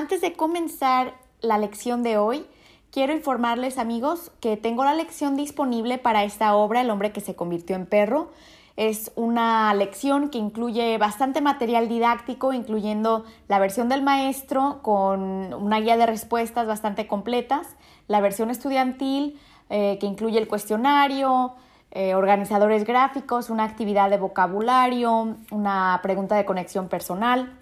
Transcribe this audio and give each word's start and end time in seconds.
Antes 0.00 0.22
de 0.22 0.32
comenzar 0.32 1.12
la 1.42 1.58
lección 1.58 2.02
de 2.02 2.16
hoy, 2.16 2.46
quiero 2.90 3.12
informarles 3.12 3.76
amigos 3.76 4.32
que 4.40 4.56
tengo 4.56 4.82
la 4.82 4.94
lección 4.94 5.36
disponible 5.36 5.98
para 5.98 6.24
esta 6.24 6.54
obra, 6.54 6.80
El 6.80 6.88
hombre 6.88 7.12
que 7.12 7.20
se 7.20 7.36
convirtió 7.36 7.76
en 7.76 7.84
perro. 7.84 8.30
Es 8.78 9.12
una 9.14 9.74
lección 9.74 10.30
que 10.30 10.38
incluye 10.38 10.96
bastante 10.96 11.42
material 11.42 11.90
didáctico, 11.90 12.54
incluyendo 12.54 13.26
la 13.46 13.58
versión 13.58 13.90
del 13.90 14.00
maestro 14.00 14.78
con 14.80 15.52
una 15.52 15.80
guía 15.80 15.98
de 15.98 16.06
respuestas 16.06 16.66
bastante 16.66 17.06
completas, 17.06 17.76
la 18.08 18.22
versión 18.22 18.48
estudiantil 18.48 19.38
eh, 19.68 19.98
que 20.00 20.06
incluye 20.06 20.38
el 20.38 20.48
cuestionario, 20.48 21.52
eh, 21.90 22.14
organizadores 22.14 22.84
gráficos, 22.84 23.50
una 23.50 23.64
actividad 23.64 24.08
de 24.08 24.16
vocabulario, 24.16 25.36
una 25.50 26.00
pregunta 26.02 26.36
de 26.36 26.46
conexión 26.46 26.88
personal, 26.88 27.59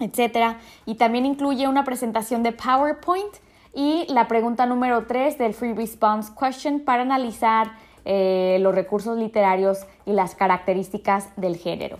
etc. 0.00 0.56
Y 0.84 0.96
también 0.96 1.26
incluye 1.26 1.68
una 1.68 1.84
presentación 1.84 2.42
de 2.42 2.52
PowerPoint 2.52 3.34
y 3.74 4.06
la 4.08 4.26
pregunta 4.28 4.66
número 4.66 5.06
3 5.06 5.38
del 5.38 5.54
Free 5.54 5.74
Response 5.74 6.32
Question 6.38 6.80
para 6.80 7.02
analizar 7.02 7.72
eh, 8.04 8.58
los 8.60 8.74
recursos 8.74 9.18
literarios 9.18 9.86
y 10.04 10.12
las 10.12 10.34
características 10.34 11.28
del 11.36 11.56
género. 11.56 11.98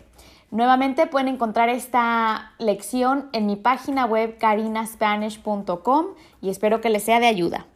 Nuevamente 0.51 1.07
pueden 1.07 1.29
encontrar 1.29 1.69
esta 1.69 2.53
lección 2.59 3.29
en 3.33 3.47
mi 3.47 3.57
página 3.57 4.07
web 4.07 4.39
carinaspanish.com 4.39 6.07
y 6.41 6.51
espero 6.51 6.81
que 6.81 6.91
les 6.91 7.03
sea 7.03 7.19
de 7.19 7.27
ayuda. 7.27 7.67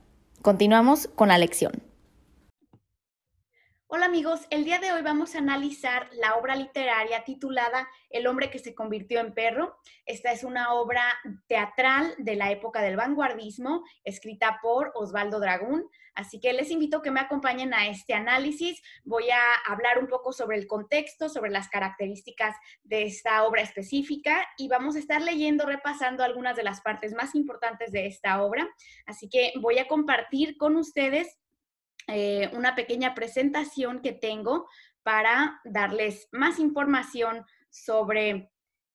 Continuamos 0.42 1.08
con 1.08 1.28
la 1.28 1.38
lección. 1.38 1.89
Hola 3.92 4.06
amigos, 4.06 4.46
el 4.50 4.64
día 4.64 4.78
de 4.78 4.92
hoy 4.92 5.02
vamos 5.02 5.34
a 5.34 5.38
analizar 5.38 6.08
la 6.12 6.36
obra 6.36 6.54
literaria 6.54 7.24
titulada 7.24 7.88
El 8.08 8.28
hombre 8.28 8.48
que 8.48 8.60
se 8.60 8.72
convirtió 8.72 9.18
en 9.18 9.34
perro. 9.34 9.80
Esta 10.06 10.30
es 10.30 10.44
una 10.44 10.74
obra 10.74 11.02
teatral 11.48 12.14
de 12.18 12.36
la 12.36 12.52
época 12.52 12.82
del 12.82 12.94
vanguardismo, 12.94 13.82
escrita 14.04 14.60
por 14.62 14.92
Osvaldo 14.94 15.40
Dragún. 15.40 15.90
Así 16.14 16.38
que 16.38 16.52
les 16.52 16.70
invito 16.70 16.98
a 16.98 17.02
que 17.02 17.10
me 17.10 17.18
acompañen 17.18 17.74
a 17.74 17.88
este 17.88 18.14
análisis. 18.14 18.80
Voy 19.02 19.28
a 19.28 19.54
hablar 19.66 19.98
un 19.98 20.06
poco 20.06 20.32
sobre 20.32 20.56
el 20.56 20.68
contexto, 20.68 21.28
sobre 21.28 21.50
las 21.50 21.68
características 21.68 22.54
de 22.84 23.02
esta 23.02 23.42
obra 23.44 23.62
específica 23.62 24.46
y 24.56 24.68
vamos 24.68 24.94
a 24.94 25.00
estar 25.00 25.20
leyendo, 25.20 25.66
repasando 25.66 26.22
algunas 26.22 26.54
de 26.54 26.62
las 26.62 26.80
partes 26.80 27.12
más 27.12 27.34
importantes 27.34 27.90
de 27.90 28.06
esta 28.06 28.40
obra. 28.40 28.68
Así 29.04 29.28
que 29.28 29.52
voy 29.60 29.80
a 29.80 29.88
compartir 29.88 30.56
con 30.56 30.76
ustedes 30.76 31.39
eh, 32.12 32.50
una 32.52 32.74
pequeña 32.74 33.14
presentación 33.14 34.00
que 34.00 34.12
tengo 34.12 34.68
para 35.02 35.60
darles 35.64 36.28
más 36.32 36.58
información 36.58 37.44
sobre 37.70 38.50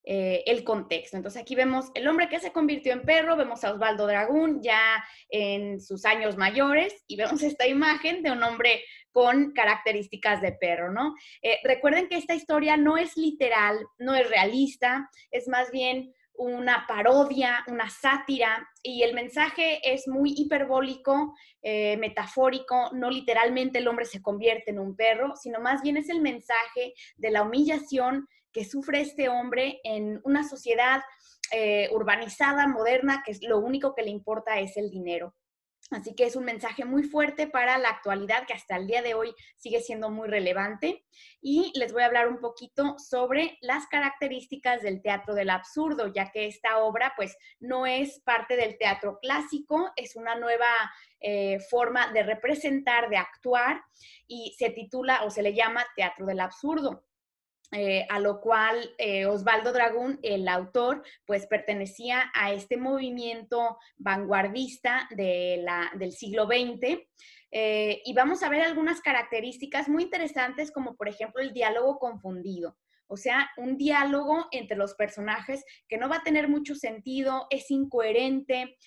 eh, 0.08 0.44
el 0.46 0.64
contexto. 0.64 1.18
Entonces 1.18 1.42
aquí 1.42 1.56
vemos 1.56 1.90
el 1.96 2.08
hombre 2.08 2.30
que 2.30 2.40
se 2.40 2.52
convirtió 2.52 2.94
en 2.94 3.02
perro, 3.02 3.36
vemos 3.36 3.64
a 3.64 3.74
Osvaldo 3.74 4.06
Dragún 4.06 4.62
ya 4.62 5.04
en 5.30 5.82
sus 5.82 6.06
años 6.06 6.38
mayores 6.38 6.94
y 7.08 7.16
vemos 7.16 7.42
esta 7.44 7.68
imagen 7.68 8.22
de 8.22 8.32
un 8.32 8.44
hombre 8.44 8.84
con 9.12 9.52
características 9.54 10.42
de 10.42 10.52
perro, 10.52 10.92
¿no? 10.92 11.16
Eh, 11.42 11.58
recuerden 11.64 12.08
que 12.08 12.18
esta 12.18 12.36
historia 12.36 12.78
no 12.78 12.98
es 12.98 13.18
literal, 13.18 13.80
no 13.98 14.14
es 14.14 14.30
realista, 14.30 15.10
es 15.32 15.48
más 15.48 15.72
bien 15.72 16.14
una 16.38 16.86
parodia, 16.88 17.64
una 17.68 17.90
sátira, 17.90 18.68
y 18.84 19.04
el 19.04 19.14
mensaje 19.14 19.80
es 19.84 20.08
muy 20.08 20.34
hiperbólico, 20.36 21.34
eh, 21.62 21.98
metafórico, 21.98 22.92
no 22.94 23.10
literalmente 23.10 23.80
el 23.80 23.88
hombre 23.88 24.06
se 24.06 24.22
convierte 24.22 24.72
en 24.72 24.80
un 24.80 24.96
perro, 24.96 25.36
sino 25.36 25.60
más 25.60 25.82
bien 25.82 25.98
es 25.98 26.10
el 26.10 26.22
mensaje 26.22 26.94
de 27.18 27.32
la 27.32 27.44
humillación 27.44 28.28
que 28.52 28.66
sufre 28.66 29.02
este 29.02 29.28
hombre 29.28 29.80
en 29.84 30.22
una 30.24 30.48
sociedad 30.48 31.02
eh, 31.52 31.90
urbanizada, 31.92 32.68
moderna, 32.68 33.24
que 33.26 33.38
lo 33.42 33.60
único 33.60 33.94
que 33.94 34.04
le 34.04 34.10
importa 34.10 34.60
es 34.60 34.78
el 34.78 34.90
dinero. 34.90 35.36
Así 35.92 36.16
que 36.16 36.26
es 36.26 36.36
un 36.36 36.46
mensaje 36.46 36.84
muy 36.84 37.04
fuerte 37.04 37.48
para 37.48 37.78
la 37.78 37.90
actualidad 37.90 38.48
que 38.48 38.54
hasta 38.54 38.76
el 38.76 38.88
día 38.88 39.04
de 39.04 39.14
hoy 39.14 39.36
sigue 39.56 39.82
siendo 39.82 40.10
muy 40.10 40.28
relevante. 40.28 41.06
Y 41.42 41.72
les 41.76 41.94
voy 41.94 42.02
a 42.02 42.08
hablar 42.08 42.28
un 42.28 42.40
poquito 42.40 42.98
sobre 42.98 43.60
las 43.62 43.86
características 43.88 44.82
del 44.82 45.04
teatro 45.04 45.36
del 45.36 45.52
absurdo, 45.52 46.12
ya 46.12 46.32
que 46.32 46.48
esta 46.48 46.80
obra 46.80 47.14
pues 47.16 47.38
no 47.60 47.86
es 47.86 48.20
parte 48.22 48.56
del 48.56 48.80
teatro 48.80 49.20
clásico, 49.22 49.92
es 49.96 50.16
una 50.16 50.36
nueva 50.36 50.68
eh, 51.20 51.60
forma 51.70 52.12
de 52.12 52.24
representar, 52.24 53.10
de 53.10 53.18
actuar 53.18 53.84
y 54.28 54.56
se 54.58 54.72
titula 54.72 55.24
o 55.24 55.30
se 55.30 55.44
le 55.44 55.54
llama 55.54 55.86
teatro 55.96 56.26
del 56.26 56.40
absurdo. 56.40 57.06
Eh, 57.72 58.06
a 58.10 58.20
lo 58.20 58.42
cual 58.42 58.94
eh, 58.98 59.26
Osvaldo 59.26 59.74
Dragún, 59.74 60.20
el 60.22 60.48
autor, 60.48 61.04
pues 61.26 61.48
pertenecía 61.48 62.32
a 62.34 62.54
este 62.54 62.78
movimiento 62.78 63.78
vanguardista 63.98 65.10
del 65.12 66.12
siglo 66.12 66.46
XX. 66.46 67.00
Eh, 67.52 68.02
y 68.06 68.14
vamos 68.14 68.44
a 68.44 68.50
ver 68.50 68.62
algunas 68.62 69.02
características 69.02 69.90
muy 69.90 70.04
interesantes, 70.04 70.72
como 70.72 70.96
por 70.96 71.08
ejemplo 71.08 71.42
el 71.42 71.54
diálogo 71.54 71.98
confundido. 71.98 72.78
O 73.08 73.18
sea, 73.18 73.50
un 73.58 73.78
diálogo 73.78 74.48
entre 74.52 74.78
los 74.78 74.96
personajes 74.96 75.64
que 75.88 75.98
no 75.98 76.10
va 76.10 76.18
a 76.18 76.24
tener 76.24 76.48
mucho 76.48 76.76
sentido, 76.76 77.46
es 77.52 77.70
incoherente, 77.70 78.78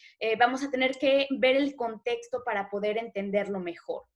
vamos 0.40 0.64
a 0.64 0.70
tener 0.70 0.98
que 0.98 1.28
ver 1.30 1.54
el 1.54 1.76
contexto 1.76 2.42
para 2.44 2.68
poder 2.68 2.98
entenderlo 2.98 3.60
mejor. 3.60 4.06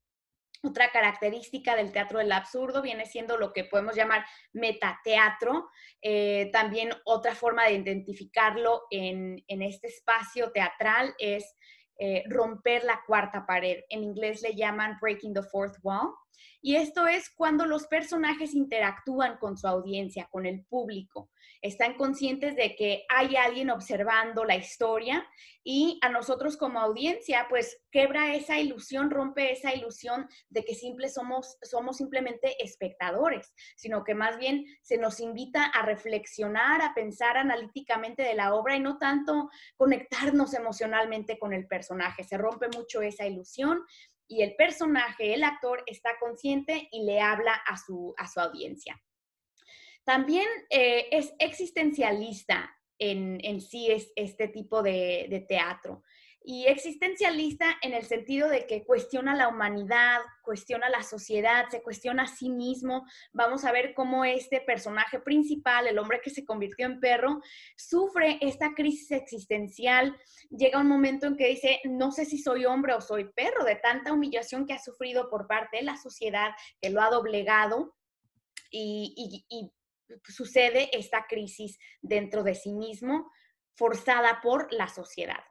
Otra 0.64 0.92
característica 0.92 1.74
del 1.74 1.90
teatro 1.90 2.20
del 2.20 2.30
absurdo 2.30 2.82
viene 2.82 3.04
siendo 3.04 3.36
lo 3.36 3.52
que 3.52 3.64
podemos 3.64 3.96
llamar 3.96 4.24
metateatro. 4.52 5.68
Eh, 6.00 6.50
también 6.52 6.90
otra 7.04 7.34
forma 7.34 7.64
de 7.64 7.74
identificarlo 7.74 8.82
en, 8.90 9.42
este 9.48 9.88
espacio 9.88 10.52
teatral 10.52 11.16
es 11.18 11.56
eh, 11.98 12.22
romper 12.28 12.84
la 12.84 13.02
cuarta 13.04 13.44
pared. 13.44 13.80
En 13.88 14.04
inglés 14.04 14.40
le 14.42 14.54
llaman 14.54 14.98
breaking 15.00 15.34
the 15.34 15.42
fourth 15.42 15.78
wall. 15.82 16.14
Y 16.60 16.76
esto 16.76 17.08
es 17.08 17.28
cuando 17.30 17.66
los 17.66 17.88
personajes 17.88 18.54
interactúan 18.54 19.38
con 19.38 19.58
su 19.58 19.66
audiencia, 19.66 20.28
con 20.30 20.46
el 20.46 20.64
público. 20.66 21.31
Están 21.62 21.94
conscientes 21.94 22.56
de 22.56 22.74
que 22.74 23.04
hay 23.08 23.36
alguien 23.36 23.70
observando 23.70 24.44
la 24.44 24.56
historia 24.56 25.26
y 25.64 26.00
a 26.02 26.08
nosotros 26.08 26.56
como 26.56 26.80
audiencia, 26.80 27.46
pues 27.48 27.80
quebra 27.92 28.34
esa 28.34 28.58
ilusión, 28.58 29.10
rompe 29.10 29.52
esa 29.52 29.72
ilusión 29.72 30.28
de 30.50 30.64
que 30.64 30.74
simple 30.74 31.08
somos, 31.08 31.56
somos 31.62 31.98
simplemente 31.98 32.62
espectadores, 32.62 33.54
sino 33.76 34.02
que 34.02 34.14
más 34.14 34.38
bien 34.38 34.66
se 34.82 34.98
nos 34.98 35.20
invita 35.20 35.64
a 35.66 35.86
reflexionar, 35.86 36.82
a 36.82 36.94
pensar 36.94 37.36
analíticamente 37.36 38.24
de 38.24 38.34
la 38.34 38.54
obra 38.54 38.74
y 38.74 38.80
no 38.80 38.98
tanto 38.98 39.48
conectarnos 39.76 40.54
emocionalmente 40.54 41.38
con 41.38 41.52
el 41.52 41.68
personaje. 41.68 42.24
Se 42.24 42.36
rompe 42.36 42.66
mucho 42.76 43.02
esa 43.02 43.24
ilusión 43.24 43.84
y 44.26 44.42
el 44.42 44.56
personaje, 44.56 45.34
el 45.34 45.44
actor, 45.44 45.84
está 45.86 46.10
consciente 46.18 46.88
y 46.90 47.04
le 47.04 47.20
habla 47.20 47.52
a 47.52 47.76
su, 47.76 48.14
a 48.16 48.26
su 48.26 48.40
audiencia. 48.40 49.00
También 50.04 50.46
eh, 50.70 51.08
es 51.10 51.32
existencialista 51.38 52.74
en, 52.98 53.38
en, 53.42 53.60
sí 53.60 53.90
es 53.90 54.12
este 54.16 54.48
tipo 54.48 54.82
de, 54.82 55.26
de 55.28 55.40
teatro 55.40 56.02
y 56.44 56.66
existencialista 56.66 57.76
en 57.82 57.94
el 57.94 58.04
sentido 58.04 58.48
de 58.48 58.66
que 58.66 58.84
cuestiona 58.84 59.34
la 59.34 59.48
humanidad, 59.48 60.20
cuestiona 60.42 60.88
la 60.88 61.02
sociedad, 61.02 61.66
se 61.70 61.82
cuestiona 61.82 62.24
a 62.24 62.26
sí 62.26 62.50
mismo. 62.50 63.06
Vamos 63.32 63.64
a 63.64 63.72
ver 63.72 63.94
cómo 63.94 64.24
este 64.24 64.60
personaje 64.60 65.20
principal, 65.20 65.86
el 65.86 65.98
hombre 65.98 66.20
que 66.22 66.30
se 66.30 66.44
convirtió 66.44 66.86
en 66.86 67.00
perro, 67.00 67.40
sufre 67.76 68.38
esta 68.40 68.74
crisis 68.74 69.12
existencial. 69.12 70.16
Llega 70.50 70.80
un 70.80 70.88
momento 70.88 71.26
en 71.26 71.36
que 71.36 71.48
dice, 71.48 71.80
no 71.84 72.10
sé 72.10 72.24
si 72.24 72.38
soy 72.38 72.64
hombre 72.64 72.94
o 72.94 73.00
soy 73.00 73.30
perro, 73.32 73.64
de 73.64 73.76
tanta 73.76 74.12
humillación 74.12 74.66
que 74.66 74.74
ha 74.74 74.78
sufrido 74.78 75.30
por 75.30 75.46
parte 75.46 75.78
de 75.78 75.84
la 75.84 75.96
sociedad, 75.96 76.50
que 76.80 76.90
lo 76.90 77.00
ha 77.00 77.10
doblegado. 77.10 77.94
Y, 78.74 79.70
sucede 80.24 80.90
esta 80.96 81.26
crisis 81.28 81.78
dentro 82.00 82.42
de 82.42 82.54
sí 82.54 82.72
mismo, 82.72 83.30
forzada 83.74 84.40
por 84.42 84.72
la 84.72 84.88
sociedad. 84.88 85.42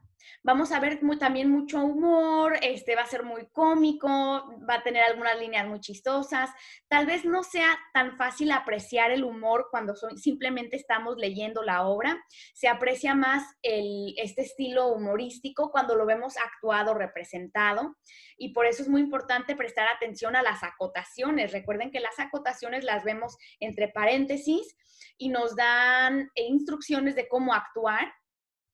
Vamos 0.43 0.71
a 0.71 0.79
ver 0.79 0.99
también 1.19 1.49
mucho 1.49 1.83
humor, 1.83 2.57
este 2.61 2.95
va 2.95 3.03
a 3.03 3.07
ser 3.07 3.23
muy 3.23 3.47
cómico, 3.51 4.07
va 4.09 4.75
a 4.75 4.83
tener 4.83 5.03
algunas 5.03 5.39
líneas 5.39 5.67
muy 5.67 5.79
chistosas. 5.79 6.49
Tal 6.87 7.05
vez 7.05 7.25
no 7.25 7.43
sea 7.43 7.77
tan 7.93 8.17
fácil 8.17 8.51
apreciar 8.51 9.11
el 9.11 9.23
humor 9.23 9.67
cuando 9.69 9.93
simplemente 10.15 10.75
estamos 10.77 11.17
leyendo 11.17 11.63
la 11.63 11.87
obra. 11.87 12.21
Se 12.53 12.67
aprecia 12.67 13.13
más 13.13 13.43
este 13.61 14.41
estilo 14.41 14.87
humorístico 14.87 15.71
cuando 15.71 15.95
lo 15.95 16.05
vemos 16.05 16.37
actuado, 16.37 16.93
representado. 16.93 17.97
Y 18.37 18.53
por 18.53 18.65
eso 18.65 18.81
es 18.81 18.89
muy 18.89 19.01
importante 19.01 19.55
prestar 19.55 19.87
atención 19.87 20.35
a 20.35 20.41
las 20.41 20.63
acotaciones. 20.63 21.51
Recuerden 21.51 21.91
que 21.91 21.99
las 21.99 22.19
acotaciones 22.19 22.83
las 22.83 23.03
vemos 23.03 23.37
entre 23.59 23.89
paréntesis 23.89 24.75
y 25.17 25.29
nos 25.29 25.55
dan 25.55 26.29
instrucciones 26.35 27.15
de 27.15 27.27
cómo 27.27 27.53
actuar 27.53 28.11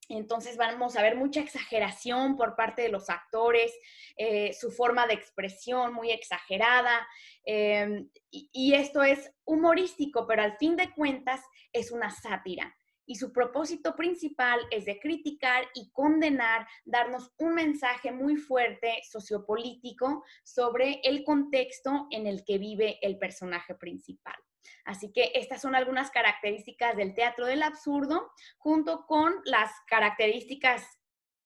entonces 0.10 0.58
vamos 0.58 0.96
a 0.96 1.02
ver 1.02 1.16
mucha 1.16 1.42
exageración 1.42 2.38
por 2.38 2.56
parte 2.56 2.82
de 2.82 2.90
los 2.90 3.10
actores, 3.10 3.74
eh, 4.16 4.54
su 4.54 4.72
forma 4.72 5.08
de 5.08 5.14
expresión 5.14 5.94
muy 5.94 6.12
exagerada. 6.12 7.08
Em, 7.44 8.10
y, 8.32 8.74
esto 8.74 9.04
es 9.04 9.32
humorístico, 9.46 10.26
pero 10.28 10.44
al 10.44 10.58
fin 10.58 10.76
de 10.76 10.92
cuentas 10.94 11.42
es 11.74 11.92
una 11.92 12.10
sátira. 12.10 12.74
y 13.10 13.16
su 13.16 13.32
propósito 13.32 13.96
principal 13.96 14.60
es 14.70 14.84
de 14.84 15.00
criticar 15.00 15.64
y 15.74 15.90
condenar, 15.94 16.68
darnos 16.84 17.32
un 17.38 17.56
mensaje 17.56 18.12
muy 18.12 18.36
fuerte 18.36 19.00
sociopolítico 19.10 20.26
sobre 20.44 21.00
el 21.06 21.24
contexto 21.24 22.08
en 22.12 22.28
el 22.28 22.44
que 22.44 22.58
vive 22.58 23.00
el 23.02 23.18
personaje 23.18 23.76
principal. 23.76 24.36
Así 24.86 25.12
que 25.12 25.32
estas 25.36 25.62
son 25.62 25.76
algunas 25.76 26.12
características 26.12 26.96
del 26.96 27.14
teatro 27.14 27.46
del 27.46 27.64
absurdo, 27.64 28.32
junto 28.58 29.06
con 29.06 29.34
las 29.46 29.72
características 29.88 30.86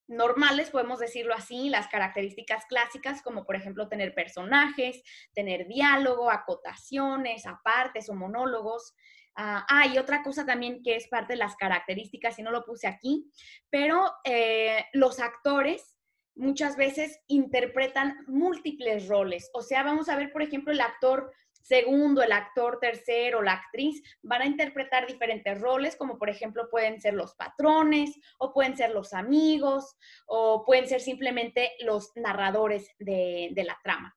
normales, 0.08 0.70
podemos 0.70 1.00
decirlo 1.00 1.34
así, 1.34 1.70
las 1.70 1.88
características 1.88 2.66
clásicas, 2.66 3.22
como 3.22 3.46
por 3.46 3.56
ejemplo 3.56 3.88
tener 3.88 4.14
personajes, 4.14 5.02
tener 5.34 5.68
diálogo, 5.68 6.30
acotaciones, 6.30 7.46
apartes 7.46 8.10
o 8.10 8.14
monólogos, 8.14 8.94
Ah, 9.36 9.88
y 9.92 9.98
otra 9.98 10.24
cosa 10.24 10.46
también 10.46 10.84
que 10.84 10.96
es 10.96 11.08
parte 11.08 11.34
de 11.34 11.40
las 11.40 11.56
características, 11.56 12.38
y 12.40 12.44
no 12.44 12.52
lo 12.52 12.66
puse 12.66 12.88
aquí, 12.88 13.32
pero 13.70 14.12
eh, 14.24 14.86
los 14.94 15.20
actores 15.20 15.96
muchas 16.36 16.76
veces 16.76 17.20
interpretan 17.28 18.18
múltiples 18.28 19.08
roles. 19.08 19.50
O 19.54 19.62
sea, 19.62 19.84
vamos 19.84 20.10
a 20.10 20.16
ver, 20.16 20.32
por 20.32 20.42
ejemplo, 20.42 20.72
el 20.74 20.82
actor 20.82 21.32
segundo, 21.62 22.22
el 22.22 22.32
actor 22.32 22.80
tercero, 22.80 23.42
la 23.42 23.54
actriz, 23.54 24.02
van 24.22 24.42
a 24.42 24.46
interpretar 24.46 25.08
diferentes 25.08 25.60
roles, 25.60 25.96
como 25.96 26.18
por 26.18 26.30
ejemplo 26.30 26.70
pueden 26.70 27.00
ser 27.02 27.14
los 27.14 27.36
patrones, 27.36 28.20
o 28.38 28.54
pueden 28.54 28.78
ser 28.78 28.92
los 28.92 29.14
amigos, 29.14 29.98
o 30.26 30.66
pueden 30.66 30.88
ser 30.88 31.02
simplemente 31.02 31.72
los 31.82 32.12
narradores 32.16 32.90
de 33.00 33.64
la 33.66 33.80
trama. 33.84 34.16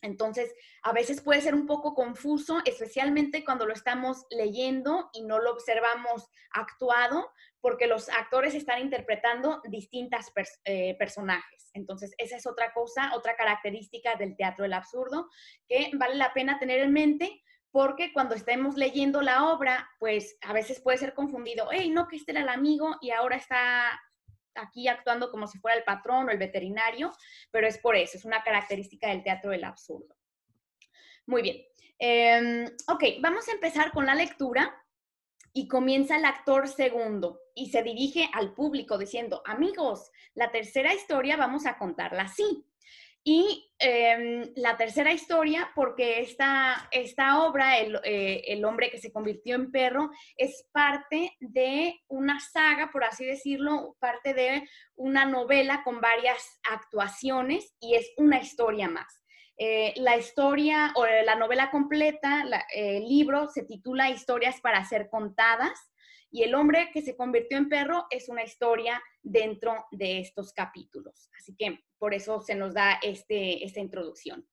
Entonces, 0.00 0.54
a 0.82 0.92
veces 0.92 1.20
puede 1.20 1.40
ser 1.40 1.54
un 1.54 1.66
poco 1.66 1.94
confuso, 1.94 2.60
especialmente 2.64 3.44
cuando 3.44 3.66
lo 3.66 3.72
estamos 3.72 4.26
leyendo 4.30 5.10
y 5.12 5.24
no 5.24 5.40
lo 5.40 5.52
observamos 5.52 6.28
actuado, 6.52 7.30
porque 7.60 7.86
los 7.86 8.08
actores 8.08 8.54
están 8.54 8.80
interpretando 8.80 9.60
distintas 9.68 10.32
eh, 10.64 10.96
personajes. 10.98 11.70
Entonces, 11.74 12.14
esa 12.18 12.36
es 12.36 12.46
otra 12.46 12.72
cosa, 12.72 13.14
otra 13.14 13.36
característica 13.36 14.16
del 14.16 14.36
teatro 14.36 14.62
del 14.62 14.72
absurdo 14.72 15.28
que 15.68 15.90
vale 15.94 16.14
la 16.14 16.32
pena 16.32 16.58
tener 16.58 16.80
en 16.80 16.92
mente 16.92 17.42
porque 17.70 18.12
cuando 18.12 18.34
estemos 18.34 18.76
leyendo 18.76 19.20
la 19.20 19.52
obra, 19.52 19.88
pues 19.98 20.38
a 20.42 20.52
veces 20.52 20.80
puede 20.80 20.98
ser 20.98 21.14
confundido, 21.14 21.68
hey, 21.70 21.90
no, 21.90 22.08
que 22.08 22.16
este 22.16 22.32
era 22.32 22.40
el 22.40 22.48
amigo 22.48 22.96
y 23.00 23.10
ahora 23.10 23.36
está 23.36 24.00
aquí 24.54 24.88
actuando 24.88 25.30
como 25.30 25.46
si 25.46 25.58
fuera 25.58 25.76
el 25.76 25.84
patrón 25.84 26.28
o 26.28 26.30
el 26.30 26.38
veterinario, 26.38 27.12
pero 27.50 27.66
es 27.66 27.78
por 27.78 27.94
eso, 27.94 28.16
es 28.16 28.24
una 28.24 28.42
característica 28.42 29.08
del 29.08 29.22
teatro 29.22 29.50
del 29.50 29.64
absurdo. 29.64 30.16
Muy 31.26 31.42
bien. 31.42 31.62
Em, 31.98 32.64
ok, 32.88 33.04
vamos 33.20 33.48
a 33.48 33.52
empezar 33.52 33.92
con 33.92 34.06
la 34.06 34.14
lectura 34.14 34.74
y 35.52 35.68
comienza 35.68 36.16
el 36.16 36.24
actor 36.24 36.68
segundo 36.68 37.40
y 37.54 37.70
se 37.70 37.82
dirige 37.82 38.28
al 38.32 38.54
público 38.54 38.98
diciendo, 38.98 39.42
amigos, 39.44 40.10
la 40.34 40.50
tercera 40.50 40.94
historia 40.94 41.36
vamos 41.36 41.66
a 41.66 41.78
contarla 41.78 42.22
así. 42.24 42.64
Y 43.24 43.70
em, 43.78 44.52
la 44.56 44.76
tercera 44.76 45.12
historia, 45.12 45.70
porque 45.74 46.20
esta, 46.20 46.88
esta 46.90 47.44
obra, 47.44 47.78
eh, 47.78 48.42
el, 48.46 48.64
hombre 48.64 48.90
que 48.90 48.98
se 48.98 49.12
convirtió 49.12 49.54
en 49.54 49.70
perro, 49.70 50.10
es 50.36 50.66
parte 50.72 51.36
de 51.40 52.00
una 52.08 52.40
saga, 52.40 52.90
por 52.90 53.04
así 53.04 53.26
decirlo, 53.26 53.96
parte 53.98 54.32
de 54.32 54.66
una 54.94 55.26
novela 55.26 55.82
con 55.84 56.00
varias 56.00 56.58
actuaciones 56.70 57.74
y 57.80 57.96
es 57.96 58.10
una 58.16 58.40
historia 58.40 58.88
más. 58.88 59.22
Eh, 59.60 59.92
la 59.96 60.16
historia 60.16 60.92
o 60.94 61.04
la 61.04 61.34
novela 61.34 61.70
completa, 61.72 62.44
el 62.72 63.08
libro 63.08 63.48
se 63.48 63.64
titula 63.64 64.08
Historias 64.08 64.60
para 64.60 64.84
ser 64.84 65.10
contadas 65.10 65.90
y 66.30 66.44
el 66.44 66.54
hombre 66.54 66.90
que 66.92 67.02
se 67.02 67.16
convirtió 67.16 67.58
en 67.58 67.68
perro 67.68 68.06
es 68.10 68.28
una 68.28 68.44
historia 68.44 69.02
dentro 69.22 69.86
de 69.90 70.20
estos 70.20 70.52
capítulos. 70.52 71.28
Así 71.36 71.56
que 71.56 71.80
por 71.98 72.14
eso 72.14 72.40
se 72.40 72.54
nos 72.54 72.74
da 72.74 73.00
este, 73.02 73.64
esta 73.64 73.80
introducción. 73.80 74.46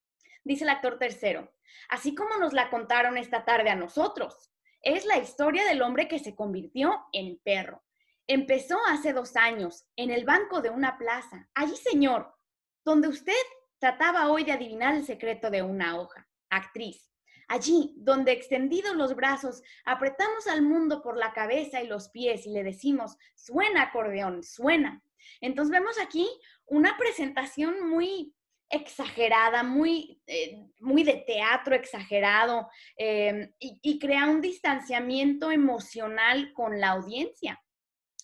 Dice 0.44 0.64
el 0.64 0.70
actor 0.70 0.98
tercero, 0.98 1.54
así 1.90 2.16
como 2.16 2.38
nos 2.38 2.54
la 2.54 2.70
contaron 2.70 3.18
esta 3.18 3.46
tarde 3.46 3.70
a 3.70 3.76
nosotros, 3.76 4.52
es 4.82 5.06
la 5.06 5.18
historia 5.18 5.66
del 5.66 5.82
hombre 5.82 6.08
que 6.08 6.20
se 6.20 6.36
convirtió 6.36 7.06
en 7.12 7.40
perro. 7.44 7.84
Empezó 8.28 8.78
hace 8.88 9.14
dos 9.14 9.36
años, 9.36 9.86
en 9.96 10.10
el 10.10 10.26
banco 10.26 10.62
de 10.62 10.70
una 10.72 10.98
plaza, 10.98 11.50
allí 11.54 11.76
señor, 11.76 12.36
donde 12.84 13.08
usted 13.08 13.34
trataba 13.80 14.30
hoy 14.30 14.44
de 14.44 14.52
adivinar 14.52 14.96
el 14.96 15.06
secreto 15.06 15.50
de 15.50 15.62
una 15.62 15.98
hoja. 15.98 16.28
Actriz, 16.50 17.06
Allí, 17.48 17.94
donde 17.98 18.32
extendidos 18.32 18.96
los 18.96 19.16
brazos, 19.16 19.62
apretamos 19.86 20.48
al 20.48 20.64
mundo 20.64 21.02
por 21.02 21.18
la 21.18 21.34
cabeza 21.34 21.82
y 21.82 21.88
los 21.88 22.10
pies 22.10 22.46
y 22.48 22.50
le 22.50 22.64
decimos, 22.64 23.18
suena 23.36 23.84
acordeón, 23.84 24.44
suena. 24.44 25.04
Entonces 25.42 25.72
vemos 25.72 26.00
aquí 26.00 26.28
una 26.66 26.98
presentación 26.98 27.88
muy 27.88 28.34
exagerada, 28.70 29.62
muy, 29.62 30.20
eh, 30.26 30.60
muy 30.80 31.04
de 31.04 31.24
teatro 31.28 31.76
exagerado 31.76 32.68
y, 32.98 33.80
y 33.82 34.00
crea 34.00 34.26
un 34.26 34.42
distanciamiento 34.42 35.52
emocional 35.52 36.52
con 36.54 36.80
la 36.80 36.90
audiencia 36.90 37.62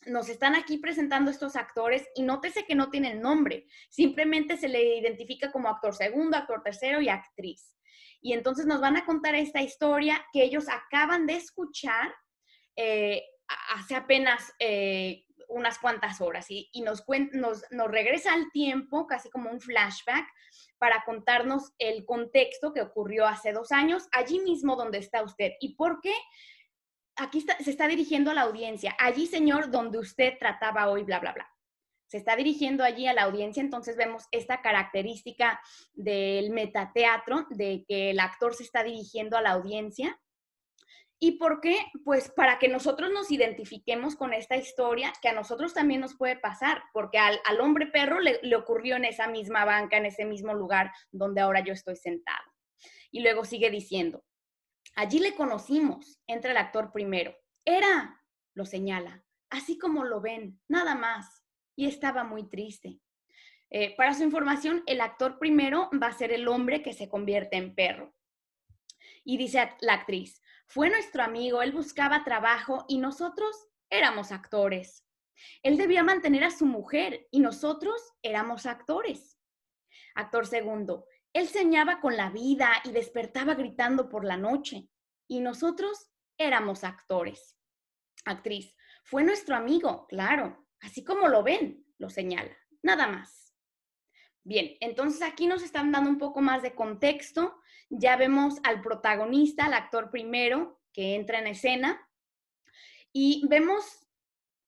nos 0.06 0.30
están 0.30 0.56
aquí 0.56 0.78
presentando 0.78 1.32
estos 1.32 1.56
actores 1.56 2.08
y 2.16 2.24
nótese 2.24 2.66
que 2.66 2.76
no 2.76 2.90
tienen 2.90 3.22
nombre, 3.22 3.68
simplemente 3.90 4.58
se 4.58 4.68
le 4.68 4.98
identifica 4.98 5.52
como 5.52 5.70
actor 5.70 5.94
segundo, 5.94 6.38
actor 6.38 6.62
tercero 6.64 7.02
y 7.02 7.10
actriz. 7.10 7.76
Y 8.22 8.34
entonces 8.34 8.66
nos 8.66 8.82
van 8.82 8.98
a 8.98 9.06
contar 9.06 9.36
esta 9.36 9.62
historia 9.62 10.24
que 10.32 10.44
ellos 10.44 10.66
acaban 10.70 11.26
de 11.26 11.36
escuchar 11.36 12.14
eh, 12.76 13.24
hace 13.76 13.96
apenas 13.96 14.54
eh, 14.60 15.26
unas 15.52 15.78
cuantas 15.80 16.22
horas 16.22 16.46
y, 16.50 16.70
nos, 16.82 17.04
regresa 17.88 18.34
al 18.34 18.52
tiempo, 18.52 19.06
casi 19.08 19.30
como 19.30 19.52
un 19.52 19.60
flashback, 19.60 20.26
para 20.78 21.04
contarnos 21.06 21.74
el 21.78 22.06
contexto 22.06 22.74
que 22.74 22.82
ocurrió 22.82 23.28
hace 23.28 23.52
dos 23.52 23.72
años, 23.72 24.08
allí 24.14 24.40
mismo 24.40 24.76
donde 24.76 25.00
está 25.00 25.24
usted. 25.24 25.52
¿Y 25.60 25.76
por 25.76 26.00
qué? 26.02 26.14
Aquí 27.22 27.42
se 27.42 27.70
está 27.70 27.88
dirigiendo 27.88 28.32
a 28.32 28.34
la 28.34 28.42
audiencia, 28.42 28.96
allí, 29.00 29.28
señor, 29.28 29.70
donde 29.70 30.00
usted 30.00 30.38
trataba 30.40 30.90
hoy, 30.90 31.04
bla, 31.04 31.20
bla, 31.20 31.34
bla 31.34 31.52
se 32.12 32.18
está 32.18 32.36
dirigiendo 32.36 32.84
allí 32.84 33.08
a 33.08 33.14
la 33.14 33.24
audiencia, 33.24 33.62
entonces 33.62 33.96
vemos 33.96 34.26
esta 34.32 34.62
característica 34.62 35.62
del 35.94 36.50
metateatro, 36.50 37.48
de 37.52 37.86
que 37.88 38.10
el 38.10 38.20
actor 38.20 38.54
se 38.54 38.64
está 38.64 38.84
dirigiendo 38.84 39.38
a 39.38 39.42
la 39.42 39.52
audiencia. 39.52 40.20
¿Y 41.20 41.38
por 41.38 41.62
qué? 41.62 41.78
Pues 42.04 42.30
para 42.30 42.60
que 42.60 42.68
nosotros 42.68 43.12
nos 43.14 43.32
identifiquemos 43.32 44.18
con 44.18 44.34
esta 44.34 44.58
historia 44.58 45.14
que 45.22 45.30
a 45.30 45.34
nosotros 45.34 45.74
también 45.74 46.02
nos 46.02 46.18
puede 46.18 46.36
pasar, 46.36 46.84
porque 46.92 47.18
al, 47.18 47.40
hombre 47.62 47.88
perro 47.88 48.20
le, 48.20 48.42
le 48.44 48.58
ocurrió 48.58 48.98
en 48.98 49.06
esa 49.06 49.28
misma 49.28 49.64
banca, 49.64 49.96
en 49.96 50.08
ese 50.08 50.26
mismo 50.26 50.54
lugar 50.54 50.92
donde 51.12 51.40
ahora 51.40 51.62
yo 51.62 51.72
estoy 51.72 51.96
sentado. 51.96 52.44
Y 53.10 53.22
luego 53.22 53.46
sigue 53.46 53.70
diciendo, 53.70 54.26
allí 54.96 55.20
le 55.20 55.36
conocimos, 55.36 56.20
entra 56.28 56.52
el 56.52 56.58
actor 56.58 56.92
primero. 56.92 57.36
Era, 57.66 58.22
lo 58.54 58.66
señala, 58.66 59.24
así 59.50 59.78
como 59.78 60.04
lo 60.04 60.22
ven, 60.22 60.60
nada 60.68 60.96
más 60.96 61.42
y 61.76 61.88
estaba 61.88 62.24
muy 62.24 62.48
triste. 62.48 63.00
Eh, 63.70 63.96
para 63.96 64.14
su 64.14 64.24
información, 64.24 64.84
el 64.86 65.02
actor 65.02 65.40
primero 65.40 65.90
va 66.02 66.08
a 66.08 66.18
ser 66.18 66.32
el 66.32 66.48
hombre 66.48 66.84
que 66.84 66.94
se 66.94 67.10
convierte 67.10 67.58
en 67.58 67.74
perro. 67.74 68.14
Y 69.24 69.38
dice 69.38 69.70
la 69.80 69.94
actriz, 69.94 70.42
fue 70.68 70.90
nuestro 70.90 71.24
amigo, 71.24 71.62
él 71.62 71.72
buscaba 71.72 72.24
trabajo 72.24 72.86
y 72.88 72.98
nosotros 72.98 73.70
éramos 73.90 74.32
actores. 74.32 75.08
Él 75.64 75.78
debía 75.78 76.04
mantener 76.04 76.44
a 76.44 76.52
su 76.52 76.66
mujer 76.66 77.28
y 77.32 77.40
nosotros 77.40 78.14
éramos 78.22 78.66
actores. 78.66 79.40
Actor 80.16 80.46
segundo, 80.46 81.06
él 81.34 81.48
soñaba 81.48 82.00
con 82.00 82.18
la 82.18 82.30
vida 82.30 82.72
y 82.84 82.92
despertaba 82.92 83.56
gritando 83.56 84.10
por 84.10 84.26
la 84.26 84.38
noche 84.38 84.90
y 85.28 85.40
nosotros 85.40 86.12
éramos 86.38 86.84
actores. 86.84 87.58
Actriz, 88.26 88.76
fue 89.04 89.24
nuestro 89.24 89.56
amigo, 89.56 90.06
claro, 90.08 90.62
Así 90.82 91.04
como 91.04 91.28
lo 91.28 91.44
ven, 91.44 91.86
lo 91.98 92.10
señala. 92.10 92.56
Nada 92.82 93.08
más. 93.08 93.56
Bien, 94.44 94.76
entonces 94.80 95.22
aquí 95.22 95.46
nos 95.46 95.62
están 95.62 95.92
dando 95.92 96.10
un 96.10 96.18
poco 96.18 96.42
más 96.42 96.64
de 96.64 96.74
contexto. 96.74 97.62
Ya 97.90 98.16
vemos 98.16 98.56
al 98.64 98.82
protagonista, 98.82 99.66
al 99.66 99.76
actor 99.76 100.10
primero, 100.10 100.82
que 100.92 101.16
entra 101.16 101.40
en 101.40 101.48
escena. 101.48 102.10
Y 103.14 103.46
vemos 103.48 104.08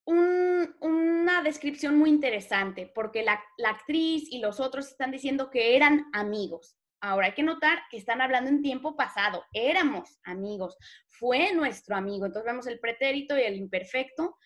una 0.05 1.41
descripción 1.43 1.97
muy 1.97 2.09
interesante, 2.09 2.91
porque 2.93 3.23
la, 3.23 3.41
actriz 3.65 4.27
y 4.31 4.39
los 4.39 4.59
otros 4.59 4.87
están 4.87 5.11
diciendo 5.11 5.49
que 5.49 5.75
eran 5.75 6.05
amigos. 6.13 6.77
Ahora 7.01 7.27
hay 7.27 7.33
que 7.33 7.43
notar 7.43 7.79
que 7.89 7.97
están 7.97 8.21
hablando 8.21 8.49
en 8.49 8.61
tiempo 8.61 8.95
pasado. 8.95 9.43
Éramos 9.53 10.19
amigos. 10.23 10.77
Fue 11.07 11.53
nuestro 11.53 11.95
amigo. 11.95 12.25
Entonces 12.25 12.49
vemos 12.49 12.67
el 12.67 12.79
pretérito 12.79 13.37
y 13.37 13.41
el 13.41 13.55
imperfecto 13.55 14.37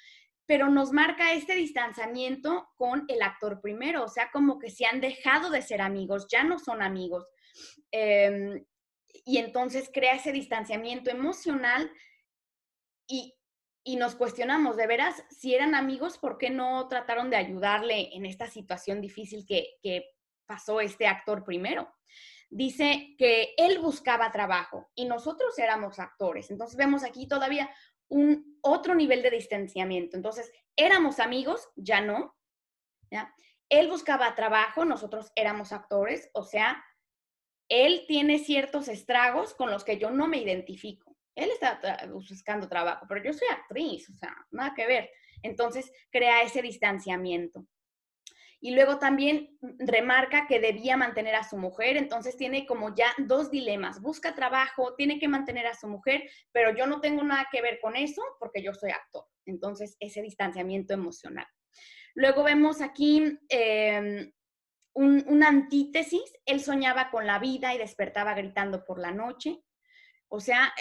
pero 0.47 0.69
nos 0.69 0.93
marca 0.93 1.33
este 1.33 1.55
distanciamiento 1.55 2.69
con 2.77 3.03
el 3.09 3.21
actor 3.21 3.59
primero, 3.61 4.05
o 4.05 4.07
sea, 4.07 4.31
como 4.31 4.57
que 4.57 4.71
se 4.71 4.85
han 4.85 5.01
dejado 5.01 5.49
de 5.49 5.61
ser 5.61 5.81
amigos, 5.81 6.25
ya 6.31 6.45
no 6.45 6.57
son 6.57 6.81
amigos. 6.81 7.27
Em, 7.91 8.65
y 9.25 9.37
entonces 9.39 9.89
crea 9.93 10.15
ese 10.15 10.31
distanciamiento 10.31 11.11
emocional 11.11 11.91
y, 13.07 13.33
y 13.88 13.96
nos 13.96 14.15
cuestionamos, 14.15 14.75
de 14.75 14.86
veras, 14.86 15.24
si 15.29 15.56
eran 15.56 15.74
amigos, 15.74 16.17
¿por 16.17 16.38
qué 16.38 16.50
no 16.50 16.89
trataron 16.89 17.29
de 17.29 17.38
ayudarle 17.38 18.10
en 18.13 18.25
esta 18.25 18.48
situación 18.48 19.00
difícil 19.00 19.46
que, 19.46 19.77
que 19.82 20.10
pasó 20.46 20.82
este 20.82 21.08
actor 21.08 21.46
primero? 21.46 21.89
Dice 22.50 23.15
que 23.17 23.53
él 23.56 23.79
buscaba 23.79 24.34
trabajo 24.34 24.91
y 24.94 25.06
nosotros 25.06 25.58
éramos 25.58 26.00
actores. 26.00 26.51
Entonces 26.51 26.75
vemos 26.75 27.06
aquí 27.06 27.29
todavía 27.29 27.70
un 28.10 28.60
otro 28.62 28.94
nivel 28.94 29.22
de 29.22 29.32
distanciamiento. 29.32 30.17
Entonces, 30.17 30.51
éramos 30.75 31.22
amigos, 31.22 31.70
ya 31.77 32.01
no. 32.01 32.36
¿ya? 33.10 33.34
Él 33.70 33.88
buscaba 33.88 34.36
trabajo, 34.36 34.84
nosotros 34.84 35.32
éramos 35.34 35.72
actores, 35.72 36.29
o 36.34 36.44
sea, 36.44 36.84
él 37.70 38.03
tiene 38.06 38.39
ciertos 38.39 38.89
estragos 38.89 39.53
con 39.53 39.72
los 39.72 39.86
que 39.86 39.98
yo 39.98 40.12
no 40.12 40.27
me 40.27 40.39
identifico 40.39 41.06
él 41.38 41.51
está 41.51 41.79
buscando 42.12 42.67
trabajo, 42.67 43.06
pero 43.08 43.24
yo 43.24 43.32
soy 43.32 43.48
actriz, 43.50 44.10
o 44.10 44.17
sea, 44.17 44.36
nada 44.50 44.74
que 44.75 44.88
ver. 44.88 45.10
Entonces 45.44 45.91
crea 46.12 46.41
ese 46.41 46.63
distanciamiento. 46.63 47.67
Y 48.60 48.74
luego 48.74 48.98
también 48.98 49.56
remarca 49.77 50.48
que 50.48 50.60
debía 50.60 50.98
mantener 50.98 51.36
a 51.36 51.44
su 51.44 51.58
mujer, 51.58 51.96
entonces 51.96 52.36
tiene 52.38 52.65
como 52.65 52.96
ya 52.96 53.13
dos 53.20 53.51
dilemas. 53.51 54.01
Busca 54.01 54.34
trabajo, 54.34 54.96
tiene 54.96 55.20
que 55.20 55.27
mantener 55.27 55.67
a 55.67 55.75
su 55.75 55.88
mujer, 55.88 56.27
pero 56.51 56.75
yo 56.75 56.88
no 56.88 57.01
tengo 57.01 57.22
nada 57.22 57.48
que 57.51 57.62
ver 57.62 57.79
con 57.79 57.96
eso 57.96 58.24
porque 58.39 58.63
yo 58.63 58.74
soy 58.74 58.89
actor. 58.89 59.25
Entonces, 59.46 59.96
ese 60.00 60.24
distanciamiento 60.24 60.96
emocional. 60.96 61.46
Luego 62.15 62.44
vemos 62.44 62.82
aquí 62.82 63.38
em, 63.48 64.32
una 64.96 65.50
antítesis. 65.50 66.34
Él 66.48 66.62
soñaba 66.62 67.12
con 67.12 67.27
la 67.27 67.38
vida 67.38 67.75
y 67.75 67.77
despertaba 67.77 68.34
gritando 68.34 68.84
por 68.84 68.98
la 68.98 69.12
noche. 69.12 69.62
O 70.29 70.39
sea, 70.39 70.74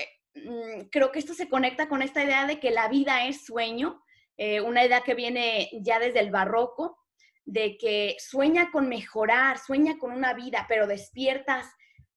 creo 0.91 1.13
que 1.13 1.19
esto 1.19 1.35
se 1.35 1.49
conecta 1.49 1.89
con 1.89 2.03
esta 2.03 2.23
idea 2.23 2.47
de 2.47 2.61
que 2.61 2.71
la 2.71 2.89
vida 2.89 3.27
es 3.27 3.45
sueño, 3.45 4.03
eh, 4.37 4.61
una 4.61 4.85
idea 4.85 5.03
que 5.03 5.15
viene 5.15 5.71
ya 5.83 5.99
desde 5.99 6.21
el 6.21 6.31
barroco, 6.31 6.99
de 7.45 7.77
que 7.79 8.17
sueña 8.19 8.71
con 8.71 8.89
mejorar, 8.89 9.59
sueña 9.59 9.99
con 9.99 10.13
una 10.13 10.35
vida, 10.35 10.67
pero 10.69 10.87
despiertas 10.87 11.67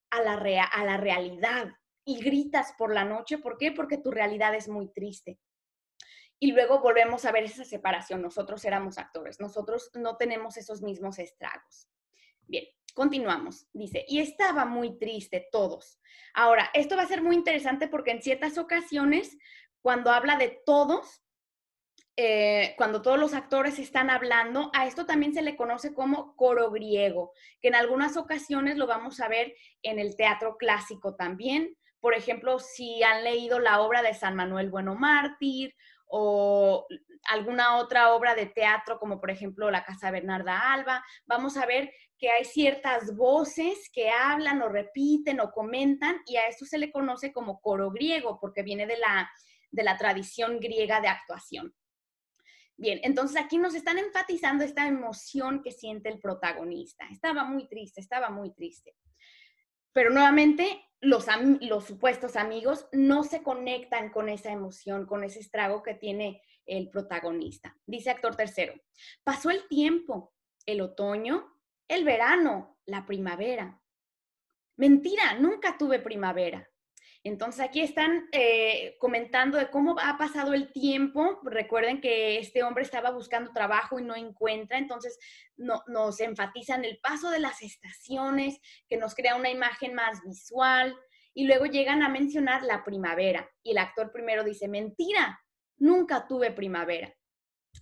a 0.10 0.22
la, 0.22 0.34
a 0.64 0.86
la 0.86 0.98
realidad 0.98 1.72
y 2.04 2.20
gritas 2.20 2.74
por 2.78 2.94
la 2.94 3.06
noche. 3.06 3.38
¿Por 3.38 3.58
qué? 3.58 3.72
Porque 3.72 3.98
tu 3.98 4.12
realidad 4.12 4.56
es 4.56 4.68
muy 4.68 4.92
triste. 4.92 5.40
Y 6.40 6.52
luego 6.54 6.82
volvemos 6.82 7.26
a 7.26 7.32
ver 7.32 7.44
esa 7.44 7.64
separación. 7.64 8.22
Nosotros 8.22 8.66
éramos 8.66 8.98
actores, 8.98 9.40
nosotros 9.40 9.92
no 9.94 10.18
tenemos 10.18 10.58
esos 10.58 10.82
mismos 10.82 11.20
estragos. 11.20 11.90
Bien, 12.48 12.66
Continuamos, 12.94 13.68
dice, 13.74 14.06
y 14.08 14.20
estaba 14.20 14.66
muy 14.66 14.98
triste 14.98 15.48
todos. 15.52 16.00
Ahora, 16.34 16.70
esto 16.74 16.96
va 16.96 17.04
a 17.04 17.08
ser 17.08 17.22
muy 17.22 17.36
interesante 17.36 17.88
porque 17.88 18.12
en 18.12 18.22
ciertas 18.22 18.58
ocasiones, 18.58 19.38
cuando 19.82 20.12
habla 20.12 20.38
de 20.38 20.62
todos, 20.66 21.24
eh, 22.18 22.74
cuando 22.78 23.02
todos 23.02 23.18
los 23.18 23.34
actores 23.34 23.80
están 23.80 24.10
hablando, 24.10 24.72
a 24.74 24.86
esto 24.86 25.06
también 25.06 25.34
se 25.34 25.42
le 25.42 25.56
conoce 25.56 25.94
como 25.94 26.36
coro 26.36 26.70
griego, 26.72 27.32
que 27.62 27.70
en 27.70 27.76
algunas 27.76 28.18
ocasiones 28.18 28.78
lo 28.78 28.88
vamos 28.88 29.22
a 29.22 29.30
ver 29.30 29.54
en 29.84 30.00
el 30.00 30.18
teatro 30.18 30.58
clásico 30.58 31.16
también. 31.16 31.78
Por 32.02 32.14
ejemplo, 32.14 32.60
si 32.60 33.04
han 33.04 33.24
leído 33.24 33.60
la 33.60 33.82
obra 33.82 34.02
de 34.02 34.14
San 34.14 34.36
Manuel 34.36 34.70
Bueno 34.70 34.96
Mártir 34.96 35.76
o 36.10 36.88
alguna 37.30 37.78
otra 37.78 38.14
obra 38.14 38.36
de 38.36 38.48
teatro, 38.48 39.00
como 39.00 39.20
por 39.20 39.30
ejemplo 39.30 39.70
La 39.70 39.86
Casa 39.86 40.12
Bernarda 40.12 40.74
Alba, 40.74 41.04
vamos 41.26 41.56
a 41.56 41.66
ver 41.66 41.92
que 42.18 42.30
hay 42.30 42.44
ciertas 42.44 43.16
voces 43.16 43.90
que 43.94 44.10
hablan 44.10 44.62
o 44.62 44.70
repiten 44.70 45.40
o 45.40 45.52
comentan 45.52 46.22
y 46.26 46.36
a 46.38 46.48
esto 46.48 46.66
se 46.66 46.78
le 46.78 46.92
conoce 46.92 47.32
como 47.32 47.62
coro 47.62 47.92
griego 47.92 48.40
porque 48.40 48.64
viene 48.64 48.88
de 48.88 48.98
la, 48.98 49.32
de 49.72 49.84
la 49.84 49.98
tradición 49.98 50.60
griega 50.60 51.00
de 51.00 51.08
actuación. 51.08 51.74
Bien, 52.76 53.00
entonces 53.04 53.38
aquí 53.42 53.58
nos 53.58 53.76
están 53.76 53.98
enfatizando 53.98 54.64
esta 54.64 54.88
emoción 54.88 55.62
que 55.62 55.72
siente 55.72 56.10
el 56.10 56.20
protagonista. 56.20 57.06
Estaba 57.12 57.44
muy 57.44 57.68
triste, 57.68 58.00
estaba 58.00 58.30
muy 58.30 58.54
triste. 58.54 58.96
Pero 59.94 60.10
nuevamente, 60.12 60.84
los, 61.02 61.26
supuestos 61.86 62.36
amigos 62.36 62.88
no 62.92 63.24
se 63.24 63.42
conectan 63.42 64.10
con 64.10 64.30
esa 64.30 64.52
emoción, 64.52 65.06
con 65.06 65.24
ese 65.24 65.40
estrago 65.40 65.82
que 65.82 65.94
tiene 65.94 66.42
el 66.66 66.90
protagonista. 66.90 67.76
Dice 67.86 68.10
actor 68.10 68.36
tercero, 68.36 68.74
pasó 69.24 69.50
el 69.50 69.68
tiempo, 69.68 70.34
el 70.66 70.82
otoño, 70.82 71.56
el 71.88 72.04
verano, 72.04 72.78
la 72.86 73.06
primavera. 73.06 73.82
Mentira, 74.76 75.34
nunca 75.40 75.78
tuve 75.78 76.00
primavera. 76.00 76.69
Entonces 77.24 77.60
aquí 77.60 77.82
están 77.82 78.30
eh, 78.32 78.96
comentando 79.00 79.58
de 79.58 79.70
cómo 79.70 79.98
ha 80.00 80.18
pasado 80.18 80.54
el 80.54 80.72
tiempo. 80.72 81.40
Recuerden 81.44 82.00
que 82.00 82.40
este 82.40 82.64
hombre 82.64 82.84
estaba 82.84 83.12
buscando 83.12 83.52
trabajo 83.52 84.00
y 84.00 84.04
no 84.04 84.16
encuentra, 84.16 84.78
entonces 84.78 85.20
no, 85.58 85.84
nos 85.88 86.22
enfatizan 86.22 86.86
el 86.86 87.00
paso 87.00 87.30
de 87.30 87.40
las 87.40 87.62
estaciones, 87.62 88.60
que 88.88 88.98
nos 88.98 89.16
crea 89.16 89.36
una 89.36 89.50
imagen 89.50 89.94
más 89.94 90.22
visual. 90.24 90.96
Y 91.34 91.46
luego 91.46 91.66
llegan 91.66 92.04
a 92.04 92.10
mencionar 92.10 92.64
la 92.64 92.84
primavera. 92.84 93.50
Y 93.64 93.72
el 93.72 93.78
actor 93.78 94.12
primero 94.12 94.44
dice, 94.44 94.68
mentira, 94.68 95.40
nunca 95.78 96.28
tuve 96.28 96.52
primavera. 96.52 97.14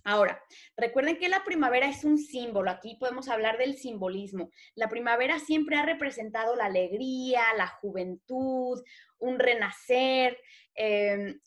Ahora, 0.04 0.42
recuerden 0.76 1.18
que 1.18 1.28
la 1.28 1.44
primavera 1.44 1.88
es 1.88 2.04
un 2.04 2.18
símbolo, 2.18 2.70
aquí 2.70 2.96
podemos 2.98 3.28
hablar 3.28 3.58
del 3.58 3.76
simbolismo. 3.76 4.50
La 4.74 4.88
primavera 4.88 5.38
siempre 5.38 5.76
ha 5.76 5.84
representado 5.84 6.56
la 6.56 6.66
alegría, 6.66 7.42
la 7.56 7.68
juventud, 7.68 8.82
un 9.18 9.38
renacer, 9.38 10.38
em, 10.74 11.38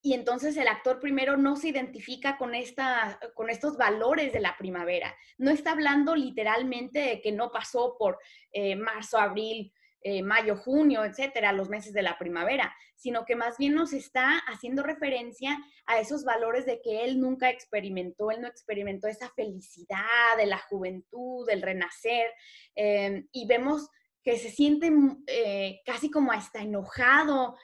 y 0.00 0.14
entonces 0.14 0.56
el 0.56 0.68
actor 0.68 1.00
primero 1.00 1.36
no 1.36 1.56
se 1.56 1.68
identifica 1.68 2.38
con, 2.38 2.54
esta, 2.54 3.18
con 3.34 3.50
estos 3.50 3.76
valores 3.76 4.32
de 4.32 4.40
la 4.40 4.56
primavera. 4.56 5.14
No 5.38 5.50
está 5.50 5.72
hablando 5.72 6.14
literalmente 6.14 7.00
de 7.00 7.20
que 7.20 7.32
no 7.32 7.50
pasó 7.50 7.96
por 7.98 8.18
eh, 8.52 8.76
marzo, 8.76 9.18
abril, 9.18 9.72
eh, 10.02 10.22
mayo, 10.22 10.56
junio, 10.56 11.04
etcétera, 11.04 11.52
los 11.52 11.68
meses 11.68 11.92
de 11.92 12.02
la 12.02 12.18
primavera, 12.18 12.74
sino 12.96 13.24
que 13.24 13.36
más 13.36 13.58
bien 13.58 13.74
nos 13.74 13.92
está 13.92 14.38
haciendo 14.46 14.82
referencia 14.82 15.58
a 15.86 15.98
esos 15.98 16.24
valores 16.24 16.66
de 16.66 16.80
que 16.80 17.04
él 17.04 17.20
nunca 17.20 17.50
experimentó, 17.50 18.30
él 18.30 18.40
no 18.40 18.48
experimentó 18.48 19.08
esa 19.08 19.30
felicidad 19.30 20.36
de 20.36 20.46
la 20.46 20.58
juventud, 20.58 21.46
del 21.46 21.62
renacer, 21.62 22.32
em, 22.74 23.26
y 23.32 23.46
vemos 23.46 23.88
que 24.22 24.36
se 24.38 24.50
siente 24.50 24.90
eh, 25.26 25.80
casi 25.84 26.10
como 26.10 26.32
hasta 26.32 26.60
enojado. 26.60 27.56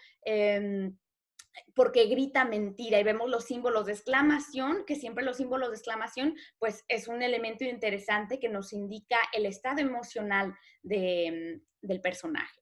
Porque 1.75 2.07
grita 2.07 2.45
mentira 2.45 2.99
y 2.99 3.05
vemos 3.05 3.29
los 3.29 3.45
símbolos 3.45 3.87
de 3.87 3.93
exclamación, 3.93 4.85
que 4.87 4.97
siempre 4.97 5.25
los 5.25 5.37
símbolos 5.37 5.71
de 5.71 5.77
exclamación, 5.77 6.37
pues 6.59 6.85
es 6.89 7.09
un 7.09 7.23
elemento 7.23 7.65
interesante 7.65 8.39
que 8.39 8.49
nos 8.49 8.73
indica 8.73 9.19
el 9.33 9.47
estado 9.47 9.81
emocional 9.81 10.55
de, 10.83 11.61
del 11.81 12.01
personaje. 12.01 12.61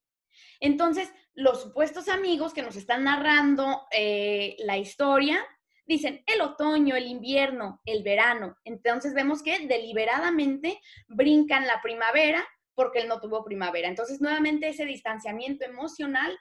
Entonces, 0.60 1.12
los 1.34 1.62
supuestos 1.62 2.08
amigos 2.08 2.52
que 2.54 2.62
nos 2.62 2.76
están 2.76 3.04
narrando 3.04 3.86
eh, 3.90 4.56
la 4.60 4.78
historia 4.78 5.44
dicen 5.86 6.22
el 6.26 6.40
otoño, 6.40 6.96
el 6.96 7.06
invierno, 7.06 7.80
el 7.84 8.02
verano. 8.02 8.56
Entonces 8.64 9.14
vemos 9.14 9.42
que 9.42 9.66
deliberadamente 9.66 10.80
brincan 11.08 11.66
la 11.66 11.80
primavera 11.82 12.46
porque 12.74 13.00
él 13.00 13.08
no 13.08 13.20
tuvo 13.20 13.44
primavera. 13.44 13.88
Entonces, 13.88 14.20
nuevamente 14.20 14.68
ese 14.68 14.86
distanciamiento 14.86 15.64
emocional 15.64 16.38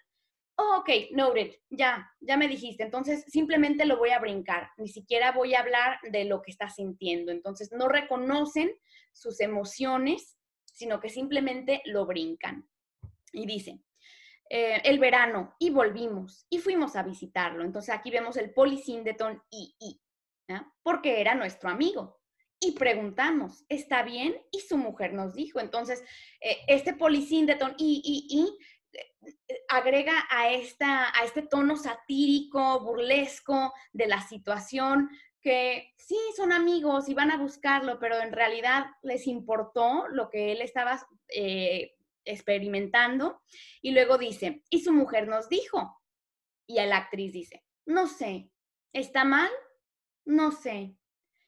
oh, 0.58 0.78
ok, 0.80 0.90
noted, 1.12 1.52
ya, 1.70 2.12
ya 2.20 2.38
me 2.38 2.48
dijiste. 2.48 2.84
Entonces, 2.84 3.24
simplemente 3.28 3.86
lo 3.86 3.98
voy 3.98 4.12
a 4.12 4.20
brincar. 4.20 4.70
Ni 4.78 4.88
siquiera 4.88 5.32
voy 5.32 5.56
a 5.56 5.62
hablar 5.62 6.00
de 6.12 6.26
lo 6.26 6.42
que 6.42 6.52
está 6.52 6.70
sintiendo. 6.70 7.32
Entonces, 7.32 7.72
no 7.72 7.88
reconocen 7.88 8.72
sus 9.14 9.40
emociones, 9.42 10.38
sino 10.66 11.00
que 11.00 11.10
simplemente 11.10 11.82
lo 11.86 12.06
brincan. 12.06 12.68
Y 13.34 13.46
dicen, 13.46 13.84
eh, 14.50 14.82
el 14.84 15.00
verano, 15.00 15.56
y 15.60 15.70
volvimos, 15.70 16.46
y 16.50 16.60
fuimos 16.60 16.96
a 16.96 17.04
visitarlo. 17.04 17.64
Entonces, 17.64 17.96
aquí 17.96 18.12
vemos 18.12 18.36
el 18.38 18.54
polisíndeton 18.54 19.42
y, 19.50 19.76
y, 19.80 20.02
porque 20.84 21.22
era 21.22 21.36
nuestro 21.36 21.70
amigo. 21.70 22.20
Y 22.60 22.74
preguntamos, 22.74 23.66
¿está 23.70 24.04
bien? 24.04 24.36
Y 24.52 24.60
su 24.60 24.78
mujer 24.78 25.14
nos 25.14 25.34
dijo. 25.34 25.60
Entonces, 25.60 26.04
eh, 26.42 26.58
este 26.68 26.94
polisíndeton 26.94 27.74
y, 27.78 28.02
y, 28.04 28.38
y 28.38 28.58
agrega 29.70 30.14
a, 30.30 30.52
esta, 30.52 31.18
a 31.18 31.24
este 31.24 31.44
tono 31.44 31.78
satírico, 31.78 32.80
burlesco 32.82 33.74
de 33.94 34.08
la 34.08 34.22
situación, 34.22 35.10
que 35.42 35.94
sí, 35.98 36.18
son 36.36 36.52
amigos 36.52 37.10
y 37.10 37.14
van 37.14 37.32
a 37.32 37.38
buscarlo, 37.38 38.00
pero 38.00 38.20
en 38.20 38.32
realidad 38.32 38.86
les 39.02 39.28
importó 39.28 40.08
lo 40.10 40.30
que 40.30 40.52
él 40.52 40.62
estaba 40.62 41.00
eh, 41.30 41.96
experimentando. 42.26 43.42
Y 43.82 43.92
luego 43.92 44.18
dice, 44.18 44.64
y 44.70 44.82
su 44.82 44.94
mujer 44.94 45.28
nos 45.28 45.50
dijo, 45.50 46.02
y 46.68 46.76
la 46.76 46.98
actriz 46.98 47.34
dice, 47.34 47.64
no 47.86 48.08
sé, 48.08 48.52
¿está 48.94 49.24
mal? 49.24 49.50
No 50.26 50.52
sé. 50.52 50.96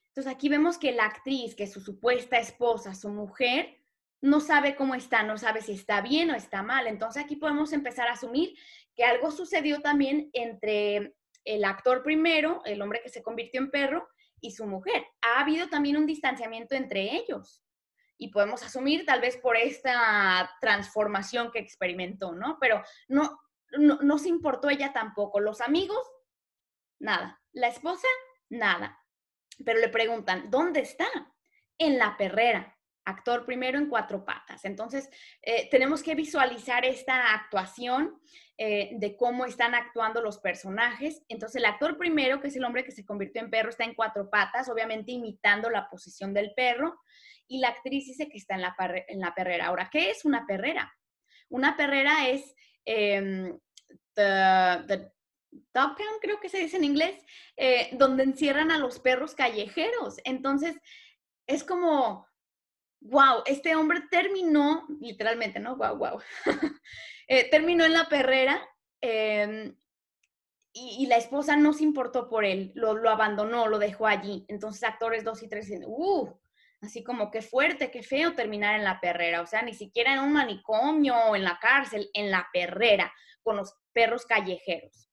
Entonces 0.08 0.32
aquí 0.32 0.50
vemos 0.50 0.78
que 0.78 0.92
la 0.92 1.06
actriz, 1.06 1.56
que 1.56 1.64
es 1.64 1.74
su 1.74 1.82
supuesta 1.82 2.38
esposa, 2.38 2.96
su 2.96 3.10
mujer, 3.10 3.83
no 4.24 4.40
sabe 4.40 4.78
cómo 4.78 4.96
está, 4.96 5.22
no 5.22 5.38
sabe 5.38 5.62
si 5.62 5.74
está 5.74 6.00
bien 6.00 6.32
o 6.32 6.36
está 6.36 6.64
mal. 6.64 6.88
Entonces 6.88 7.22
aquí 7.22 7.36
podemos 7.36 7.74
empezar 7.74 8.08
a 8.08 8.14
asumir 8.14 8.58
que 8.96 9.04
algo 9.04 9.32
sucedió 9.32 9.82
también 9.82 10.30
entre 10.32 11.18
el 11.44 11.66
actor 11.66 12.04
primero, 12.04 12.62
el 12.64 12.82
hombre 12.82 13.02
que 13.04 13.10
se 13.10 13.22
convirtió 13.22 13.60
en 13.60 13.70
perro, 13.70 14.08
y 14.40 14.52
su 14.52 14.66
mujer. 14.66 15.06
Ha 15.22 15.42
habido 15.42 15.68
también 15.68 15.98
un 15.98 16.06
distanciamiento 16.06 16.74
entre 16.74 17.16
ellos. 17.16 17.62
Y 18.18 18.30
podemos 18.30 18.64
asumir 18.64 19.06
tal 19.06 19.20
vez 19.20 19.36
por 19.36 19.58
esta 19.58 20.50
transformación 20.62 21.52
que 21.52 21.60
experimentó, 21.60 22.32
¿no? 22.32 22.58
Pero 22.62 22.82
no, 23.10 23.42
no, 23.78 24.00
no 24.02 24.18
se 24.20 24.30
importó 24.30 24.70
ella 24.70 24.94
tampoco. 24.94 25.42
Los 25.42 25.60
amigos, 25.60 26.02
nada. 26.98 27.42
La 27.52 27.68
esposa, 27.68 28.08
nada. 28.48 28.98
Pero 29.66 29.82
le 29.82 29.90
preguntan, 29.90 30.50
¿dónde 30.50 30.80
está? 30.80 31.08
En 31.78 31.98
la 31.98 32.16
perrera 32.16 32.74
actor 33.06 33.46
primero 33.46 33.78
en 33.78 33.90
cuatro 33.90 34.24
patas. 34.26 34.66
Entonces, 34.66 35.10
eh, 35.42 35.68
tenemos 35.70 36.04
que 36.04 36.16
visualizar 36.16 36.86
esta 36.86 37.34
actuación 37.34 38.20
eh, 38.58 38.92
de 38.94 39.18
cómo 39.18 39.46
están 39.46 39.76
actuando 39.76 40.22
los 40.22 40.38
personajes. 40.40 41.24
Entonces, 41.28 41.58
el 41.58 41.66
actor 41.66 41.98
primero, 41.98 42.40
que 42.40 42.48
es 42.48 42.56
el 42.56 42.64
hombre 42.64 42.84
que 42.84 42.92
se 42.92 43.06
convirtió 43.06 43.42
en 43.42 43.50
perro, 43.50 43.70
está 43.70 43.84
en 43.84 43.96
cuatro 43.96 44.30
patas, 44.30 44.70
obviamente 44.70 45.12
imitando 45.12 45.70
la 45.70 45.90
posición 45.90 46.34
del 46.34 46.54
perro. 46.54 47.00
Y 47.48 47.60
la 47.60 47.70
actriz 47.70 48.06
dice 48.06 48.30
que 48.30 48.38
está 48.38 48.56
en 48.56 48.62
la, 48.62 49.34
perrera. 49.36 49.68
Ahora, 49.68 49.90
¿qué 49.92 50.10
es 50.10 50.24
una 50.24 50.46
perrera? 50.48 50.94
Una 51.50 51.76
perrera 51.76 52.28
es 52.30 52.56
em, 52.86 53.58
the, 54.14 55.12
Dog 55.74 55.96
Pound, 55.96 56.20
creo 56.22 56.40
que 56.40 56.50
se 56.50 56.60
dice 56.60 56.78
en 56.78 56.84
inglés, 56.84 57.24
eh, 57.58 57.90
donde 57.94 58.24
encierran 58.24 58.72
a 58.72 58.78
los 58.78 59.00
perros 59.00 59.36
callejeros. 59.36 60.18
Entonces, 60.24 60.80
es 61.48 61.64
como 61.64 62.28
wow, 63.04 63.44
este 63.46 63.76
hombre 63.76 64.02
terminó, 64.10 64.86
literalmente, 65.00 65.60
¿no? 65.60 65.76
Wow, 65.76 65.98
wow. 65.98 66.22
Eh, 67.26 67.50
terminó 67.50 67.86
en 67.86 67.94
la 67.94 68.10
perrera 68.10 68.62
em, 69.00 69.74
y, 70.74 71.08
la 71.08 71.16
esposa 71.16 71.56
no 71.56 71.72
se 71.72 71.86
importó 71.86 72.28
por 72.28 72.44
él, 72.44 72.74
lo, 72.76 73.10
abandonó, 73.10 73.68
lo 73.68 73.80
dejó 73.80 74.08
allí. 74.08 74.46
Entonces, 74.50 74.84
actores 74.84 75.24
dos 75.24 75.42
y 75.42 75.48
tres 75.48 75.68
dicen, 75.68 75.86
uh, 75.88 76.38
así 76.82 77.02
como 77.02 77.32
qué 77.32 77.42
fuerte, 77.42 77.92
qué 77.92 78.04
feo 78.04 78.36
terminar 78.36 78.76
en 78.76 78.84
la 78.84 79.00
perrera. 79.00 79.42
O 79.42 79.48
sea, 79.48 79.62
ni 79.62 79.74
siquiera 79.74 80.14
en 80.14 80.20
un 80.20 80.34
manicomio 80.34 81.16
o 81.16 81.36
en 81.38 81.46
la 81.46 81.60
cárcel, 81.60 82.10
en 82.14 82.30
la 82.30 82.50
perrera, 82.52 83.14
con 83.42 83.56
los 83.56 83.74
perros 83.94 84.26
callejeros. 84.26 85.10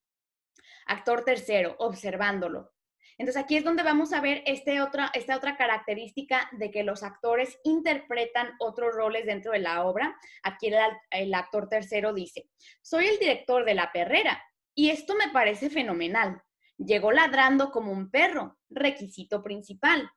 Actor 0.86 1.24
tercero, 1.24 1.76
observándolo. 1.78 2.72
Entonces 3.20 3.42
aquí 3.42 3.58
es 3.58 3.64
donde 3.64 3.82
vamos 3.82 4.14
a 4.14 4.22
ver 4.22 4.42
este 4.46 4.78
esta 5.12 5.36
otra 5.36 5.56
característica 5.58 6.48
de 6.52 6.70
que 6.70 6.84
los 6.84 7.02
actores 7.02 7.58
interpretan 7.64 8.54
otros 8.58 8.94
roles 8.94 9.26
dentro 9.26 9.52
de 9.52 9.58
la 9.58 9.84
obra. 9.84 10.16
Aquí 10.42 10.68
el, 10.68 10.76
el 11.10 11.34
actor 11.34 11.68
tercero 11.68 12.14
dice, 12.14 12.48
soy 12.80 13.08
el 13.08 13.18
director 13.18 13.66
de 13.66 13.74
La 13.74 13.92
Perrera 13.92 14.42
y 14.74 14.88
esto 14.88 15.16
me 15.16 15.28
parece 15.28 15.68
fenomenal. 15.68 16.42
Llegó 16.78 17.12
ladrando 17.12 17.70
como 17.70 17.92
un 17.92 18.10
perro, 18.10 18.58
requisito 18.70 19.42
principal. 19.42 20.10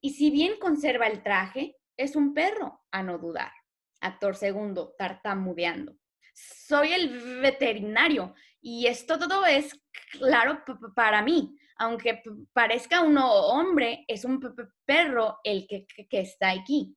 Y 0.00 0.10
si 0.10 0.30
bien 0.30 0.60
conserva 0.60 1.08
el 1.08 1.24
traje, 1.24 1.74
es 1.96 2.14
un 2.14 2.34
perro, 2.34 2.84
a 2.92 3.02
no 3.02 3.18
dudar. 3.18 3.50
Actor 4.00 4.36
segundo, 4.36 4.94
tartamudeando. 4.96 5.96
Soy 6.32 6.92
el 6.92 7.40
veterinario 7.40 8.32
y 8.64 8.86
esto 8.86 9.18
todo 9.18 9.46
es 9.46 9.78
claro 10.18 10.64
para 10.96 11.22
mí 11.22 11.56
aunque 11.76 12.22
parezca 12.52 13.02
un 13.02 13.18
hombre, 13.18 14.04
es 14.08 14.24
un 14.24 14.40
perro 14.84 15.38
el 15.42 15.66
que, 15.66 15.86
está 16.10 16.50
aquí. 16.50 16.96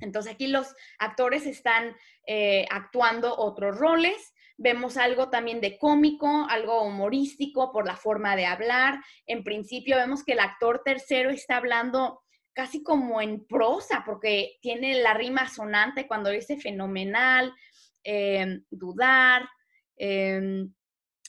Entonces 0.00 0.32
aquí 0.32 0.46
los 0.46 0.74
actores 0.98 1.46
están 1.46 1.96
eh, 2.26 2.66
actuando 2.70 3.36
otros 3.36 3.76
roles. 3.78 4.34
Vemos 4.56 4.96
algo 4.96 5.28
también 5.28 5.60
de 5.60 5.78
cómico, 5.78 6.46
algo 6.48 6.82
humorístico 6.82 7.72
por 7.72 7.86
la 7.86 7.96
forma 7.96 8.36
de 8.36 8.46
hablar. 8.46 9.00
En 9.26 9.44
principio 9.44 9.96
vemos 9.96 10.24
que 10.24 10.32
el 10.32 10.40
actor 10.40 10.82
tercero 10.84 11.30
está 11.30 11.56
hablando 11.56 12.22
casi 12.52 12.82
como 12.82 13.20
en 13.20 13.46
prosa, 13.46 14.02
porque 14.04 14.58
tiene 14.60 15.00
la 15.00 15.14
rima 15.14 15.48
sonante 15.48 16.08
cuando 16.08 16.30
dice 16.30 16.58
fenomenal, 16.58 17.54
eh, 18.02 18.62
dudar, 18.68 19.48
eh, 19.96 20.66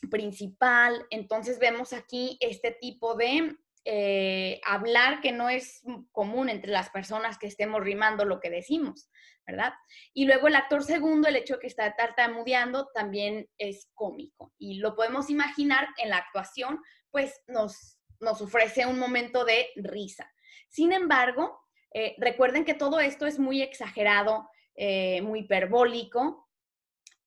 principal. 0.09 1.05
Entonces 1.09 1.59
vemos 1.59 1.93
aquí 1.93 2.37
este 2.41 2.71
tipo 2.71 3.15
de 3.15 3.55
eh, 3.85 4.59
hablar 4.65 5.21
que 5.21 5.31
no 5.31 5.49
es 5.49 5.81
común 6.11 6.49
entre 6.49 6.71
las 6.71 6.89
personas 6.89 7.37
que 7.37 7.47
estemos 7.47 7.81
rimando 7.81 8.25
lo 8.25 8.39
que 8.39 8.49
decimos, 8.49 9.09
¿verdad? 9.47 9.73
Y 10.13 10.25
luego 10.25 10.47
el 10.47 10.55
actor 10.55 10.83
segundo, 10.83 11.27
el 11.27 11.35
hecho 11.35 11.55
de 11.55 11.61
que 11.61 11.67
está 11.67 11.95
tartamudeando, 11.95 12.89
también 12.93 13.49
es 13.57 13.89
cómico. 13.93 14.53
Y 14.57 14.79
lo 14.79 14.95
podemos 14.95 15.29
imaginar 15.29 15.87
en 15.97 16.09
la 16.09 16.17
actuación, 16.17 16.79
pues 17.09 17.41
nos, 17.47 17.99
nos 18.19 18.41
ofrece 18.41 18.85
un 18.85 18.99
momento 18.99 19.45
de 19.45 19.69
risa. 19.75 20.31
Sin 20.69 20.93
embargo, 20.93 21.59
eh, 21.93 22.15
recuerden 22.19 22.65
que 22.65 22.75
todo 22.75 22.99
esto 22.99 23.25
es 23.25 23.39
muy 23.39 23.61
exagerado, 23.61 24.49
eh, 24.75 25.21
muy 25.21 25.39
hiperbólico, 25.39 26.48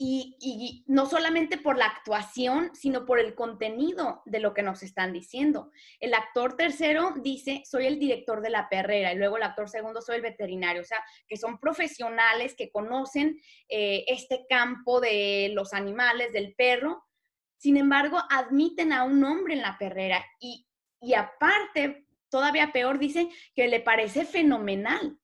y, 0.05 0.85
no 0.87 1.07
solamente 1.07 1.59
por 1.59 1.77
la 1.77 1.87
actuación, 1.87 2.71
sino 2.75 3.05
por 3.05 3.21
el 3.21 3.35
contenido 3.35 4.23
de 4.25 4.41
lo 4.41 4.53
que 4.53 4.63
nos 4.63 4.83
están 4.83 5.13
diciendo. 5.13 5.71
El 6.01 6.15
actor 6.15 6.57
tercero 6.57 7.15
dice, 7.23 7.63
soy 7.65 7.87
el 7.87 7.99
director 7.99 8.43
de 8.43 8.51
la 8.51 8.69
perrera, 8.69 9.13
y 9.13 9.17
luego 9.17 9.37
el 9.37 9.45
actor 9.45 9.69
segundo, 9.69 10.03
soy 10.03 10.17
el 10.17 10.23
veterinario, 10.23 10.83
o 10.83 10.85
sea, 10.85 10.99
que 11.29 11.37
son 11.37 11.59
profesionales 11.59 12.55
que 12.57 12.71
conocen 12.71 13.41
eh, 13.69 14.05
este 14.09 14.45
campo 14.49 15.01
de 15.01 15.51
los 15.55 15.73
animales, 15.73 16.33
del 16.33 16.55
perro, 16.55 17.05
sin 17.57 17.77
embargo, 17.77 18.19
admiten 18.29 18.93
a 18.93 19.05
un 19.05 19.23
hombre 19.23 19.55
en 19.55 19.63
la 19.63 19.79
perrera 19.79 20.25
y, 20.41 20.67
y 21.01 21.15
aparte, 21.15 22.07
todavía 22.29 22.73
peor, 22.73 22.99
dice 22.99 23.29
que 23.55 23.69
le 23.69 23.79
parece 23.79 24.25
fenomenal. 24.25 25.19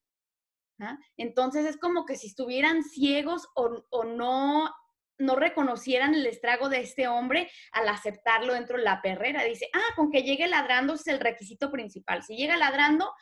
Entonces 1.16 1.66
es 1.66 1.76
como 1.76 2.04
que 2.04 2.16
si 2.16 2.28
estuvieran 2.28 2.82
ciegos 2.82 3.48
o, 3.54 4.04
no, 4.04 4.72
no 5.18 5.36
reconocieran 5.36 6.14
el 6.14 6.26
estrago 6.26 6.68
de 6.68 6.80
este 6.80 7.08
hombre 7.08 7.50
al 7.72 7.88
aceptarlo 7.88 8.54
dentro 8.54 8.78
de 8.78 8.84
la 8.84 9.02
perrera. 9.02 9.44
Dice, 9.44 9.68
ah, 9.74 9.94
con 9.96 10.10
que 10.10 10.22
llegue 10.22 10.46
ladrando 10.46 10.94
es 10.94 11.06
el 11.06 11.20
requisito 11.20 11.70
principal. 11.70 12.22
Si 12.22 12.36
llega 12.36 12.56
ladrando, 12.56 13.12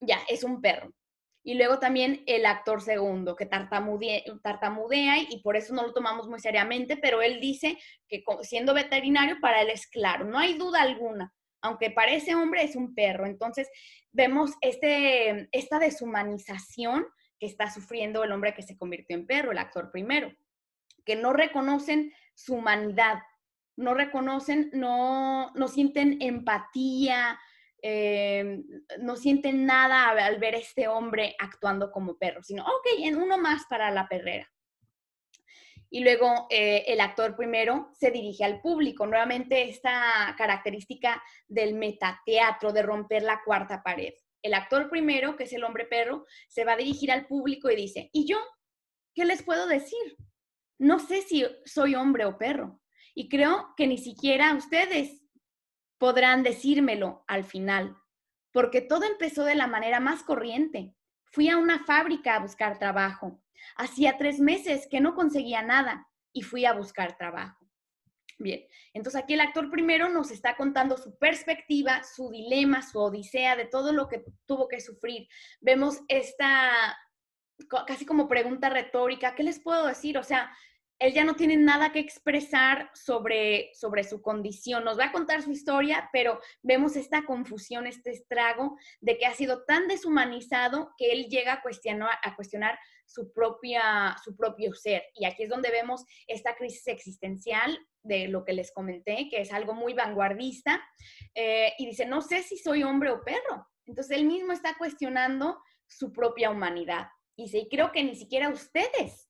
ya, 0.00 0.18
es 0.28 0.44
un 0.44 0.60
perro. 0.60 0.92
Y 1.44 1.54
luego 1.54 1.78
también 1.78 2.24
el 2.26 2.44
actor 2.44 2.82
segundo, 2.82 3.34
que 3.34 3.46
tartamudea, 3.46 4.22
tartamudea 4.42 5.18
y 5.18 5.40
por 5.40 5.56
eso 5.56 5.72
no 5.74 5.82
lo 5.86 5.94
tomamos 5.94 6.28
muy 6.28 6.40
seriamente, 6.40 6.96
pero 6.96 7.22
él 7.22 7.40
dice 7.40 7.78
que 8.06 8.22
siendo 8.42 8.74
veterinario 8.74 9.38
para 9.40 9.62
él 9.62 9.70
es 9.70 9.86
claro, 9.86 10.24
no 10.26 10.38
hay 10.38 10.58
duda 10.58 10.82
alguna 10.82 11.32
aunque 11.62 11.90
parece 11.90 12.34
hombre, 12.34 12.62
es 12.62 12.76
un 12.76 12.94
perro. 12.94 13.26
Entonces, 13.26 13.68
vemos 14.12 14.52
este, 14.60 15.48
esta 15.52 15.78
deshumanización 15.78 17.06
que 17.38 17.46
está 17.46 17.70
sufriendo 17.70 18.24
el 18.24 18.32
hombre 18.32 18.54
que 18.54 18.62
se 18.62 18.76
convirtió 18.76 19.16
en 19.16 19.26
perro, 19.26 19.52
el 19.52 19.58
actor 19.58 19.90
primero, 19.90 20.32
que 21.04 21.16
no 21.16 21.32
reconocen 21.32 22.12
su 22.34 22.54
humanidad, 22.54 23.20
no 23.76 23.94
reconocen, 23.94 24.70
no, 24.72 25.52
no 25.54 25.68
sienten 25.68 26.20
empatía, 26.20 27.38
eh, 27.80 28.60
no 29.00 29.14
sienten 29.16 29.64
nada 29.64 30.08
al 30.08 30.38
ver 30.38 30.56
este 30.56 30.88
hombre 30.88 31.36
actuando 31.38 31.92
como 31.92 32.18
perro, 32.18 32.42
sino, 32.42 32.64
ok, 32.64 32.86
en 32.98 33.16
uno 33.16 33.38
más 33.38 33.62
para 33.68 33.90
la 33.92 34.08
perrera 34.08 34.50
y 35.90 36.00
luego 36.00 36.46
eh, 36.50 36.84
el 36.86 37.00
actor 37.00 37.36
primero 37.36 37.90
se 37.94 38.10
dirige 38.10 38.44
al 38.44 38.60
público. 38.60 39.06
Nuevamente 39.06 39.68
esta 39.68 40.34
característica 40.36 41.22
del 41.46 41.74
metateatro, 41.74 42.72
de 42.72 42.82
romper 42.82 43.22
la 43.22 43.40
cuarta 43.44 43.82
pared. 43.82 44.12
El 44.42 44.54
actor 44.54 44.88
primero, 44.90 45.36
que 45.36 45.44
es 45.44 45.52
el 45.52 45.64
hombre 45.64 45.86
perro, 45.86 46.26
se 46.48 46.64
va 46.64 46.72
a 46.72 46.76
dirigir 46.76 47.10
al 47.10 47.26
público 47.26 47.70
y 47.70 47.76
dice, 47.76 48.10
¿y 48.12 48.26
yo? 48.26 48.38
¿Qué 49.14 49.24
les 49.24 49.42
puedo 49.42 49.66
decir? 49.66 50.16
No 50.78 50.98
sé 51.00 51.22
si 51.22 51.44
soy 51.64 51.94
hombre 51.94 52.24
o 52.24 52.38
perro. 52.38 52.80
Y 53.14 53.28
creo 53.28 53.74
que 53.76 53.86
ni 53.86 53.98
siquiera 53.98 54.54
ustedes 54.54 55.24
podrán 55.98 56.44
decírmelo 56.44 57.24
al 57.26 57.42
final, 57.42 57.96
porque 58.52 58.80
todo 58.80 59.04
empezó 59.04 59.44
de 59.44 59.56
la 59.56 59.66
manera 59.66 59.98
más 59.98 60.22
corriente. 60.22 60.94
Fui 61.30 61.48
a 61.48 61.56
una 61.56 61.84
fábrica 61.84 62.36
a 62.36 62.40
buscar 62.40 62.78
trabajo. 62.78 63.40
Hacía 63.76 64.16
tres 64.16 64.40
meses 64.40 64.86
que 64.90 65.00
no 65.00 65.14
conseguía 65.14 65.62
nada 65.62 66.08
y 66.32 66.42
fui 66.42 66.64
a 66.64 66.72
buscar 66.72 67.16
trabajo. 67.16 67.58
Bien, 68.40 68.64
entonces 68.94 69.20
aquí 69.20 69.34
el 69.34 69.40
actor 69.40 69.68
primero 69.68 70.08
nos 70.08 70.30
está 70.30 70.56
contando 70.56 70.96
su 70.96 71.18
perspectiva, 71.18 72.02
su 72.04 72.30
dilema, 72.30 72.82
su 72.82 73.00
odisea 73.00 73.56
de 73.56 73.64
todo 73.64 73.92
lo 73.92 74.08
que 74.08 74.24
tuvo 74.46 74.68
que 74.68 74.80
sufrir. 74.80 75.26
Vemos 75.60 76.00
esta 76.06 76.96
casi 77.86 78.06
como 78.06 78.28
pregunta 78.28 78.68
retórica, 78.68 79.34
¿qué 79.34 79.42
les 79.42 79.58
puedo 79.58 79.86
decir? 79.86 80.16
O 80.18 80.22
sea, 80.22 80.52
él 80.98 81.12
ya 81.12 81.24
no 81.24 81.36
tiene 81.36 81.56
nada 81.56 81.92
que 81.92 82.00
expresar 82.00 82.90
sobre, 82.92 83.70
sobre 83.74 84.02
su 84.02 84.20
condición. 84.20 84.84
Nos 84.84 84.98
va 84.98 85.06
a 85.06 85.12
contar 85.12 85.42
su 85.42 85.52
historia, 85.52 86.10
pero 86.12 86.40
vemos 86.62 86.96
esta 86.96 87.24
confusión, 87.24 87.86
este 87.86 88.10
estrago 88.10 88.76
de 89.00 89.16
que 89.16 89.26
ha 89.26 89.34
sido 89.34 89.64
tan 89.64 89.86
deshumanizado 89.86 90.92
que 90.96 91.12
él 91.12 91.26
llega 91.28 91.54
a 91.54 91.62
cuestionar, 91.62 92.18
a 92.22 92.34
cuestionar 92.34 92.78
su, 93.06 93.32
propia, 93.32 94.16
su 94.24 94.36
propio 94.36 94.74
ser. 94.74 95.04
Y 95.14 95.24
aquí 95.24 95.44
es 95.44 95.48
donde 95.48 95.70
vemos 95.70 96.04
esta 96.26 96.56
crisis 96.56 96.86
existencial 96.88 97.78
de 98.02 98.26
lo 98.28 98.44
que 98.44 98.52
les 98.52 98.72
comenté, 98.72 99.28
que 99.30 99.40
es 99.40 99.52
algo 99.52 99.74
muy 99.74 99.94
vanguardista. 99.94 100.82
Eh, 101.34 101.72
y 101.78 101.86
dice, 101.86 102.06
no 102.06 102.22
sé 102.22 102.42
si 102.42 102.58
soy 102.58 102.82
hombre 102.82 103.10
o 103.10 103.22
perro. 103.22 103.68
Entonces 103.86 104.16
él 104.16 104.26
mismo 104.26 104.52
está 104.52 104.76
cuestionando 104.76 105.62
su 105.86 106.12
propia 106.12 106.50
humanidad. 106.50 107.06
Y 107.36 107.44
dice, 107.44 107.68
creo 107.70 107.92
que 107.92 108.02
ni 108.02 108.16
siquiera 108.16 108.48
ustedes 108.48 109.27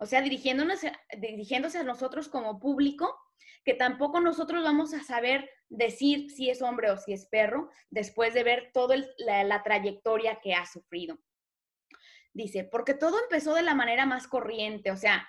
o 0.00 0.06
sea, 0.06 0.22
dirigiéndonos, 0.22 0.80
dirigiéndose 1.18 1.78
a 1.78 1.84
nosotros 1.84 2.28
como 2.28 2.58
público, 2.58 3.16
que 3.64 3.74
tampoco 3.74 4.20
nosotros 4.20 4.64
vamos 4.64 4.94
a 4.94 5.02
saber 5.02 5.48
decir 5.68 6.30
si 6.30 6.48
es 6.48 6.62
hombre 6.62 6.90
o 6.90 6.96
si 6.96 7.12
es 7.12 7.26
perro 7.26 7.68
después 7.90 8.32
de 8.32 8.42
ver 8.42 8.70
toda 8.72 8.96
la, 9.18 9.44
la 9.44 9.62
trayectoria 9.62 10.40
que 10.42 10.54
ha 10.54 10.64
sufrido. 10.64 11.18
Dice, 12.32 12.64
porque 12.64 12.94
todo 12.94 13.18
empezó 13.22 13.54
de 13.54 13.62
la 13.62 13.74
manera 13.74 14.06
más 14.06 14.26
corriente, 14.26 14.90
o 14.90 14.96
sea, 14.96 15.28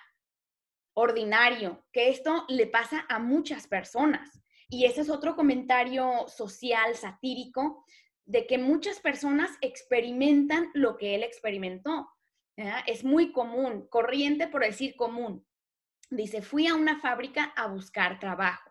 ordinario, 0.94 1.84
que 1.92 2.08
esto 2.08 2.46
le 2.48 2.66
pasa 2.66 3.04
a 3.08 3.18
muchas 3.18 3.66
personas. 3.66 4.42
Y 4.68 4.86
ese 4.86 5.02
es 5.02 5.10
otro 5.10 5.36
comentario 5.36 6.26
social, 6.28 6.96
satírico, 6.96 7.84
de 8.24 8.46
que 8.46 8.56
muchas 8.56 9.00
personas 9.00 9.50
experimentan 9.60 10.70
lo 10.72 10.96
que 10.96 11.14
él 11.14 11.22
experimentó. 11.22 12.08
Es 12.56 13.04
muy 13.04 13.32
común, 13.32 13.86
corriente 13.88 14.48
por 14.48 14.62
decir 14.62 14.94
común. 14.96 15.46
Dice, 16.10 16.42
fui 16.42 16.66
a 16.66 16.74
una 16.74 17.00
fábrica 17.00 17.52
a 17.56 17.66
buscar 17.66 18.20
trabajo. 18.20 18.70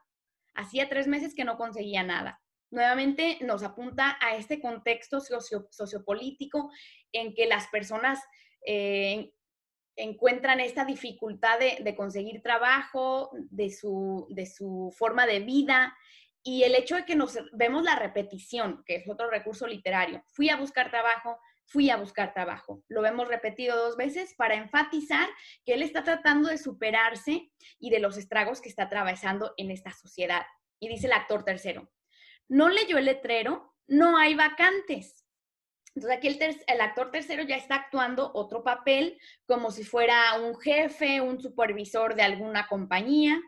Hacía 0.54 0.90
tres 0.90 1.08
meses 1.08 1.34
que 1.34 1.46
no 1.46 1.58
conseguía 1.58 2.04
nada. 2.04 2.42
Nuevamente 2.70 3.38
nos 3.42 3.64
apunta 3.64 4.18
a 4.22 4.36
este 4.36 4.62
contexto 4.62 5.20
sociopolítico 5.20 6.72
en 7.12 7.34
que 7.34 7.48
las 7.48 7.68
personas 7.68 8.20
eh, 8.66 9.34
encuentran 9.96 10.60
esta 10.60 10.86
dificultad 10.86 11.60
de, 11.60 11.96
conseguir 11.96 12.42
trabajo, 12.42 13.32
de 13.50 13.70
su 13.72 14.96
forma 14.98 15.26
de 15.26 15.40
vida 15.40 15.96
y 16.44 16.64
el 16.64 16.76
hecho 16.76 16.96
de 16.96 17.06
que 17.06 17.16
nos 17.16 17.38
vemos 17.54 17.84
la 17.84 17.96
repetición, 17.96 18.84
que 18.86 18.96
es 18.96 19.10
otro 19.10 19.30
recurso 19.30 19.68
literario. 19.68 20.24
Fui 20.28 20.50
a 20.50 20.58
buscar 20.58 20.90
trabajo, 20.90 21.38
fui 21.72 21.90
a 21.90 21.96
buscar 21.96 22.34
trabajo. 22.34 22.84
Lo 22.90 23.06
hemos 23.06 23.28
repetido 23.28 23.78
dos 23.78 23.96
veces 23.96 24.34
para 24.36 24.56
enfatizar 24.56 25.30
que 25.66 25.74
él 25.74 25.84
está 25.84 26.04
tratando 26.04 26.50
de 26.50 26.58
superarse 26.58 27.50
y 27.80 27.90
de 27.90 28.00
los 28.00 28.18
estragos 28.18 28.60
que 28.60 28.70
está 28.70 28.84
atravesando 28.84 29.54
en 29.58 29.72
esta 29.72 29.92
sociedad. 29.94 30.46
Y 30.80 30.90
dice 30.90 31.08
el 31.08 31.14
actor 31.14 31.46
tercero, 31.46 31.90
no 32.50 32.70
leyó 32.70 32.98
el 32.98 33.06
letrero, 33.06 33.74
no 33.88 34.18
hay 34.18 34.36
vacantes. 34.36 35.26
Entonces 35.96 36.18
aquí 36.18 36.28
el, 36.28 36.64
el, 36.68 36.82
actor 36.82 37.12
tercero 37.12 37.44
ya 37.44 37.56
está 37.56 37.76
actuando 37.76 38.32
otro 38.34 38.64
papel, 38.64 39.18
como 39.46 39.72
si 39.72 39.84
fuera 39.84 40.40
un 40.40 40.60
jefe, 40.60 41.22
un 41.22 41.42
supervisor 41.42 42.16
de 42.16 42.24
alguna 42.24 42.68
compañía. 42.68 43.42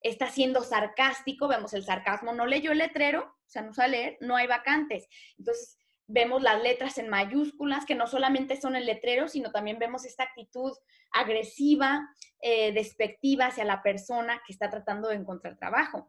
Está 0.00 0.30
siendo 0.30 0.62
sarcástico, 0.62 1.48
vemos 1.48 1.74
el 1.74 1.84
sarcasmo, 1.84 2.32
no 2.32 2.46
leyó 2.46 2.72
el 2.72 2.78
letrero, 2.78 3.22
o 3.24 3.48
sea, 3.48 3.62
no 3.62 3.72
sabe 3.74 3.90
leer, 3.90 4.16
no 4.20 4.36
hay 4.36 4.46
vacantes. 4.46 5.08
Entonces, 5.38 5.78
vemos 6.06 6.42
las 6.42 6.62
letras 6.62 6.98
en 6.98 7.08
mayúsculas, 7.08 7.84
que 7.84 7.94
no 7.94 8.06
solamente 8.06 8.60
son 8.60 8.76
el 8.76 8.86
letrero, 8.86 9.28
sino 9.28 9.50
también 9.50 9.78
vemos 9.78 10.04
esta 10.04 10.24
actitud 10.24 10.72
agresiva, 11.12 12.08
eh, 12.40 12.72
despectiva 12.72 13.46
hacia 13.46 13.64
la 13.64 13.82
persona 13.82 14.40
que 14.46 14.52
está 14.52 14.70
tratando 14.70 15.08
de 15.08 15.16
encontrar 15.16 15.58
trabajo. 15.58 16.08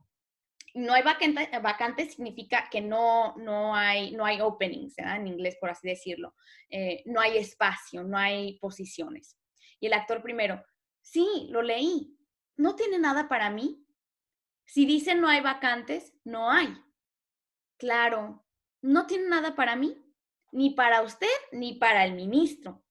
No 0.74 0.94
hay 0.94 1.02
vacante, 1.02 1.50
vacante 1.60 2.08
significa 2.08 2.70
que 2.70 2.82
no, 2.82 3.36
no, 3.38 3.76
hay, 3.76 4.12
no 4.12 4.26
hay 4.26 4.42
openings, 4.42 4.98
en 5.00 5.28
inglés 5.28 5.58
por 5.60 5.72
así 5.72 5.88
decirlo. 5.88 6.36
Eh, 6.70 7.02
no 7.06 7.20
hay 7.20 7.38
espacio, 7.38 8.04
no 8.04 8.18
hay 8.18 8.60
posiciones. 8.60 9.38
Y 9.80 9.88
el 9.88 9.94
actor 9.94 10.22
primero, 10.22 10.64
sí, 11.02 11.48
lo 11.50 11.62
leí. 11.62 12.16
¿No 12.58 12.76
tiene 12.76 13.00
nada 13.00 13.28
para 13.28 13.50
mí? 13.50 13.84
Si 14.66 14.86
dicen 14.86 15.22
no 15.22 15.30
hay 15.30 15.42
vacantes, 15.42 16.14
no 16.24 16.52
hay. 16.52 16.76
Claro, 17.78 18.47
no 18.88 19.06
tiene 19.06 19.28
nada 19.28 19.56
para 19.56 19.76
mí, 19.76 20.02
ni 20.52 20.70
para 20.70 21.02
usted, 21.02 21.28
ni 21.52 21.74
para 21.74 22.06
el 22.06 22.14
ministro. 22.14 22.84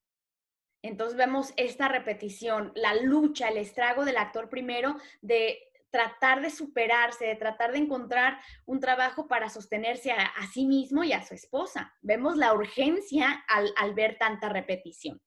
Entonces 0.83 1.17
vemos 1.17 1.55
esta 1.57 1.89
repetición, 1.89 2.73
la 2.75 2.95
lucha, 2.95 3.49
el 3.49 3.57
estrago 3.57 4.05
del 4.05 4.19
actor 4.19 4.51
primero 4.51 4.99
de 5.23 5.59
tratar 5.91 6.43
de 6.43 6.51
superarse, 6.51 7.25
de 7.25 7.35
tratar 7.37 7.73
de 7.73 7.79
encontrar 7.79 8.39
un 8.67 8.79
trabajo 8.79 9.27
para 9.27 9.49
sostenerse 9.49 10.13
a, 10.13 10.47
sí 10.53 10.67
mismo 10.67 11.03
y 11.03 11.13
a 11.15 11.25
su 11.25 11.35
esposa. 11.35 11.95
Vemos 12.03 12.37
la 12.37 12.53
urgencia 12.53 13.45
al, 13.49 13.73
al 13.77 13.95
ver 13.95 14.19
tanta 14.19 14.51
repetición. 14.51 15.23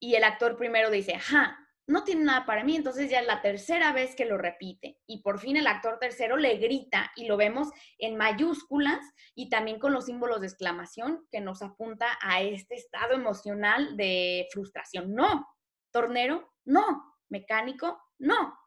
Y 0.00 0.14
el 0.14 0.24
actor 0.24 0.56
primero 0.56 0.90
dice, 0.90 1.14
ajá, 1.14 1.67
no 1.88 2.04
tiene 2.04 2.24
nada 2.24 2.44
para 2.44 2.64
mí, 2.64 2.76
entonces 2.76 3.10
ya 3.10 3.20
es 3.20 3.26
la 3.26 3.40
tercera 3.40 3.92
vez 3.92 4.14
que 4.14 4.26
lo 4.26 4.36
repite. 4.36 4.98
Y 5.06 5.22
por 5.22 5.40
fin 5.40 5.56
el 5.56 5.66
actor 5.66 5.98
tercero 5.98 6.36
le 6.36 6.58
grita 6.58 7.10
y 7.16 7.26
lo 7.26 7.38
vemos 7.38 7.70
en 7.96 8.16
mayúsculas 8.16 9.00
y 9.34 9.48
también 9.48 9.78
con 9.78 9.94
los 9.94 10.04
símbolos 10.04 10.42
de 10.42 10.48
exclamación 10.48 11.26
que 11.32 11.40
nos 11.40 11.62
apunta 11.62 12.18
a 12.20 12.42
este 12.42 12.74
estado 12.74 13.14
emocional 13.14 13.96
de 13.96 14.46
frustración. 14.52 15.14
No, 15.14 15.48
tornero, 15.90 16.52
no, 16.66 17.16
mecánico, 17.30 17.98
no. 18.18 18.58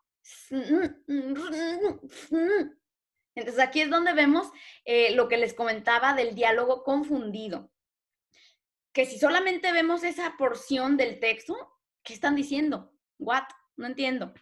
Entonces 3.36 3.60
aquí 3.60 3.82
es 3.82 3.90
donde 3.92 4.14
vemos 4.14 4.52
eh, 4.84 5.14
lo 5.16 5.28
que 5.28 5.38
les 5.38 5.54
comentaba 5.54 6.16
del 6.16 6.34
diálogo 6.34 6.84
confundido. 6.84 7.72
Que 8.94 9.06
si 9.06 9.20
solamente 9.20 9.72
vemos 9.72 10.04
esa 10.04 10.36
porción 10.40 10.98
del 10.98 11.20
texto, 11.20 11.56
¿qué 12.04 12.16
están 12.16 12.36
diciendo? 12.36 12.92
¿What? 13.22 13.44
No 13.78 13.88
entiendo. 13.88 14.34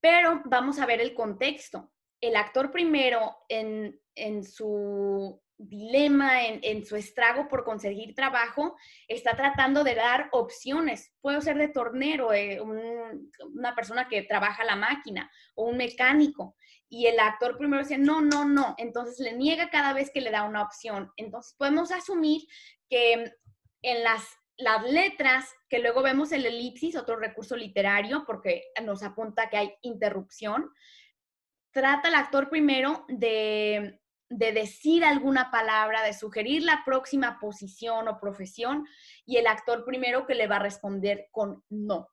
Pero 0.00 0.42
vamos 0.44 0.78
a 0.78 0.86
ver 0.86 1.00
el 1.00 1.14
contexto. 1.14 1.90
El 2.20 2.36
actor 2.36 2.70
primero 2.70 3.36
en, 3.48 3.98
su 4.44 5.40
dilema, 5.56 6.46
en, 6.46 6.84
su 6.84 6.96
estrago 6.96 7.48
por 7.48 7.64
conseguir 7.64 8.14
trabajo, 8.14 8.76
está 9.08 9.36
tratando 9.36 9.84
de 9.84 9.94
dar 9.94 10.28
opciones. 10.32 11.12
Puedo 11.20 11.40
ser 11.40 11.56
de 11.56 11.68
tornero, 11.68 12.32
eh, 12.32 12.60
una 12.60 13.74
persona 13.74 14.08
que 14.08 14.22
trabaja 14.22 14.64
la 14.64 14.76
máquina 14.76 15.30
o 15.54 15.64
un 15.66 15.76
mecánico. 15.76 16.56
Y 16.88 17.06
el 17.06 17.18
actor 17.18 17.58
primero 17.58 17.82
dice, 17.82 17.98
no, 17.98 18.20
no, 18.20 18.44
no. 18.44 18.74
Entonces 18.78 19.18
le 19.20 19.36
niega 19.36 19.70
cada 19.70 19.92
vez 19.92 20.10
que 20.12 20.20
le 20.20 20.30
da 20.30 20.44
una 20.44 20.62
opción. 20.62 21.10
Entonces 21.16 21.54
podemos 21.58 21.90
asumir 21.92 22.42
que 22.88 23.32
en 23.82 24.02
las 24.02 24.24
las 24.58 24.82
letras, 24.84 25.54
que 25.68 25.80
luego 25.80 26.02
vemos 26.02 26.32
el 26.32 26.46
elipsis, 26.46 26.96
otro 26.96 27.16
recurso 27.16 27.56
literario, 27.56 28.24
porque 28.26 28.64
nos 28.82 29.02
apunta 29.02 29.50
que 29.50 29.56
hay 29.56 29.74
interrupción, 29.82 30.70
trata 31.72 32.08
el 32.08 32.14
actor 32.14 32.48
primero 32.48 33.04
de, 33.08 34.00
decir 34.28 35.04
alguna 35.04 35.50
palabra, 35.50 36.02
de 36.02 36.14
sugerir 36.14 36.62
la 36.62 36.82
próxima 36.84 37.38
posición 37.38 38.08
o 38.08 38.18
profesión, 38.18 38.86
y 39.24 39.36
el 39.36 39.46
actor 39.46 39.84
primero 39.84 40.26
que 40.26 40.34
le 40.34 40.46
va 40.46 40.56
a 40.56 40.60
responder 40.60 41.28
con 41.30 41.62
no. 41.68 42.08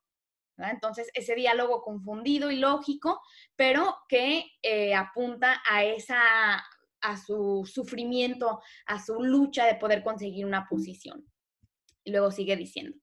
Entonces, 0.56 1.10
ese 1.14 1.34
diálogo 1.34 1.82
confundido 1.82 2.50
y 2.50 2.56
lógico, 2.56 3.20
pero 3.56 3.96
que 4.08 4.44
eh, 4.62 4.94
apunta 4.94 5.60
a 5.68 5.82
esa 5.82 6.62
a 7.00 7.18
su 7.18 7.70
sufrimiento, 7.70 8.62
a 8.86 8.98
su 8.98 9.22
lucha 9.22 9.66
de 9.66 9.74
poder 9.74 10.02
conseguir 10.02 10.46
una 10.46 10.66
posición. 10.66 11.22
Y 12.04 12.10
luego 12.10 12.30
sigue 12.30 12.56
diciendo, 12.56 12.96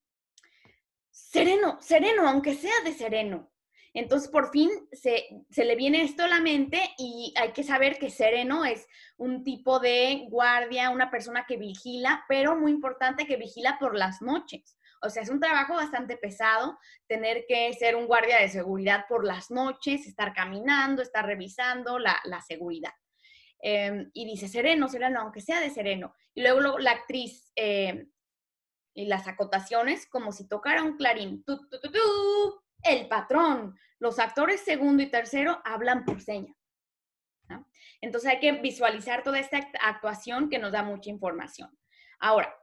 sereno, 1.10 1.78
sereno, 1.82 2.28
aunque 2.28 2.56
sea 2.56 2.74
de 2.86 2.94
sereno. 2.94 3.52
Entonces, 3.94 4.30
por 4.30 4.52
fin 4.52 4.70
se, 4.94 5.26
le 5.58 5.76
viene 5.76 6.04
esto 6.04 6.24
a 6.24 6.30
la 6.30 6.40
mente 6.40 6.80
y 6.98 7.34
hay 7.38 7.52
que 7.52 7.64
saber 7.64 7.98
que 7.98 8.10
sereno 8.10 8.64
es 8.64 8.88
un 9.18 9.44
tipo 9.44 9.80
de 9.80 10.28
guardia, 10.30 10.92
una 10.92 11.12
persona 11.12 11.46
que 11.46 11.58
vigila, 11.58 12.24
pero 12.30 12.56
muy 12.56 12.72
importante 12.72 13.26
que 13.26 13.36
vigila 13.36 13.78
por 13.80 13.98
las 13.98 14.22
noches. 14.22 14.78
O 15.02 15.10
sea, 15.10 15.24
es 15.24 15.30
un 15.30 15.42
trabajo 15.42 15.74
bastante 15.74 16.16
pesado 16.16 16.78
tener 17.08 17.46
que 17.48 17.74
ser 17.74 17.96
un 17.96 18.06
guardia 18.06 18.40
de 18.40 18.50
seguridad 18.50 19.06
por 19.10 19.26
las 19.26 19.52
noches, 19.52 20.08
estar 20.08 20.32
caminando, 20.34 21.02
estar 21.02 21.26
revisando 21.26 22.00
la, 22.00 22.22
seguridad. 22.48 22.94
Em, 23.60 24.10
y 24.14 24.26
dice 24.26 24.48
sereno, 24.48 24.88
sereno, 24.88 25.22
aunque 25.22 25.42
sea 25.42 25.60
de 25.60 25.70
sereno. 25.70 26.14
Y 26.34 26.44
luego, 26.44 26.78
la 26.80 26.92
actriz 26.92 27.52
eh, 27.56 28.08
y 28.94 29.06
las 29.06 29.28
acotaciones 29.28 30.08
como 30.08 30.32
si 30.32 30.48
tocara 30.48 30.84
un 30.84 30.98
clarín. 30.98 31.44
el 32.84 33.08
patrón. 33.08 33.78
Los 34.00 34.20
actores 34.20 34.62
segundo 34.62 35.04
y 35.04 35.10
tercero 35.10 35.62
hablan 35.64 36.06
por 36.06 36.22
señas. 36.22 36.56
Entonces 38.02 38.32
hay 38.32 38.40
que 38.40 38.52
visualizar 38.54 39.24
toda 39.24 39.40
esta 39.40 39.60
actuación 39.82 40.50
que 40.50 40.60
nos 40.60 40.72
da 40.72 40.84
mucha 40.84 41.10
información. 41.10 41.70
Ahora, 42.20 42.56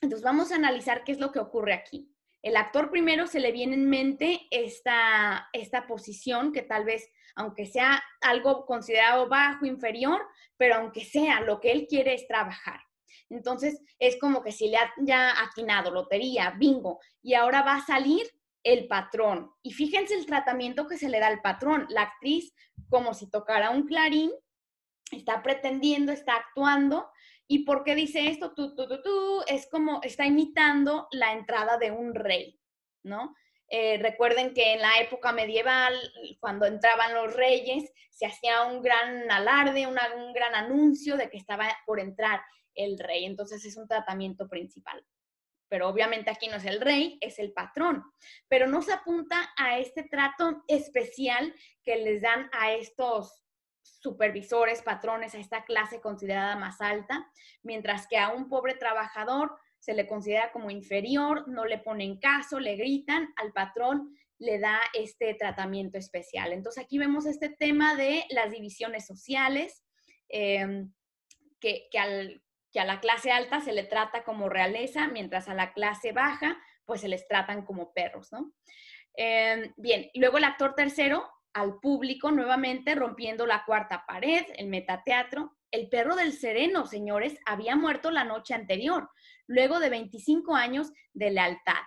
entonces 0.00 0.24
vamos 0.24 0.52
a 0.52 0.56
analizar 0.56 1.04
qué 1.04 1.12
es 1.12 1.18
lo 1.18 1.32
que 1.32 1.38
ocurre 1.38 1.74
aquí. 1.74 2.14
el 2.40 2.56
actor 2.56 2.88
primero 2.90 3.26
se 3.26 3.40
le 3.40 3.50
viene 3.50 3.74
en 3.74 3.90
mente 3.90 4.46
esta, 4.52 5.48
esta 5.52 5.88
posición 5.88 6.52
que 6.52 6.62
tal 6.62 6.84
vez, 6.84 7.10
aunque 7.34 7.66
sea 7.66 8.02
algo 8.20 8.64
considerado 8.64 9.28
bajo, 9.28 9.66
inferior, 9.66 10.22
pero 10.56 10.76
aunque 10.76 11.04
sea, 11.04 11.40
lo 11.40 11.60
que 11.60 11.72
él 11.72 11.86
quiere 11.88 12.14
es 12.14 12.28
trabajar. 12.28 12.80
Entonces, 13.30 13.80
es 13.98 14.18
como 14.18 14.42
que 14.42 14.52
si 14.52 14.68
le 14.68 14.78
ha 14.78 14.92
ya 14.98 15.32
atinado 15.42 15.90
lotería, 15.90 16.54
bingo, 16.58 17.00
y 17.22 17.34
ahora 17.34 17.62
va 17.62 17.76
a 17.76 17.86
salir 17.86 18.26
el 18.62 18.88
patrón. 18.88 19.50
Y 19.62 19.72
fíjense 19.72 20.14
el 20.14 20.26
tratamiento 20.26 20.86
que 20.86 20.98
se 20.98 21.08
le 21.08 21.20
da 21.20 21.28
al 21.28 21.40
patrón. 21.40 21.86
La 21.90 22.02
actriz, 22.02 22.54
como 22.88 23.14
si 23.14 23.30
tocara 23.30 23.70
un 23.70 23.86
clarín, 23.86 24.32
está 25.12 25.42
pretendiendo, 25.42 26.12
está 26.12 26.36
actuando. 26.36 27.10
¿Y 27.46 27.60
por 27.64 27.84
qué 27.84 27.94
dice 27.94 28.28
esto? 28.28 28.52
Tú, 28.54 28.74
tú, 28.74 28.86
tú, 28.88 29.02
tú, 29.02 29.42
es 29.46 29.68
como 29.70 30.00
está 30.02 30.26
imitando 30.26 31.08
la 31.12 31.32
entrada 31.32 31.78
de 31.78 31.90
un 31.90 32.14
rey, 32.14 32.60
¿no? 33.02 33.34
Eh, 33.70 33.98
recuerden 33.98 34.54
que 34.54 34.74
en 34.74 34.80
la 34.80 34.98
época 35.00 35.32
medieval, 35.32 35.94
cuando 36.40 36.64
entraban 36.64 37.14
los 37.14 37.34
reyes, 37.34 37.92
se 38.10 38.26
hacía 38.26 38.62
un 38.64 38.82
gran 38.82 39.30
alarde, 39.30 39.86
un 39.86 40.32
gran 40.32 40.54
anuncio 40.54 41.16
de 41.16 41.28
que 41.30 41.36
estaba 41.36 41.68
por 41.86 42.00
entrar 42.00 42.40
el 42.74 42.98
rey. 42.98 43.24
Entonces 43.24 43.64
es 43.64 43.76
un 43.76 43.86
tratamiento 43.86 44.48
principal. 44.48 45.04
Pero 45.68 45.88
obviamente 45.88 46.30
aquí 46.30 46.48
no 46.48 46.56
es 46.56 46.64
el 46.64 46.80
rey, 46.80 47.18
es 47.20 47.38
el 47.38 47.52
patrón. 47.52 48.02
Pero 48.48 48.66
no 48.66 48.82
se 48.82 48.92
apunta 48.92 49.50
a 49.56 49.78
este 49.78 50.02
trato 50.04 50.64
especial 50.66 51.54
que 51.82 51.96
les 51.96 52.22
dan 52.22 52.48
a 52.52 52.72
estos 52.72 53.44
supervisores, 53.82 54.82
patrones, 54.82 55.34
a 55.34 55.38
esta 55.38 55.64
clase 55.64 56.00
considerada 56.00 56.56
más 56.56 56.80
alta, 56.80 57.30
mientras 57.62 58.06
que 58.06 58.18
a 58.18 58.30
un 58.30 58.48
pobre 58.48 58.74
trabajador 58.74 59.56
se 59.78 59.94
le 59.94 60.06
considera 60.06 60.52
como 60.52 60.70
inferior, 60.70 61.48
no 61.48 61.64
le 61.64 61.78
ponen 61.78 62.18
caso, 62.18 62.60
le 62.60 62.76
gritan, 62.76 63.32
al 63.36 63.52
patrón 63.52 64.14
le 64.38 64.58
da 64.58 64.80
este 64.94 65.34
tratamiento 65.34 65.98
especial. 65.98 66.52
Entonces 66.52 66.84
aquí 66.84 66.98
vemos 66.98 67.26
este 67.26 67.48
tema 67.48 67.96
de 67.96 68.24
las 68.30 68.50
divisiones 68.50 69.06
sociales, 69.06 69.82
em, 70.28 70.92
que, 71.60 71.88
a 72.76 72.84
la 72.84 73.00
clase 73.00 73.30
alta 73.30 73.60
se 73.60 73.72
le 73.72 73.84
trata 73.84 74.24
como 74.24 74.48
realeza, 74.48 75.08
mientras 75.08 75.48
a 75.48 75.54
la 75.54 75.72
clase 75.72 76.12
baja 76.12 76.58
pues 76.84 77.02
se 77.02 77.08
les 77.08 77.28
tratan 77.28 77.66
como 77.66 77.92
perros, 77.92 78.32
¿no? 78.32 78.52
Em, 79.14 79.74
bien, 79.76 80.10
luego 80.14 80.38
el 80.38 80.44
actor 80.44 80.74
tercero 80.74 81.28
al 81.52 81.80
público 81.80 82.30
nuevamente 82.30 82.94
rompiendo 82.94 83.46
la 83.46 83.64
cuarta 83.64 84.04
pared, 84.06 84.44
el 84.56 84.68
metateatro. 84.68 85.56
El 85.70 85.88
perro 85.88 86.16
del 86.16 86.32
sereno, 86.32 86.86
señores, 86.86 87.38
había 87.44 87.76
muerto 87.76 88.10
la 88.10 88.24
noche 88.24 88.54
anterior, 88.54 89.10
luego 89.46 89.80
de 89.80 89.90
25 89.90 90.54
años 90.54 90.92
de 91.12 91.30
lealtad. 91.30 91.82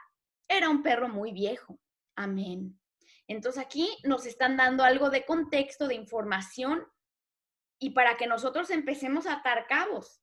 Era 0.48 0.70
un 0.70 0.84
perro 0.84 1.10
muy 1.10 1.32
viejo. 1.32 1.80
Amén. 2.16 2.80
Entonces 3.28 3.64
aquí 3.64 3.90
nos 4.04 4.26
están 4.26 4.58
dando 4.58 4.84
algo 4.84 5.10
de 5.10 5.26
contexto, 5.26 5.88
de 5.88 5.96
información, 5.96 6.86
y 7.80 7.92
para 7.92 8.18
que 8.18 8.28
nosotros 8.28 8.70
empecemos 8.70 9.26
a 9.26 9.36
atar 9.36 9.66
cabos. 9.68 10.21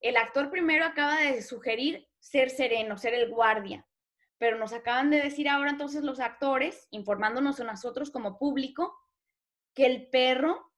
El 0.00 0.16
actor 0.16 0.50
primero 0.50 0.84
acaba 0.84 1.20
de 1.20 1.42
sugerir 1.42 2.08
ser 2.18 2.50
sereno, 2.50 2.98
ser 2.98 3.14
el 3.14 3.30
guardia 3.30 3.86
pero 4.38 4.58
nos 4.58 4.72
acaban 4.74 5.08
de 5.10 5.22
decir 5.22 5.48
ahora 5.48 5.70
entonces 5.70 6.02
los 6.02 6.20
actores, 6.20 6.86
informándonos 6.90 7.60
a 7.60 7.64
nosotros 7.64 8.10
como 8.10 8.38
público, 8.38 8.94
que 9.74 9.86
el 9.86 10.08
perro 10.08 10.70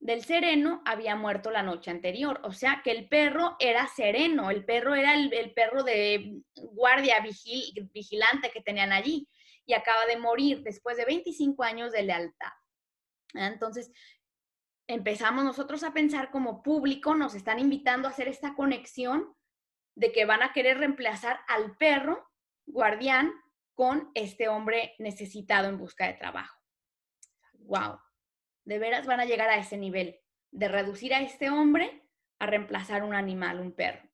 del 0.00 0.24
sereno 0.24 0.82
había 0.84 1.14
muerto 1.14 1.50
la 1.50 1.62
noche 1.62 1.92
anterior. 1.92 2.40
O 2.42 2.52
sea, 2.52 2.80
que 2.82 2.90
el 2.90 3.08
perro 3.08 3.54
era 3.60 3.86
sereno, 3.86 4.50
el 4.50 4.64
perro 4.64 4.94
era 4.94 5.14
el, 5.14 5.52
perro 5.54 5.84
de 5.84 6.42
guardia 6.56 7.20
vigilante 7.20 8.50
que 8.52 8.62
tenían 8.62 8.92
allí 8.92 9.28
y 9.64 9.74
acaba 9.74 10.04
de 10.06 10.16
morir 10.16 10.62
después 10.62 10.96
de 10.96 11.04
25 11.04 11.62
años 11.62 11.92
de 11.92 12.02
lealtad. 12.02 12.50
Entonces, 13.34 13.92
empezamos 14.92 15.44
nosotros 15.44 15.82
a 15.84 15.92
pensar 15.92 16.30
como 16.30 16.62
público, 16.62 17.14
nos 17.14 17.34
están 17.34 17.58
invitando 17.58 18.06
a 18.06 18.10
hacer 18.10 18.28
esta 18.28 18.54
conexión 18.54 19.34
de 19.94 20.12
que 20.12 20.24
van 20.24 20.42
a 20.42 20.52
querer 20.52 20.78
reemplazar 20.78 21.40
al 21.48 21.76
perro 21.76 22.30
guardián 22.66 23.32
con 23.74 24.10
este 24.14 24.48
hombre 24.48 24.94
necesitado 24.98 25.68
en 25.68 25.78
busca 25.78 26.06
de 26.06 26.14
trabajo. 26.14 26.58
¡Wow! 27.54 27.98
De 28.64 28.78
veras 28.78 29.06
van 29.06 29.20
a 29.20 29.24
llegar 29.24 29.48
a 29.48 29.56
ese 29.56 29.76
nivel 29.76 30.20
de 30.50 30.68
reducir 30.68 31.14
a 31.14 31.22
este 31.22 31.50
hombre 31.50 32.02
a 32.38 32.46
reemplazar 32.46 33.02
un 33.02 33.14
animal, 33.14 33.60
un 33.60 33.72
perro. 33.72 34.08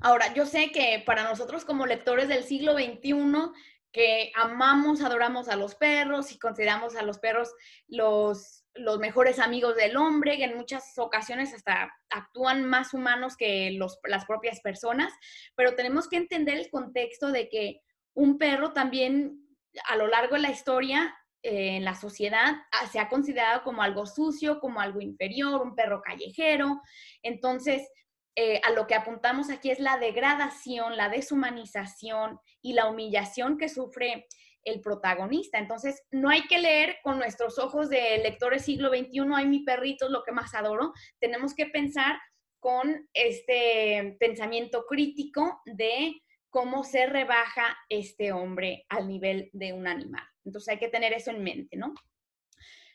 Ahora, 0.00 0.32
yo 0.34 0.46
sé 0.46 0.70
que 0.72 1.02
para 1.04 1.24
nosotros 1.24 1.64
como 1.64 1.86
lectores 1.86 2.28
del 2.28 2.44
siglo 2.44 2.74
XXI, 2.74 3.52
que 3.92 4.32
amamos, 4.34 5.00
adoramos 5.00 5.48
a 5.48 5.56
los 5.56 5.74
perros 5.74 6.32
y 6.32 6.38
consideramos 6.38 6.96
a 6.96 7.02
los 7.02 7.18
perros 7.18 7.54
los, 7.86 8.64
los 8.78 8.98
mejores 8.98 9.38
amigos 9.38 9.76
del 9.76 9.96
hombre, 9.96 10.36
que 10.36 10.44
en 10.44 10.56
muchas 10.56 10.98
ocasiones 10.98 11.54
hasta 11.54 11.92
actúan 12.10 12.64
más 12.64 12.94
humanos 12.94 13.36
que 13.36 13.78
las 14.04 14.24
propias 14.26 14.60
personas, 14.60 15.12
pero 15.54 15.74
tenemos 15.74 16.08
que 16.08 16.16
entender 16.16 16.58
el 16.58 16.70
contexto 16.70 17.30
de 17.30 17.48
que 17.48 17.80
un 18.14 18.38
perro 18.38 18.72
también 18.72 19.44
a 19.88 19.96
lo 19.96 20.06
largo 20.06 20.34
de 20.36 20.42
la 20.42 20.50
historia 20.50 21.14
eh, 21.42 21.76
en 21.76 21.84
la 21.84 21.94
sociedad 21.94 22.56
ah, 22.72 22.86
se 22.90 22.98
ha 22.98 23.08
considerado 23.08 23.62
como 23.62 23.82
algo 23.82 24.06
sucio, 24.06 24.58
como 24.60 24.80
algo 24.80 25.00
inferior, 25.00 25.62
un 25.62 25.76
perro 25.76 26.02
callejero. 26.02 26.82
Entonces, 27.22 27.88
eh, 28.34 28.60
a 28.64 28.70
lo 28.70 28.86
que 28.86 28.94
apuntamos 28.94 29.50
aquí 29.50 29.70
es 29.70 29.78
la 29.78 29.98
degradación, 29.98 30.96
la 30.96 31.08
deshumanización 31.08 32.38
y 32.62 32.72
la 32.72 32.88
humillación 32.88 33.58
que 33.58 33.68
sufre 33.68 34.26
el 34.64 34.80
protagonista. 34.80 35.58
Entonces, 35.58 36.02
no 36.10 36.28
hay 36.28 36.46
que 36.46 36.58
leer 36.58 36.98
con 37.02 37.18
nuestros 37.18 37.58
ojos 37.58 37.88
de 37.88 38.18
lectores 38.18 38.64
siglo 38.64 38.90
XXI, 38.90 39.20
ay, 39.34 39.46
mi 39.46 39.64
perrito 39.64 40.06
es 40.06 40.10
lo 40.10 40.22
que 40.22 40.32
más 40.32 40.54
adoro. 40.54 40.92
Tenemos 41.18 41.54
que 41.54 41.66
pensar 41.66 42.18
con 42.60 43.08
este 43.14 44.16
pensamiento 44.18 44.84
crítico 44.86 45.60
de 45.64 46.20
cómo 46.50 46.84
se 46.84 47.06
rebaja 47.06 47.76
este 47.88 48.32
hombre 48.32 48.84
al 48.88 49.06
nivel 49.06 49.50
de 49.52 49.72
un 49.72 49.86
animal. 49.86 50.24
Entonces, 50.44 50.68
hay 50.70 50.78
que 50.78 50.88
tener 50.88 51.12
eso 51.12 51.30
en 51.30 51.42
mente, 51.42 51.76
¿no? 51.76 51.94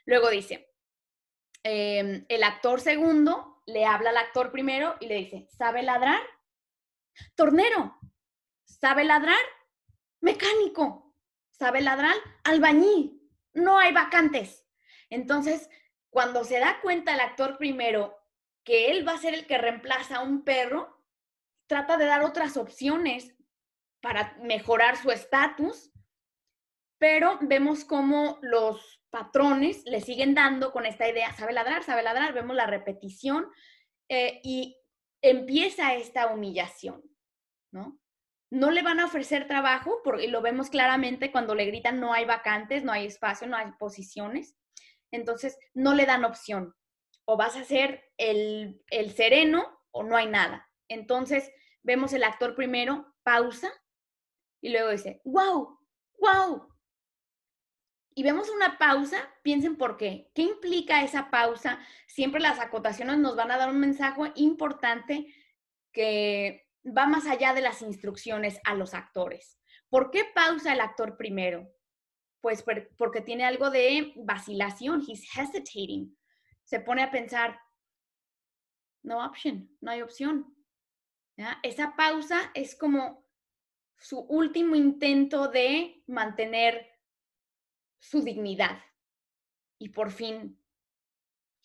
Luego 0.05 0.29
dice, 0.29 0.69
em, 1.63 2.25
el 2.27 2.43
actor 2.43 2.81
segundo 2.81 3.61
le 3.65 3.85
habla 3.85 4.09
al 4.09 4.17
actor 4.17 4.51
primero 4.51 4.95
y 4.99 5.07
le 5.07 5.15
dice, 5.15 5.47
¿sabe 5.49 5.83
ladrar? 5.83 6.21
Tornero, 7.35 7.97
¿sabe 8.65 9.05
ladrar? 9.05 9.39
Mecánico, 10.21 11.02
sabe 11.63 11.79
ladrar, 11.79 12.15
albañil, 12.43 13.21
no 13.53 13.79
hay 13.79 13.93
vacantes. 13.93 14.67
Entonces, 15.09 15.69
cuando 16.09 16.43
se 16.43 16.59
da 16.59 16.81
cuenta 16.81 17.13
el 17.13 17.21
actor 17.21 17.57
primero 17.57 18.17
que 18.65 18.91
él 18.91 19.07
va 19.07 19.13
a 19.13 19.17
ser 19.17 19.33
el 19.33 19.47
que 19.47 19.57
reemplaza 19.57 20.17
a 20.17 20.23
un 20.23 20.43
perro, 20.43 21.01
trata 21.67 21.95
de 21.95 22.03
dar 22.03 22.23
otras 22.23 22.57
opciones 22.57 23.33
para 24.01 24.35
mejorar 24.41 24.97
su 24.97 25.09
estatus, 25.09 25.93
pero 26.97 27.39
vemos 27.39 27.85
cómo 27.85 28.39
los 28.41 29.01
patrones 29.09 29.83
le 29.85 30.01
siguen 30.01 30.35
dando 30.35 30.73
con 30.73 30.85
esta 30.85 31.07
idea, 31.07 31.33
sabe 31.33 31.53
ladrar, 31.53 31.83
sabe 31.83 32.03
ladrar, 32.03 32.33
vemos 32.33 32.57
la 32.57 32.67
repetición 32.67 33.47
eh, 34.09 34.41
y 34.43 34.77
empieza 35.21 35.93
esta 35.93 36.27
humillación, 36.27 37.01
¿no? 37.71 38.02
No 38.53 38.69
le 38.69 38.83
van 38.83 38.99
a 38.99 39.05
ofrecer 39.05 39.47
trabajo, 39.47 39.99
porque 40.03 40.27
lo 40.27 40.43
vemos 40.43 40.69
claramente 40.69 41.31
cuando 41.31 41.55
le 41.55 41.65
gritan 41.65 41.99
no 41.99 42.13
hay 42.13 42.25
vacantes, 42.25 42.83
no 42.83 42.91
hay 42.91 43.07
espacio, 43.07 43.47
no 43.47 43.57
hay 43.57 43.71
posiciones. 43.79 44.55
Entonces, 45.09 45.57
no 45.73 45.95
le 45.95 46.05
dan 46.05 46.23
opción. 46.23 46.75
O 47.25 47.35
vas 47.35 47.55
a 47.55 47.63
ser 47.63 48.03
el, 48.17 48.79
el 48.91 49.11
sereno 49.15 49.79
o 49.89 50.03
no 50.03 50.15
hay 50.15 50.27
nada. 50.27 50.69
Entonces, 50.87 51.51
vemos 51.81 52.13
el 52.13 52.23
actor 52.23 52.53
primero, 52.53 53.15
pausa, 53.23 53.71
y 54.61 54.69
luego 54.69 54.91
dice, 54.91 55.19
wow, 55.25 55.79
wow. 56.19 56.67
Y 58.13 58.21
vemos 58.21 58.51
una 58.51 58.77
pausa, 58.77 59.17
piensen 59.41 59.77
por 59.77 59.97
qué. 59.97 60.29
¿Qué 60.35 60.43
implica 60.43 61.03
esa 61.03 61.31
pausa? 61.31 61.79
Siempre 62.05 62.39
las 62.39 62.59
acotaciones 62.59 63.17
nos 63.17 63.35
van 63.35 63.49
a 63.49 63.57
dar 63.57 63.71
un 63.71 63.79
mensaje 63.79 64.31
importante 64.35 65.33
que 65.91 66.69
va 66.85 67.07
más 67.07 67.25
allá 67.27 67.53
de 67.53 67.61
las 67.61 67.81
instrucciones 67.81 68.59
a 68.65 68.75
los 68.75 68.93
actores. 68.93 69.59
¿Por 69.89 70.11
qué 70.11 70.25
pausa 70.33 70.73
el 70.73 70.81
actor 70.81 71.17
primero? 71.17 71.69
Pues 72.41 72.63
porque 72.97 73.21
tiene 73.21 73.45
algo 73.45 73.69
de 73.69 74.13
vacilación, 74.17 75.01
he's 75.07 75.25
hesitating. 75.37 76.17
Se 76.63 76.79
pone 76.79 77.03
a 77.03 77.11
pensar, 77.11 77.59
no 79.03 79.25
option, 79.25 79.69
no 79.81 79.91
hay 79.91 80.01
opción. 80.01 80.55
Esa 81.63 81.95
pausa 81.95 82.51
es 82.53 82.75
como 82.75 83.25
su 83.97 84.19
último 84.19 84.75
intento 84.75 85.47
de 85.47 86.03
mantener 86.07 86.89
su 87.99 88.21
dignidad. 88.21 88.79
Y 89.79 89.89
por 89.89 90.11
fin, 90.11 90.61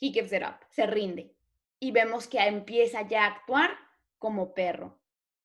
he 0.01 0.13
gives 0.13 0.33
it 0.33 0.43
up, 0.43 0.65
se 0.71 0.87
rinde. 0.87 1.37
Y 1.81 1.91
vemos 1.91 2.29
que 2.29 2.39
empieza 2.39 3.03
ya 3.03 3.25
a 3.25 3.29
actuar 3.29 3.77
como 4.19 4.55
perro. 4.55 4.98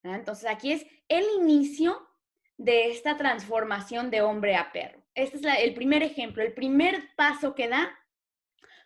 Entonces 0.04 0.50
aquí 0.50 0.74
es 0.74 0.86
el 1.08 1.26
inicio 1.38 2.08
de 2.58 2.92
esta 2.92 3.18
transformación 3.18 4.12
de 4.12 4.22
hombre 4.22 4.56
a 4.56 4.72
perro. 4.72 5.04
Este 5.16 5.38
es 5.38 5.44
el 5.60 5.74
primer 5.74 6.04
ejemplo, 6.04 6.44
el 6.44 6.54
primer 6.54 7.10
paso 7.16 7.56
que 7.56 7.68
da 7.68 7.98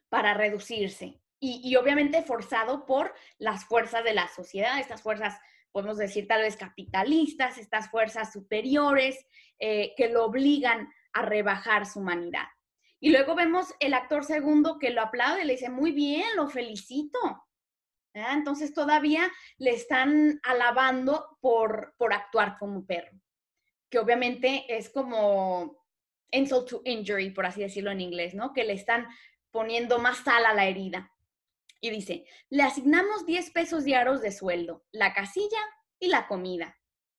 para 0.09 0.33
reducirse. 0.33 1.21
Y, 1.39 1.75
obviamente 1.75 2.23
forzado 2.23 2.87
por 2.87 3.13
las 3.37 3.65
fuerzas 3.65 4.03
de 4.03 4.15
la 4.15 4.27
sociedad, 4.27 4.79
estas 4.79 5.03
fuerzas, 5.03 5.39
podemos 5.71 5.97
decir 5.97 6.27
tal 6.27 6.41
vez 6.41 6.57
capitalistas, 6.57 7.59
estas 7.59 7.91
fuerzas 7.91 8.33
superiores 8.33 9.23
eh, 9.59 9.93
que 9.95 10.09
lo 10.09 10.25
obligan 10.25 10.91
a 11.13 11.21
rebajar 11.21 11.85
su 11.85 11.99
humanidad. 11.99 12.47
Y 12.99 13.11
luego 13.11 13.35
vemos 13.35 13.75
el 13.79 13.93
actor 13.93 14.23
segundo 14.23 14.79
que 14.79 14.89
lo 14.89 15.01
aplaude, 15.01 15.45
le 15.45 15.53
dice, 15.53 15.69
muy 15.69 15.91
bien, 15.91 16.25
lo 16.35 16.47
felicito. 16.49 17.19
Entonces 18.17 18.73
todavía 18.73 19.31
le 19.57 19.71
están 19.71 20.39
alabando 20.43 21.37
por, 21.39 21.93
por 21.97 22.13
actuar 22.13 22.57
como 22.57 22.85
perro, 22.85 23.19
que 23.89 23.99
obviamente 23.99 24.65
es 24.69 24.89
como 24.89 25.85
insult 26.31 26.69
to 26.69 26.81
injury, 26.85 27.29
por 27.29 27.45
así 27.45 27.61
decirlo 27.61 27.91
en 27.91 28.01
inglés, 28.01 28.33
¿no? 28.33 28.53
Que 28.53 28.63
le 28.63 28.73
están 28.73 29.07
poniendo 29.51 29.99
más 29.99 30.17
sal 30.19 30.45
a 30.45 30.53
la 30.53 30.65
herida. 30.65 31.11
Y 31.79 31.89
dice, 31.91 32.25
le 32.49 32.63
asignamos 32.63 33.25
10 33.25 33.51
pesos 33.51 33.83
diarios 33.83 34.21
de 34.21 34.31
sueldo, 34.31 34.83
la 34.91 35.13
casilla 35.13 35.59
y 35.99 36.07
la 36.07 36.27
comida. 36.27 36.75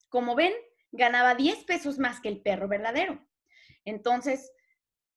Como 0.09 0.35
ven, 0.35 0.53
ganaba 0.91 1.35
10 1.35 1.65
pesos 1.65 1.99
más 1.99 2.21
que 2.21 2.29
el 2.29 2.43
perro 2.43 2.67
verdadero. 2.69 3.25
Entonces, 3.85 4.53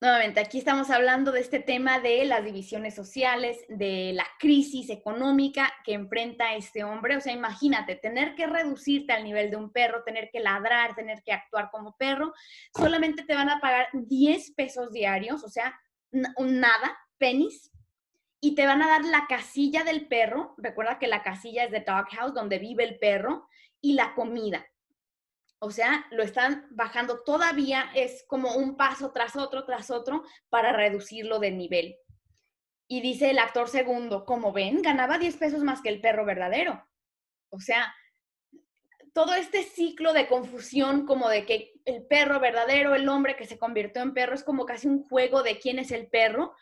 nuevamente, 0.02 0.40
aquí 0.40 0.58
estamos 0.58 0.90
hablando 0.90 1.32
de 1.32 1.42
este 1.42 1.60
tema 1.60 2.00
de 2.00 2.26
las 2.26 2.44
divisiones 2.44 2.96
sociales, 2.96 3.64
de 3.70 4.12
la 4.14 4.26
crisis 4.40 4.90
económica 4.90 5.72
que 5.86 5.94
enfrenta 5.94 6.56
este 6.56 6.84
hombre. 6.84 7.18
O 7.18 7.22
sea, 7.22 7.34
imagínate, 7.34 7.96
tener 7.96 8.34
que 8.34 8.48
reducirte 8.48 9.14
al 9.14 9.24
nivel 9.24 9.52
de 9.52 9.58
un 9.58 9.72
perro, 9.72 10.04
tener 10.04 10.30
que 10.32 10.40
ladrar, 10.40 10.96
tener 10.96 11.22
que 11.24 11.32
actuar 11.32 11.70
como 11.72 11.96
perro, 11.98 12.34
solamente 12.76 13.24
te 13.24 13.36
van 13.36 13.50
a 13.50 13.62
pagar 13.62 13.90
10 13.94 14.52
pesos 14.52 14.92
diarios, 14.92 15.44
o 15.44 15.50
sea, 15.50 15.80
nada, 16.12 16.98
pennies, 17.20 17.72
y 18.42 18.56
te 18.56 18.66
van 18.66 18.82
a 18.82 18.88
dar 18.88 19.06
la 19.06 19.28
casilla 19.30 19.84
del 19.84 20.08
perro. 20.08 20.56
Recuerda 20.58 20.98
que 20.98 21.08
la 21.08 21.22
casilla 21.22 21.66
es 21.66 21.72
de 21.72 21.82
doghouse, 21.82 22.34
donde 22.34 22.58
vive 22.58 22.84
el 22.84 22.98
perro, 22.98 23.48
y 23.80 23.94
la 23.94 24.14
comida. 24.16 24.66
O 25.64 25.70
sea, 25.70 26.08
lo 26.10 26.24
están 26.24 26.66
bajando 26.72 27.22
todavía, 27.24 27.92
es 27.94 28.26
como 28.28 28.56
un 28.56 28.76
paso 28.78 29.12
tras 29.12 29.36
otro, 29.36 29.64
tras 29.64 29.92
otro, 29.92 30.24
para 30.50 30.74
reducirlo 30.74 31.38
de 31.38 31.52
nivel. 31.52 31.98
Y 32.88 33.02
dice 33.02 33.30
el 33.30 33.38
actor 33.38 33.70
segundo, 33.70 34.26
como 34.26 34.52
ven, 34.54 34.82
ganaba 34.82 35.20
10 35.20 35.38
pesos 35.38 35.64
más 35.64 35.82
que 35.84 35.90
el 35.90 36.02
perro 36.02 36.26
verdadero. 36.26 36.84
O 37.52 37.60
sea, 37.60 37.94
todo 39.14 39.36
este 39.36 39.62
ciclo 39.62 40.14
de 40.14 40.28
confusión 40.28 41.06
como 41.06 41.30
de 41.30 41.46
que 41.46 41.74
el 41.86 42.08
perro 42.08 42.40
verdadero, 42.40 42.96
el 42.96 43.08
hombre 43.08 43.36
que 43.36 43.46
se 43.46 43.60
convirtió 43.60 44.02
en 44.02 44.16
perro, 44.16 44.34
es 44.34 44.44
como 44.44 44.66
casi 44.66 44.88
un 44.88 45.04
juego 45.04 45.44
de 45.44 45.60
quién 45.60 45.78
es 45.78 45.92
el 45.92 46.08
perro. 46.08 46.56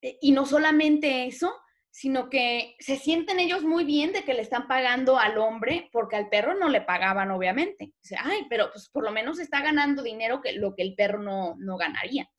Eh, 0.00 0.16
y 0.22 0.32
no 0.32 0.46
solamente 0.46 1.26
eso, 1.26 1.54
sino 1.90 2.30
que 2.30 2.76
se 2.78 2.96
sienten 2.96 3.40
ellos 3.40 3.62
muy 3.62 3.84
bien 3.84 4.12
de 4.12 4.22
que 4.22 4.34
le 4.34 4.42
están 4.42 4.68
pagando 4.68 5.18
al 5.18 5.38
hombre, 5.38 5.88
porque 5.92 6.16
al 6.16 6.28
perro 6.28 6.54
no 6.54 6.68
le 6.68 6.80
pagaban, 6.80 7.30
obviamente. 7.30 7.92
Dice, 8.02 8.16
ay, 8.18 8.46
pero 8.48 8.70
pues 8.72 8.88
por 8.88 9.04
lo 9.04 9.10
menos 9.10 9.38
está 9.40 9.60
ganando 9.60 10.02
dinero 10.02 10.40
que 10.40 10.52
lo 10.52 10.74
que 10.74 10.82
el 10.82 10.94
perro 10.94 11.20
no, 11.20 11.56
no 11.58 11.76
ganaría. 11.76 12.30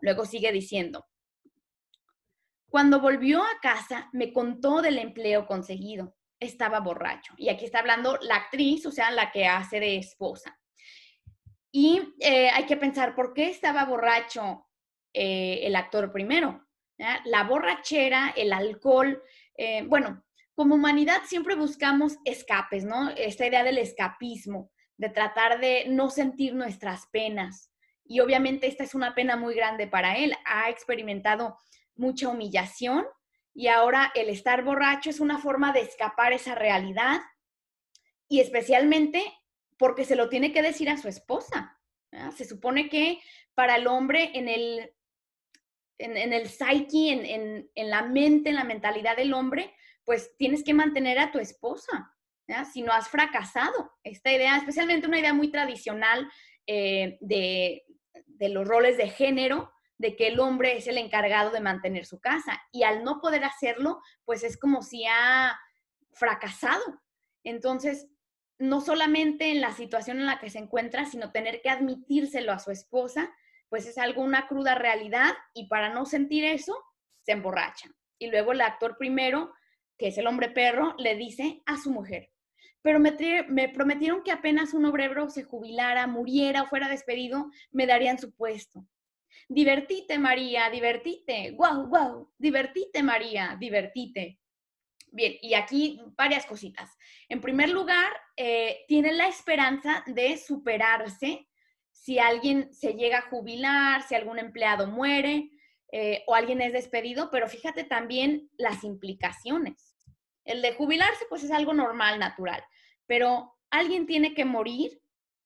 Luego 0.00 0.24
sigue 0.24 0.52
diciendo, 0.52 1.06
cuando 2.68 3.00
volvió 3.00 3.42
a 3.42 3.60
casa, 3.62 4.08
me 4.12 4.32
contó 4.32 4.82
del 4.82 4.98
empleo 4.98 5.46
conseguido. 5.46 6.16
Estaba 6.40 6.80
borracho. 6.80 7.32
Y 7.36 7.48
aquí 7.48 7.64
está 7.64 7.78
hablando 7.78 8.18
la 8.20 8.36
actriz, 8.36 8.84
o 8.86 8.90
sea, 8.90 9.10
la 9.10 9.30
que 9.30 9.46
hace 9.46 9.80
de 9.80 9.96
esposa. 9.96 10.58
Y 11.72 12.14
eh, 12.20 12.50
hay 12.50 12.66
que 12.66 12.76
pensar, 12.76 13.14
¿por 13.14 13.32
qué 13.32 13.48
estaba 13.48 13.84
borracho 13.84 14.66
eh, 15.12 15.60
el 15.62 15.74
actor 15.76 16.12
primero? 16.12 16.63
La 16.96 17.44
borrachera, 17.44 18.32
el 18.36 18.52
alcohol, 18.52 19.22
eh, 19.56 19.82
bueno, 19.86 20.24
como 20.54 20.76
humanidad 20.76 21.22
siempre 21.26 21.56
buscamos 21.56 22.16
escapes, 22.24 22.84
¿no? 22.84 23.10
Esta 23.10 23.46
idea 23.46 23.64
del 23.64 23.78
escapismo, 23.78 24.70
de 24.96 25.08
tratar 25.08 25.60
de 25.60 25.86
no 25.88 26.10
sentir 26.10 26.54
nuestras 26.54 27.06
penas. 27.08 27.72
Y 28.04 28.20
obviamente 28.20 28.68
esta 28.68 28.84
es 28.84 28.94
una 28.94 29.14
pena 29.14 29.36
muy 29.36 29.54
grande 29.54 29.88
para 29.88 30.16
él. 30.16 30.34
Ha 30.44 30.70
experimentado 30.70 31.58
mucha 31.96 32.28
humillación 32.28 33.04
y 33.54 33.68
ahora 33.68 34.12
el 34.14 34.28
estar 34.28 34.62
borracho 34.62 35.10
es 35.10 35.20
una 35.20 35.38
forma 35.38 35.72
de 35.72 35.80
escapar 35.80 36.32
esa 36.32 36.54
realidad 36.54 37.20
y 38.28 38.40
especialmente 38.40 39.22
porque 39.78 40.04
se 40.04 40.16
lo 40.16 40.28
tiene 40.28 40.52
que 40.52 40.62
decir 40.62 40.88
a 40.88 40.96
su 40.96 41.08
esposa. 41.08 41.78
Se 42.36 42.44
supone 42.44 42.88
que 42.88 43.20
para 43.54 43.76
el 43.76 43.86
hombre 43.86 44.30
en 44.34 44.48
el 44.48 44.92
en, 45.98 46.32
el 46.32 46.48
psyche, 46.48 47.12
en, 47.12 47.90
la 47.90 48.02
mente, 48.02 48.50
en 48.50 48.56
la 48.56 48.64
mentalidad 48.64 49.16
del 49.16 49.34
hombre, 49.34 49.74
pues 50.04 50.36
tienes 50.36 50.64
que 50.64 50.74
mantener 50.74 51.18
a 51.18 51.32
tu 51.32 51.38
esposa, 51.38 52.14
si 52.72 52.82
no 52.82 52.92
has 52.92 53.08
fracasado. 53.08 53.92
Esta 54.02 54.32
idea, 54.32 54.56
especialmente 54.56 55.06
una 55.06 55.20
idea 55.20 55.32
muy 55.32 55.50
tradicional 55.50 56.30
eh, 56.66 57.16
de, 57.20 57.84
de 58.26 58.48
los 58.48 58.66
roles 58.66 58.96
de 58.96 59.08
género, 59.08 59.72
de 59.96 60.16
que 60.16 60.28
el 60.28 60.40
hombre 60.40 60.76
es 60.76 60.86
el 60.88 60.98
encargado 60.98 61.50
de 61.50 61.60
mantener 61.60 62.04
su 62.04 62.20
casa 62.20 62.60
y 62.72 62.82
al 62.82 63.04
no 63.04 63.20
poder 63.20 63.44
hacerlo, 63.44 64.00
pues 64.24 64.42
es 64.42 64.58
como 64.58 64.82
si 64.82 65.04
ha 65.06 65.58
fracasado. 66.12 66.82
Entonces, 67.44 68.08
no 68.58 68.80
solamente 68.80 69.50
en 69.50 69.60
la 69.60 69.72
situación 69.72 70.18
en 70.18 70.26
la 70.26 70.38
que 70.38 70.50
se 70.50 70.58
encuentra, 70.58 71.06
sino 71.06 71.32
tener 71.32 71.60
que 71.62 71.70
admitírselo 71.70 72.52
a 72.52 72.58
su 72.58 72.70
esposa 72.70 73.32
pues 73.74 73.86
es 73.86 73.98
algo, 73.98 74.22
una 74.22 74.46
cruda 74.46 74.76
realidad 74.76 75.34
y 75.52 75.66
para 75.66 75.88
no 75.88 76.06
sentir 76.06 76.44
eso, 76.44 76.80
se 77.22 77.32
emborracha. 77.32 77.90
Y 78.20 78.28
luego 78.28 78.52
el 78.52 78.60
actor 78.60 78.96
primero, 78.96 79.52
que 79.98 80.06
es 80.06 80.18
el 80.18 80.28
hombre 80.28 80.48
perro, 80.48 80.94
le 80.96 81.16
dice 81.16 81.60
a 81.66 81.76
su 81.76 81.90
mujer, 81.90 82.30
pero 82.82 83.00
me, 83.00 83.16
me 83.48 83.68
prometieron 83.68 84.22
que 84.22 84.30
apenas 84.30 84.74
un 84.74 84.84
obrero 84.84 85.28
se 85.28 85.42
jubilara, 85.42 86.06
muriera 86.06 86.62
o 86.62 86.66
fuera 86.68 86.88
despedido, 86.88 87.50
me 87.72 87.88
darían 87.88 88.16
su 88.16 88.32
puesto. 88.36 88.86
Divertite, 89.48 90.20
María, 90.20 90.70
divertite. 90.70 91.50
Guau, 91.50 91.88
guau, 91.88 92.32
divertite, 92.38 93.02
María, 93.02 93.56
divertite. 93.58 94.38
Bien, 95.10 95.34
y 95.42 95.54
aquí 95.54 96.00
varias 96.16 96.46
cositas. 96.46 96.96
En 97.28 97.40
primer 97.40 97.70
lugar, 97.70 98.12
eh, 98.36 98.84
tiene 98.86 99.12
la 99.12 99.26
esperanza 99.26 100.04
de 100.06 100.36
superarse 100.36 101.48
si 102.04 102.18
alguien 102.18 102.70
se 102.74 102.92
llega 102.92 103.20
a 103.20 103.30
jubilar, 103.30 104.02
si 104.02 104.14
algún 104.14 104.38
empleado 104.38 104.86
muere 104.86 105.48
eh, 105.90 106.22
o 106.26 106.34
alguien 106.34 106.60
es 106.60 106.74
despedido, 106.74 107.30
pero 107.30 107.48
fíjate 107.48 107.82
también 107.82 108.50
las 108.58 108.84
implicaciones. 108.84 109.96
El 110.44 110.60
de 110.60 110.74
jubilarse 110.74 111.24
pues 111.30 111.44
es 111.44 111.50
algo 111.50 111.72
normal, 111.72 112.18
natural, 112.18 112.62
pero 113.06 113.56
alguien 113.70 114.06
tiene 114.06 114.34
que 114.34 114.44
morir 114.44 115.00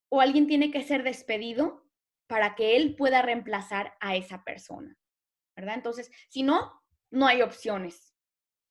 o 0.09 0.21
alguien 0.21 0.49
tiene 0.49 0.73
que 0.73 0.83
ser 0.83 1.05
despedido 1.05 1.85
para 2.27 2.57
que 2.57 2.75
él 2.75 2.97
pueda 2.97 3.23
reemplazar 3.23 3.94
a 4.01 4.16
esa 4.16 4.42
persona, 4.42 4.99
¿verdad? 5.55 5.77
Entonces, 5.77 6.11
si 6.29 6.42
no, 6.42 6.73
no 7.12 7.29
hay 7.29 7.42
opciones. 7.42 8.16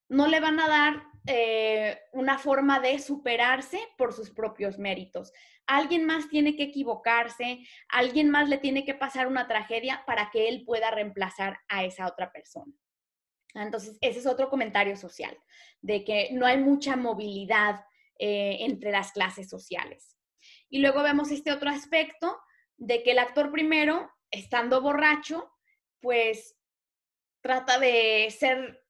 No 0.10 0.28
le 0.28 0.41
van 0.41 0.60
a 0.60 0.67
dar 0.67 1.04
eh, 1.26 2.02
una 2.12 2.38
forma 2.38 2.82
de 2.82 3.00
superarse 3.00 3.80
por 3.97 4.12
sus 4.12 4.30
propios 4.30 4.78
méritos 4.78 5.32
alguien 5.67 6.06
más 6.06 6.30
tiene 6.30 6.56
que 6.56 6.63
equivocarse, 6.63 7.60
alguien 7.89 8.30
más 8.30 8.49
le 8.49 8.58
tiene 8.58 8.86
que 8.86 8.95
pasar 8.95 9.27
una 9.27 9.47
tragedia 9.47 10.03
para 10.08 10.32
que 10.32 10.47
él 10.47 10.63
pueda 10.65 10.89
reemplazar 10.89 11.60
a 11.67 11.84
esa 11.84 12.08
otra 12.08 12.32
persona. 12.32 12.73
Entonces, 13.53 13.97
ese 14.01 14.19
es 14.19 14.25
otro 14.25 14.49
comentario 14.49 14.95
social, 14.95 15.38
de 15.82 16.03
que 16.03 16.30
no 16.32 16.45
hay 16.45 16.58
mucha 16.58 16.95
movilidad 16.95 17.84
eh, 18.17 18.58
entre 18.62 18.91
las 18.91 19.12
clases 19.12 19.49
sociales. 19.49 20.17
Y 20.69 20.80
luego 20.80 21.03
vemos 21.03 21.32
este 21.32 21.51
otro 21.51 21.69
aspecto 21.69 22.39
de 22.77 23.03
que 23.03 23.12
el 23.12 23.19
actor 23.19 23.51
primero, 23.51 24.10
estando 24.32 24.82
borracho, 24.82 25.51
pues 25.99 26.56
trata 27.41 27.80
de 27.80 28.34
ser 28.38 28.86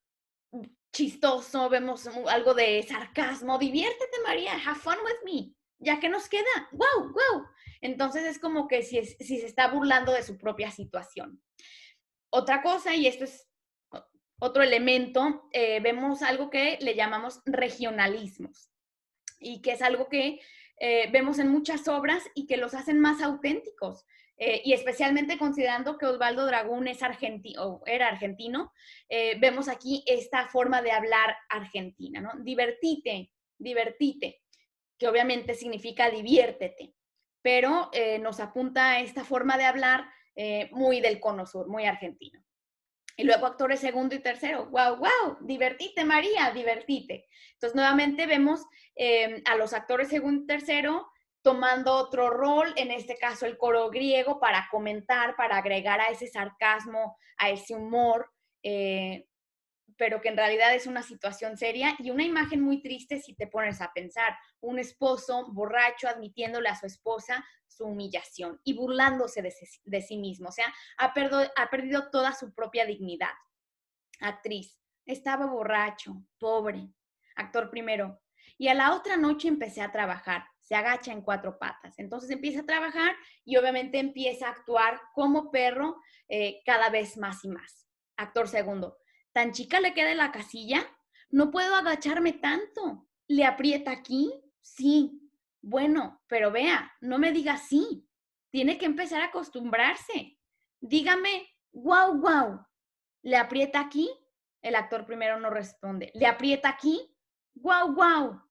chistoso, 0.91 1.69
vemos 1.69 2.07
algo 2.27 2.53
de 2.53 2.83
sarcasmo, 2.83 3.57
diviértete 3.57 4.17
María, 4.25 4.53
have 4.53 4.79
fun 4.79 4.97
with 5.03 5.23
me 5.23 5.57
ya 5.79 5.99
que 5.99 6.09
nos 6.09 6.27
queda, 6.27 6.43
wow, 6.71 7.11
wow. 7.11 7.47
Entonces 7.81 8.23
es 8.23 8.39
como 8.39 8.67
que 8.67 8.81
si, 8.81 9.03
se 9.03 9.45
está 9.45 9.67
burlando 9.67 10.11
de 10.11 10.23
su 10.23 10.37
propia 10.37 10.71
situación. 10.71 11.41
Otra 12.29 12.61
cosa, 12.61 12.95
y 12.95 13.07
esto 13.07 13.23
es 13.23 13.47
otro 14.39 14.63
elemento, 14.63 15.49
eh, 15.51 15.79
vemos 15.79 16.21
algo 16.21 16.49
que 16.49 16.77
le 16.81 16.95
llamamos 16.95 17.41
regionalismos 17.45 18.69
y 19.39 19.61
que 19.61 19.71
es 19.71 19.81
algo 19.81 20.09
que 20.09 20.39
eh, 20.79 21.09
vemos 21.11 21.39
en 21.39 21.47
muchas 21.47 21.87
obras 21.87 22.23
y 22.35 22.45
que 22.45 22.57
los 22.57 22.73
hacen 22.73 22.99
más 22.99 23.21
auténticos. 23.21 24.05
Eh, 24.39 24.61
y 24.63 24.73
especialmente 24.73 25.39
considerando 25.39 25.97
que 25.97 26.05
Osvaldo 26.05 26.45
Dragón 26.45 26.87
es 26.87 27.01
argentino, 27.01 27.81
era 27.87 28.07
argentino, 28.07 28.71
vemos 29.39 29.67
aquí 29.67 30.03
esta 30.05 30.47
forma 30.47 30.83
de 30.83 30.91
hablar 30.91 31.35
argentina, 31.49 32.21
¿no? 32.21 32.33
Divertite, 32.43 33.31
divertite 33.57 34.43
que 34.97 35.07
obviamente 35.07 35.53
significa 35.53 36.09
diviértete. 36.09 36.93
pero 37.41 37.89
eh, 37.93 38.19
nos 38.19 38.41
apunta 38.41 38.99
esta 38.99 39.23
forma 39.23 39.57
de 39.57 39.63
hablar 39.63 40.09
eh, 40.35 40.69
muy 40.73 40.99
del 40.99 41.19
cono 41.19 41.45
sur, 41.45 41.67
muy 41.67 41.85
argentino. 41.85 42.43
Y 43.15 43.23
luego 43.23 43.45
actores 43.45 43.79
segundo 43.79 44.15
y 44.15 44.19
tercero. 44.19 44.65
¡Wow, 44.69 44.97
wow! 44.97 45.37
Divertite, 45.41 46.03
María, 46.03 46.51
divertite. 46.51 47.25
Entonces, 47.53 47.75
nuevamente 47.75 48.27
vemos 48.27 48.65
em, 48.95 49.41
a 49.45 49.55
los 49.55 49.73
actores 49.73 50.09
segundo 50.09 50.43
y 50.43 50.47
tercero 50.47 51.07
tomando 51.41 51.93
otro 51.93 52.29
rol, 52.29 52.73
en 52.75 52.91
este 52.91 53.17
caso 53.17 53.45
el 53.45 53.57
coro 53.57 53.89
griego, 53.89 54.39
para 54.39 54.67
comentar, 54.69 55.35
para 55.37 55.57
agregar 55.57 56.01
a 56.01 56.09
ese 56.09 56.27
sarcasmo, 56.27 57.17
a 57.37 57.49
ese 57.49 57.73
humor, 57.73 58.29
eh, 58.63 59.25
pero 59.95 60.21
que 60.21 60.29
en 60.29 60.37
realidad 60.37 60.75
es 60.75 60.85
una 60.85 61.01
situación 61.01 61.57
seria 61.57 61.95
y 61.99 62.09
una 62.11 62.23
imagen 62.23 62.61
muy 62.61 62.81
triste 62.81 63.19
si 63.19 63.33
te 63.35 63.47
pones 63.47 63.81
a 63.81 63.93
pensar. 63.93 64.35
Un 64.59 64.79
esposo 64.79 65.47
borracho 65.53 66.07
admitiéndole 66.07 66.69
a 66.69 66.75
su 66.75 66.85
esposa 66.85 67.45
su 67.67 67.85
humillación 67.85 68.59
y 68.63 68.73
burlándose 68.73 69.41
de, 69.41 70.01
sí 70.01 70.17
mismo. 70.17 70.49
O 70.49 70.51
sea, 70.51 70.73
ha, 70.97 71.13
ha 71.55 71.69
perdido 71.69 72.09
toda 72.09 72.33
su 72.33 72.53
propia 72.53 72.85
dignidad. 72.85 73.33
Actriz, 74.19 74.79
estaba 75.05 75.45
borracho, 75.45 76.23
pobre. 76.39 76.89
Actor 77.35 77.69
primero. 77.69 78.19
Y 78.57 78.67
a 78.67 78.73
la 78.73 78.95
otra 78.95 79.15
noche 79.15 79.47
empecé 79.47 79.81
a 79.81 79.91
trabajar. 79.91 80.45
Se 80.59 80.75
agacha 80.75 81.11
en 81.11 81.21
cuatro 81.21 81.57
patas. 81.59 81.97
Entonces 81.97 82.29
empieza 82.29 82.61
a 82.61 82.65
trabajar 82.65 83.15
y 83.45 83.57
obviamente 83.57 83.99
empieza 83.99 84.47
a 84.47 84.51
actuar 84.51 84.99
como 85.13 85.51
perro 85.51 86.01
eh, 86.27 86.61
cada 86.65 86.89
vez 86.89 87.17
más 87.17 87.45
y 87.45 87.49
más. 87.49 87.87
Actor 88.17 88.47
segundo 88.47 88.97
¿Tan 89.37 89.51
chica 89.51 89.79
le 89.79 89.93
queda 89.93 90.15
la 90.15 90.31
casilla? 90.31 90.83
No 91.29 91.51
puedo 91.51 91.75
agacharme 91.75 92.33
tanto. 92.33 93.07
¿Le 93.27 93.45
aprieta 93.45 93.91
aquí? 93.91 94.33
Sí. 94.61 95.29
Bueno, 95.61 96.23
pero 96.25 96.49
vea, 96.49 96.91
no 97.01 97.19
me 97.19 97.31
diga 97.31 97.55
sí. 97.57 98.09
Tiene 98.49 98.79
que 98.79 98.87
empezar 98.87 99.21
a 99.21 99.25
acostumbrarse. 99.25 100.39
Dígame, 100.79 101.53
wow, 101.71 102.19
wow. 102.19 102.65
¿Le 103.21 103.37
aprieta 103.37 103.79
aquí? 103.79 104.09
El 104.63 104.73
actor 104.73 105.05
primero 105.05 105.39
no 105.39 105.51
responde. 105.51 106.09
¿Le 106.15 106.25
aprieta 106.25 106.69
aquí? 106.69 107.15
Wow, 107.53 107.93
wow. 107.93 108.41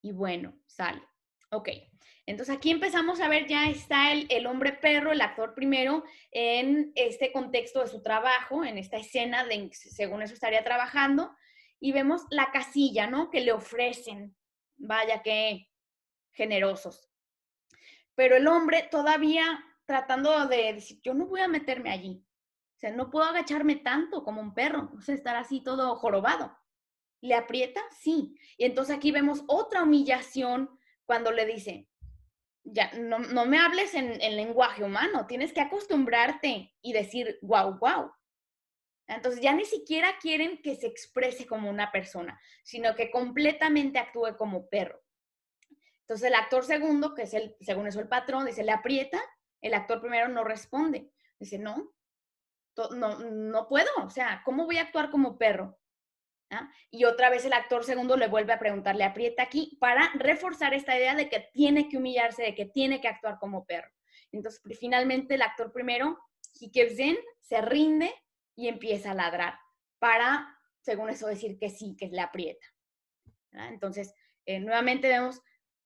Y 0.00 0.12
bueno, 0.12 0.54
sale. 0.64 1.02
Ok. 1.50 1.70
Entonces 2.30 2.54
aquí 2.54 2.70
empezamos 2.70 3.20
a 3.20 3.28
ver, 3.28 3.48
ya 3.48 3.68
está 3.68 4.12
el, 4.12 4.46
hombre 4.46 4.72
perro, 4.72 5.10
el 5.10 5.20
actor 5.20 5.52
primero, 5.52 6.04
en 6.30 6.92
este 6.94 7.32
contexto 7.32 7.80
de 7.80 7.88
su 7.88 8.02
trabajo, 8.02 8.64
en 8.64 8.78
esta 8.78 8.98
escena, 8.98 9.44
de, 9.44 9.68
según 9.72 10.22
eso 10.22 10.34
estaría 10.34 10.62
trabajando, 10.62 11.34
y 11.80 11.90
vemos 11.90 12.22
la 12.30 12.52
casilla, 12.52 13.08
¿no? 13.08 13.30
Que 13.30 13.40
le 13.40 13.50
ofrecen. 13.50 14.36
Vaya 14.76 15.22
que 15.22 15.68
generosos. 16.30 17.10
Pero 18.14 18.36
el 18.36 18.46
hombre 18.46 18.86
todavía 18.88 19.64
tratando 19.84 20.46
de 20.46 20.74
decir, 20.74 21.00
yo 21.02 21.14
no 21.14 21.26
voy 21.26 21.40
a 21.40 21.48
meterme 21.48 21.90
allí. 21.90 22.24
O 22.76 22.78
sea, 22.78 22.92
no 22.92 23.10
puedo 23.10 23.26
agacharme 23.26 23.74
tanto 23.74 24.22
como 24.22 24.40
un 24.40 24.54
perro, 24.54 24.92
o 24.96 25.00
sea, 25.00 25.16
estar 25.16 25.34
así 25.34 25.64
todo 25.64 25.96
jorobado. 25.96 26.56
¿Le 27.22 27.34
aprieta? 27.34 27.80
Sí. 28.00 28.36
Y 28.56 28.66
entonces 28.66 28.96
aquí 28.96 29.10
vemos 29.10 29.42
otra 29.48 29.82
humillación 29.82 30.70
cuando 31.04 31.32
le 31.32 31.44
dice, 31.44 31.89
ya, 32.72 32.90
no, 32.92 33.18
me 33.46 33.58
hables 33.58 33.94
en, 33.94 34.18
lenguaje 34.36 34.84
humano, 34.84 35.26
tienes 35.26 35.52
que 35.52 35.60
acostumbrarte 35.60 36.74
y 36.80 36.92
decir, 36.92 37.38
wow, 37.42 37.78
wow. 37.78 38.12
Entonces 39.06 39.40
ya 39.40 39.52
ni 39.52 39.64
siquiera 39.64 40.18
quieren 40.20 40.62
que 40.62 40.76
se 40.76 40.86
exprese 40.86 41.46
como 41.46 41.68
una 41.68 41.90
persona, 41.90 42.40
sino 42.62 42.94
que 42.94 43.10
completamente 43.10 43.98
actúe 43.98 44.36
como 44.36 44.68
perro. 44.68 45.02
Entonces 46.02 46.28
el 46.28 46.34
actor 46.34 46.64
segundo, 46.64 47.14
que 47.14 47.22
es 47.22 47.34
el, 47.34 47.56
según 47.60 47.88
eso 47.88 48.00
el 48.00 48.08
patrón, 48.08 48.46
dice, 48.46 48.62
le 48.62 48.72
aprieta, 48.72 49.20
el 49.60 49.74
actor 49.74 50.00
primero 50.00 50.28
no 50.28 50.44
responde. 50.44 51.10
Dice, 51.38 51.58
no, 51.58 51.92
no, 52.92 53.18
no 53.18 53.68
puedo, 53.68 53.90
o 54.04 54.10
sea, 54.10 54.42
¿cómo 54.44 54.64
voy 54.64 54.78
a 54.78 54.82
actuar 54.82 55.10
como 55.10 55.38
perro? 55.38 55.78
Y 56.90 57.04
otra 57.04 57.30
vez 57.30 57.44
el 57.44 57.52
actor 57.52 57.84
segundo 57.84 58.16
le 58.16 58.28
vuelve 58.28 58.52
a 58.52 58.58
preguntar, 58.58 58.96
le 58.96 59.04
aprieta 59.04 59.42
aquí 59.42 59.76
para 59.80 60.10
reforzar 60.14 60.74
esta 60.74 60.96
idea 60.96 61.14
de 61.14 61.28
que 61.28 61.48
tiene 61.52 61.88
que 61.88 61.96
humillarse, 61.96 62.42
de 62.42 62.54
que 62.54 62.66
tiene 62.66 63.00
que 63.00 63.08
actuar 63.08 63.38
como 63.38 63.64
perro. 63.64 63.90
Entonces, 64.32 64.60
finalmente 64.78 65.34
el 65.34 65.42
actor 65.42 65.72
primero, 65.72 66.18
he 66.60 67.18
se 67.40 67.60
rinde 67.62 68.12
y 68.54 68.68
empieza 68.68 69.12
a 69.12 69.14
ladrar 69.14 69.58
para, 69.98 70.58
según 70.80 71.10
eso, 71.10 71.26
decir 71.26 71.58
que 71.58 71.70
sí, 71.70 71.96
que 71.96 72.08
le 72.08 72.20
aprieta. 72.20 72.66
Entonces, 73.52 74.14
eh, 74.46 74.60
nuevamente 74.60 75.08
vemos 75.08 75.40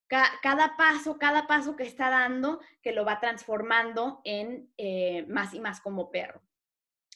cada 0.07 0.77
paso, 0.77 1.19
cada 1.19 1.47
paso 1.47 1.77
que 1.77 1.83
está 1.85 2.11
dando, 2.11 2.61
que 2.83 2.93
lo 2.93 3.05
va 3.05 3.21
transformando 3.21 4.21
en 4.25 4.73
eh, 4.77 5.25
más 5.29 5.55
y 5.55 5.61
más 5.61 5.81
como 5.81 6.11
perro. 6.11 6.43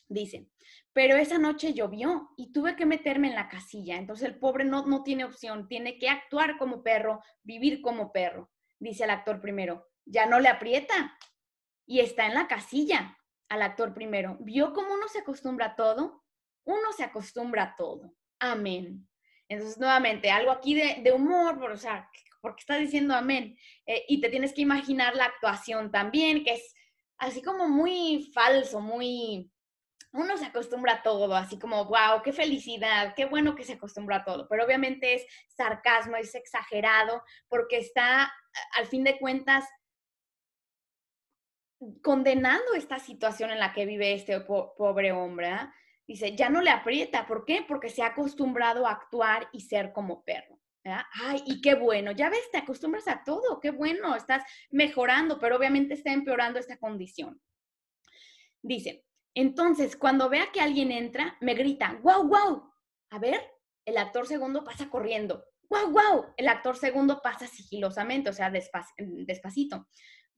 Dice, 0.08 0.48
pero 0.92 1.16
esa 1.16 1.38
noche 1.38 1.74
llovió 1.74 2.30
y 2.36 2.50
tuve 2.52 2.74
que 2.74 2.86
meterme 2.86 3.28
en 3.28 3.34
la 3.34 3.48
casilla. 3.48 3.96
Entonces 3.96 4.26
el 4.26 4.38
pobre 4.38 4.64
no, 4.64 4.86
no 4.86 5.02
tiene 5.02 5.24
opción, 5.24 5.68
tiene 5.68 5.98
que 5.98 6.08
actuar 6.08 6.56
como 6.56 6.82
perro, 6.82 7.22
vivir 7.42 7.82
como 7.82 8.10
perro. 8.10 8.50
Dice 8.78 9.04
el 9.04 9.10
actor 9.10 9.40
primero, 9.40 9.86
ya 10.06 10.26
no 10.26 10.40
le 10.40 10.48
aprieta 10.48 11.16
y 11.86 12.00
está 12.00 12.26
en 12.26 12.34
la 12.34 12.48
casilla. 12.48 13.16
Al 13.48 13.62
actor 13.62 13.94
primero, 13.94 14.36
¿vio 14.40 14.72
cómo 14.72 14.94
uno 14.94 15.08
se 15.08 15.20
acostumbra 15.20 15.66
a 15.66 15.76
todo? 15.76 16.24
Uno 16.64 16.92
se 16.96 17.04
acostumbra 17.04 17.62
a 17.62 17.76
todo. 17.76 18.14
Amén. 18.38 19.08
Entonces, 19.48 19.78
nuevamente, 19.78 20.30
algo 20.30 20.50
aquí 20.50 20.74
de, 20.74 21.12
humor, 21.12 21.62
o 21.62 21.76
sea, 21.76 22.10
porque 22.42 22.60
está 22.60 22.76
diciendo 22.76 23.14
amén. 23.14 23.56
Eh, 23.86 24.04
y 24.08 24.20
te 24.20 24.28
tienes 24.28 24.52
que 24.52 24.60
imaginar 24.60 25.16
la 25.16 25.24
actuación 25.24 25.90
también, 25.90 26.44
que 26.44 26.52
es 26.54 26.74
así 27.16 27.42
como 27.42 27.68
muy 27.68 28.30
falso, 28.34 28.80
muy, 28.80 29.50
uno 30.12 30.36
se 30.36 30.46
acostumbra 30.46 30.94
a 30.94 31.02
todo, 31.02 31.34
así 31.34 31.58
como, 31.58 31.84
wow, 31.84 32.22
qué 32.24 32.32
felicidad, 32.32 33.14
qué 33.14 33.26
bueno 33.26 33.54
que 33.54 33.64
se 33.64 33.74
acostumbra 33.74 34.16
a 34.16 34.24
todo, 34.24 34.48
pero 34.48 34.64
obviamente 34.64 35.14
es 35.14 35.26
sarcasmo, 35.48 36.16
es 36.16 36.34
exagerado, 36.34 37.22
porque 37.48 37.78
está, 37.78 38.32
al 38.76 38.86
fin 38.86 39.04
de 39.04 39.18
cuentas, 39.18 39.64
condenando 42.02 42.74
esta 42.74 42.98
situación 42.98 43.50
en 43.50 43.58
la 43.58 43.72
que 43.72 43.86
vive 43.86 44.12
este 44.12 44.40
pobre 44.40 45.12
hombre. 45.12 45.48
¿ah? 45.48 45.72
Dice, 46.06 46.34
ya 46.34 46.48
no 46.48 46.60
le 46.60 46.70
aprieta, 46.70 47.26
¿por 47.26 47.44
qué? 47.44 47.64
Porque 47.66 47.88
se 47.88 48.02
ha 48.02 48.08
acostumbrado 48.08 48.86
a 48.86 48.92
actuar 48.92 49.48
y 49.52 49.60
ser 49.60 49.92
como 49.92 50.24
perro. 50.24 50.58
Ay, 51.22 51.42
y 51.44 51.60
qué 51.60 51.74
bueno, 51.74 52.12
ya 52.12 52.30
ves, 52.30 52.50
te 52.50 52.56
acostumbras 52.56 53.08
a 53.08 53.22
todo, 53.22 53.60
qué 53.60 53.70
bueno, 53.70 54.16
estás 54.16 54.42
mejorando, 54.70 55.38
pero 55.38 55.56
obviamente 55.56 55.92
está 55.92 56.12
empeorando 56.12 56.58
esta 56.58 56.78
condición. 56.78 57.42
Dice, 58.62 59.04
entonces, 59.40 59.96
cuando 59.96 60.28
vea 60.28 60.50
que 60.52 60.60
alguien 60.60 60.90
entra, 60.90 61.36
me 61.40 61.54
grita, 61.54 61.96
wow, 62.02 62.26
wow. 62.26 62.72
A 63.10 63.20
ver, 63.20 63.40
el 63.84 63.96
actor 63.96 64.26
segundo 64.26 64.64
pasa 64.64 64.90
corriendo. 64.90 65.44
Wow, 65.70 65.92
wow. 65.92 66.34
El 66.36 66.48
actor 66.48 66.76
segundo 66.76 67.20
pasa 67.22 67.46
sigilosamente, 67.46 68.30
o 68.30 68.32
sea, 68.32 68.50
despacito. 68.50 69.86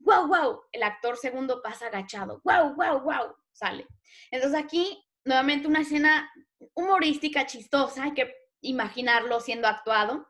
Wow, 0.00 0.26
wow. 0.26 0.60
El 0.70 0.82
actor 0.82 1.16
segundo 1.16 1.62
pasa 1.62 1.86
agachado. 1.86 2.42
Wow, 2.44 2.74
wow, 2.74 3.00
wow. 3.00 3.34
Sale. 3.52 3.86
Entonces 4.30 4.62
aquí, 4.62 5.02
nuevamente 5.24 5.66
una 5.66 5.80
escena 5.80 6.30
humorística, 6.74 7.46
chistosa, 7.46 8.04
hay 8.04 8.12
que 8.12 8.34
imaginarlo 8.60 9.40
siendo 9.40 9.66
actuado, 9.66 10.28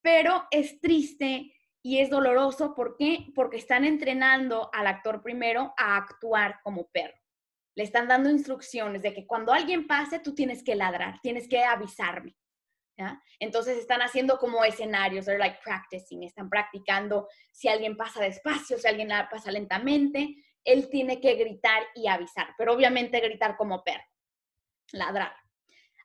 pero 0.00 0.46
es 0.50 0.80
triste 0.80 1.54
y 1.82 1.98
es 1.98 2.08
doloroso. 2.08 2.74
¿Por 2.74 2.96
qué? 2.96 3.26
Porque 3.34 3.58
están 3.58 3.84
entrenando 3.84 4.70
al 4.72 4.86
actor 4.86 5.22
primero 5.22 5.74
a 5.76 5.98
actuar 5.98 6.60
como 6.64 6.88
perro 6.88 7.18
le 7.78 7.84
están 7.84 8.08
dando 8.08 8.28
instrucciones 8.28 9.02
de 9.02 9.14
que 9.14 9.24
cuando 9.24 9.52
alguien 9.52 9.86
pase, 9.86 10.18
tú 10.18 10.34
tienes 10.34 10.64
que 10.64 10.74
ladrar, 10.74 11.20
tienes 11.22 11.46
que 11.46 11.62
avisarme. 11.62 12.36
Entonces 13.38 13.78
están 13.78 14.02
haciendo 14.02 14.36
como 14.40 14.64
escenarios, 14.64 15.26
they're 15.26 15.38
like 15.38 15.60
practicing, 15.62 16.24
están 16.24 16.50
practicando 16.50 17.28
si 17.52 17.68
alguien 17.68 17.96
pasa 17.96 18.20
despacio, 18.20 18.78
si 18.78 18.88
alguien 18.88 19.10
pasa 19.30 19.52
lentamente, 19.52 20.44
él 20.64 20.88
tiene 20.90 21.20
que 21.20 21.34
gritar 21.34 21.84
y 21.94 22.08
avisar, 22.08 22.48
pero 22.58 22.72
obviamente 22.72 23.20
gritar 23.20 23.56
como 23.56 23.84
perro, 23.84 24.02
ladrar. 24.90 25.32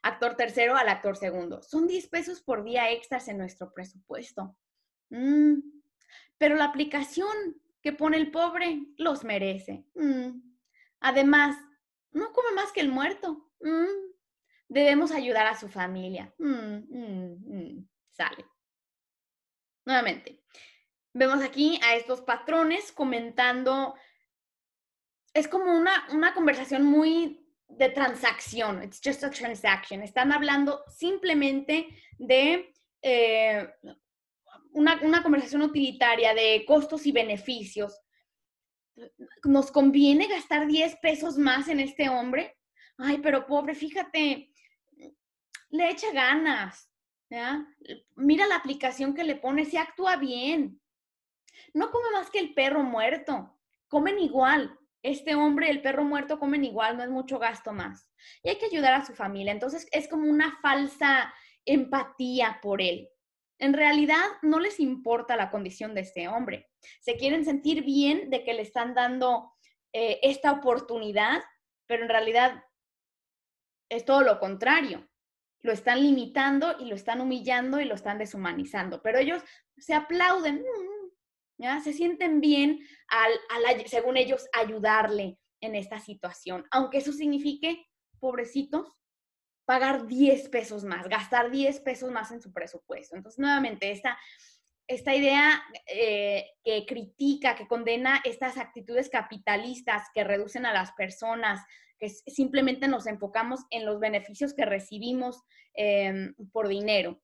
Actor 0.04 0.36
tercero 0.36 0.76
al 0.76 0.90
actor 0.90 1.18
segundo. 1.18 1.64
Son 1.64 1.88
10 1.88 2.08
pesos 2.10 2.42
por 2.44 2.64
día 2.64 2.92
extras 2.92 3.28
en 3.30 3.40
nuestro 3.40 3.74
presupuesto. 3.74 4.56
Mm, 5.10 5.56
pero 6.38 6.56
la 6.56 6.66
aplicación 6.66 7.60
que 7.82 7.94
pone 7.94 8.18
el 8.18 8.30
pobre 8.30 8.80
los 8.98 9.24
merece. 9.24 9.88
Mm. 9.96 10.53
Además, 11.04 11.58
no 12.12 12.32
come 12.32 12.54
más 12.56 12.72
que 12.72 12.80
el 12.80 12.90
muerto. 12.90 13.52
Mm. 13.60 14.14
Debemos 14.70 15.12
ayudar 15.12 15.46
a 15.46 15.60
su 15.60 15.68
familia. 15.68 16.34
Mm, 16.40 16.78
mm, 16.90 17.90
sale. 18.10 18.46
Nuevamente, 19.86 20.42
vemos 21.14 21.44
aquí 21.44 21.78
a 21.84 21.96
estos 21.96 22.22
patrones 22.22 22.94
comentando. 22.94 23.96
Es 25.34 25.50
como 25.50 25.78
una, 25.78 26.08
una 26.12 26.34
conversación 26.34 26.84
muy 26.84 27.46
de 27.68 27.90
transacción. 27.90 28.82
It's 28.82 29.02
just 29.04 29.26
a 29.26 29.30
transaction. 29.30 30.02
Están 30.02 30.32
hablando 30.32 30.84
simplemente 30.88 31.90
de. 32.18 32.74
Eh, 33.02 33.70
una, 34.72 35.00
una 35.04 35.22
conversación 35.22 35.62
utilitaria 35.64 36.34
de 36.34 36.64
costos 36.66 37.06
y 37.06 37.12
beneficios. 37.12 38.03
¿Nos 39.44 39.72
conviene 39.72 40.28
gastar 40.28 40.68
10 40.68 40.98
pesos 40.98 41.38
más 41.38 41.68
en 41.68 41.80
este 41.80 42.10
hombre? 42.10 42.58
Ay, 42.98 43.20
pero 43.20 43.46
pobre, 43.48 43.76
fíjate, 43.76 44.52
le 45.70 45.90
echa 45.90 46.12
ganas. 46.12 46.90
Mira 48.16 48.46
la 48.48 48.58
aplicación 48.58 49.14
que 49.14 49.24
le 49.24 49.36
pone, 49.36 49.66
se 49.66 49.80
actúa 49.80 50.18
bien. 50.18 50.80
No 51.74 51.90
come 51.92 52.12
más 52.14 52.30
que 52.30 52.40
el 52.40 52.54
perro 52.54 52.84
muerto, 52.84 53.60
comen 53.88 54.20
igual. 54.20 54.78
Este 55.02 55.36
hombre, 55.36 55.70
el 55.70 55.82
perro 55.82 56.04
muerto, 56.04 56.40
comen 56.40 56.64
igual, 56.64 56.96
no 56.96 57.04
es 57.04 57.10
mucho 57.10 57.40
gasto 57.40 57.74
más. 57.74 58.10
Y 58.44 58.50
hay 58.50 58.58
que 58.58 58.68
ayudar 58.68 58.94
a 58.94 59.06
su 59.06 59.14
familia. 59.14 59.52
Entonces 59.52 59.88
es 59.92 60.08
como 60.08 60.30
una 60.30 60.58
falsa 60.62 61.34
empatía 61.66 62.60
por 62.62 62.82
él. 62.82 63.10
En 63.60 63.74
realidad 63.74 64.24
no 64.42 64.60
les 64.60 64.80
importa 64.80 65.36
la 65.36 65.52
condición 65.52 65.94
de 65.94 66.02
este 66.02 66.28
hombre. 66.28 66.70
Se 67.02 67.16
quieren 67.16 67.46
sentir 67.46 67.84
bien 67.84 68.30
de 68.30 68.44
que 68.44 68.54
le 68.54 68.62
están 68.62 68.94
dando 68.94 69.54
eh, 69.94 70.20
esta 70.24 70.52
oportunidad, 70.52 71.44
pero 71.88 72.04
en 72.04 72.10
realidad 72.10 72.64
es 73.90 74.06
todo 74.06 74.22
lo 74.22 74.40
contrario 74.40 75.08
lo 75.64 75.72
están 75.72 76.04
limitando 76.04 76.76
y 76.80 76.86
lo 76.86 76.96
están 76.96 77.22
humillando 77.22 77.80
y 77.80 77.86
lo 77.86 77.96
están 77.96 78.18
deshumanizando. 78.20 79.02
Pero 79.02 79.18
ellos 79.18 79.42
se 79.78 79.94
aplauden, 79.94 80.64
se 81.84 81.94
sienten 81.94 82.42
bien 82.42 82.86
al, 83.08 83.88
según 83.88 84.18
ellos, 84.18 84.48
ayudarle 84.54 85.40
en 85.62 85.76
esta 85.76 86.00
situación, 86.00 86.66
aunque 86.72 86.98
eso 86.98 87.14
signifique, 87.14 87.88
pobrecitos, 88.20 88.94
pagar 89.74 90.06
10 90.06 90.50
pesos 90.50 90.84
más, 90.84 91.10
gastar 91.10 91.50
10 91.50 91.80
pesos 91.80 92.12
más 92.12 92.30
en 92.30 92.44
su 92.44 92.54
presupuesto. 92.54 93.16
Entonces, 93.16 93.40
nuevamente, 93.40 93.90
esta, 93.90 94.20
esta 94.88 95.16
idea 95.16 95.64
eh, 95.88 96.46
que 96.64 96.86
critica, 96.86 97.56
que 97.56 97.68
condena 97.68 98.22
estas 98.24 98.60
actitudes 98.60 99.10
capitalistas 99.10 100.10
que 100.14 100.24
reducen 100.24 100.68
a 100.68 100.74
las 100.74 100.92
personas, 100.92 101.60
que 101.98 102.10
simplemente 102.10 102.88
nos 102.88 103.08
enfocamos 103.08 103.62
en 103.72 103.84
los 103.88 104.00
beneficios 104.00 104.54
que 104.54 104.66
recibimos 104.66 105.42
em, 105.74 106.36
por 106.52 106.68
dinero. 106.68 107.20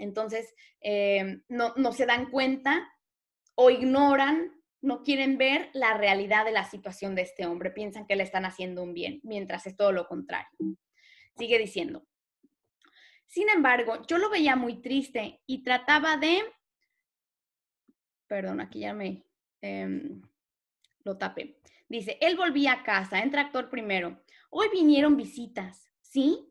Entonces, 0.00 0.52
em, 0.80 1.44
no, 1.46 1.74
no 1.76 1.92
se 1.92 2.06
dan 2.06 2.28
cuenta 2.28 2.90
o 3.54 3.70
ignoran, 3.70 4.50
no 4.80 5.04
quieren 5.04 5.38
ver 5.38 5.70
la 5.74 5.96
realidad 5.96 6.44
de 6.44 6.50
la 6.50 6.64
situación 6.64 7.14
de 7.14 7.22
este 7.22 7.46
hombre, 7.46 7.70
piensan 7.70 8.04
que 8.08 8.16
le 8.16 8.24
están 8.24 8.46
haciendo 8.46 8.82
un 8.82 8.94
bien, 8.94 9.20
mientras 9.22 9.64
es 9.68 9.76
todo 9.76 9.92
lo 9.92 10.08
contrario. 10.08 10.58
Sigue 11.36 11.58
diciendo. 11.58 12.06
Sin 13.26 13.48
embargo, 13.48 14.02
yo 14.06 14.18
lo 14.18 14.30
veía 14.30 14.54
muy 14.54 14.80
triste 14.80 15.42
y 15.46 15.64
trataba 15.64 16.16
de, 16.16 16.42
perdón, 18.28 18.60
aquí 18.60 18.80
ya 18.80 18.94
me 18.94 19.24
em, 19.60 20.22
lo 21.02 21.18
tapé. 21.18 21.60
Dice, 21.88 22.16
él 22.20 22.36
volvía 22.36 22.72
a 22.72 22.82
casa, 22.84 23.20
entra 23.20 23.42
actor 23.42 23.70
primero. 23.70 24.22
Hoy 24.50 24.68
vinieron 24.72 25.16
visitas, 25.16 25.90
¿sí? 26.00 26.48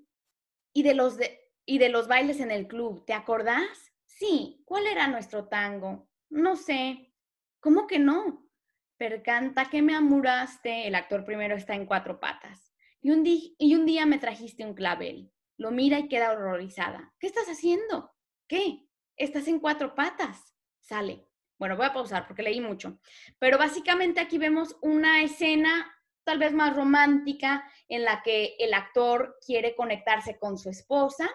Y 0.73 0.83
de 0.83 0.93
los 0.93 1.17
y 1.65 1.77
de 1.77 1.89
los 1.89 2.07
bailes 2.07 2.39
en 2.39 2.51
el 2.51 2.67
club, 2.67 3.05
¿te 3.05 3.13
acordás? 3.13 3.93
Sí, 4.05 4.61
¿cuál 4.65 4.85
era 4.87 5.07
nuestro 5.07 5.47
tango? 5.47 6.09
No 6.29 6.55
sé. 6.55 7.13
¿Cómo 7.59 7.87
que 7.87 7.99
no? 7.99 8.49
Percanta 8.97 9.69
que 9.69 9.81
me 9.81 9.95
amuraste, 9.95 10.87
el 10.87 10.95
actor 10.95 11.23
primero 11.23 11.55
está 11.55 11.75
en 11.75 11.85
cuatro 11.85 12.19
patas. 12.19 12.72
Y 13.03 13.11
un, 13.11 13.85
día 13.85 14.05
me 14.05 14.17
trajiste 14.17 14.65
un 14.65 14.73
clavel. 14.73 15.29
Lo 15.57 15.71
mira 15.71 15.99
y 15.99 16.07
queda 16.07 16.31
horrorizada. 16.31 17.13
¿Qué 17.19 17.27
estás 17.27 17.47
haciendo? 17.47 18.15
¿Qué? 18.47 18.87
Estás 19.17 19.49
en 19.49 19.59
cuatro 19.59 19.93
patas. 19.93 20.55
Sale. 20.79 21.27
Bueno, 21.59 21.75
voy 21.75 21.85
a 21.85 21.93
pausar 21.93 22.25
porque 22.25 22.43
leí 22.43 22.61
mucho. 22.61 22.99
Pero 23.39 23.57
básicamente 23.57 24.21
aquí 24.21 24.37
vemos 24.37 24.77
una 24.81 25.21
escena 25.21 25.93
tal 26.23 26.39
vez 26.39 26.53
más 26.53 26.77
romántica 26.77 27.69
en 27.89 28.05
la 28.05 28.23
que 28.23 28.55
el 28.57 28.73
actor 28.73 29.37
quiere 29.45 29.75
conectarse 29.75 30.39
con 30.39 30.57
su 30.57 30.69
esposa 30.69 31.29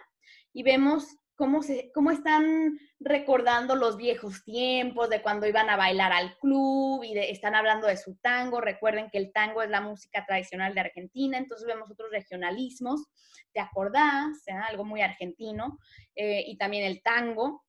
y 0.54 0.62
vemos 0.62 1.18
cómo, 1.38 1.62
se, 1.62 1.92
cómo 1.92 2.10
están 2.10 2.80
recordando 2.98 3.76
los 3.76 3.96
viejos 3.96 4.42
tiempos 4.42 5.08
de 5.08 5.22
cuando 5.22 5.46
iban 5.46 5.70
a 5.70 5.76
bailar 5.76 6.12
al 6.12 6.36
club 6.38 7.04
y 7.04 7.16
están 7.16 7.54
hablando 7.54 7.86
de 7.86 7.96
su 7.96 8.16
tango. 8.16 8.60
Recuerden 8.60 9.08
que 9.08 9.18
el 9.18 9.32
tango 9.32 9.62
es 9.62 9.70
la 9.70 9.80
música 9.80 10.26
tradicional 10.26 10.74
de 10.74 10.80
Argentina, 10.80 11.38
entonces 11.38 11.64
vemos 11.64 11.92
otros 11.92 12.10
regionalismos. 12.10 13.06
¿Te 13.52 13.60
acordás? 13.60 14.42
Algo 14.68 14.84
muy 14.84 15.00
argentino. 15.00 15.78
Eh, 16.16 16.42
y 16.44 16.58
también 16.58 16.84
el 16.84 17.02
tango. 17.04 17.64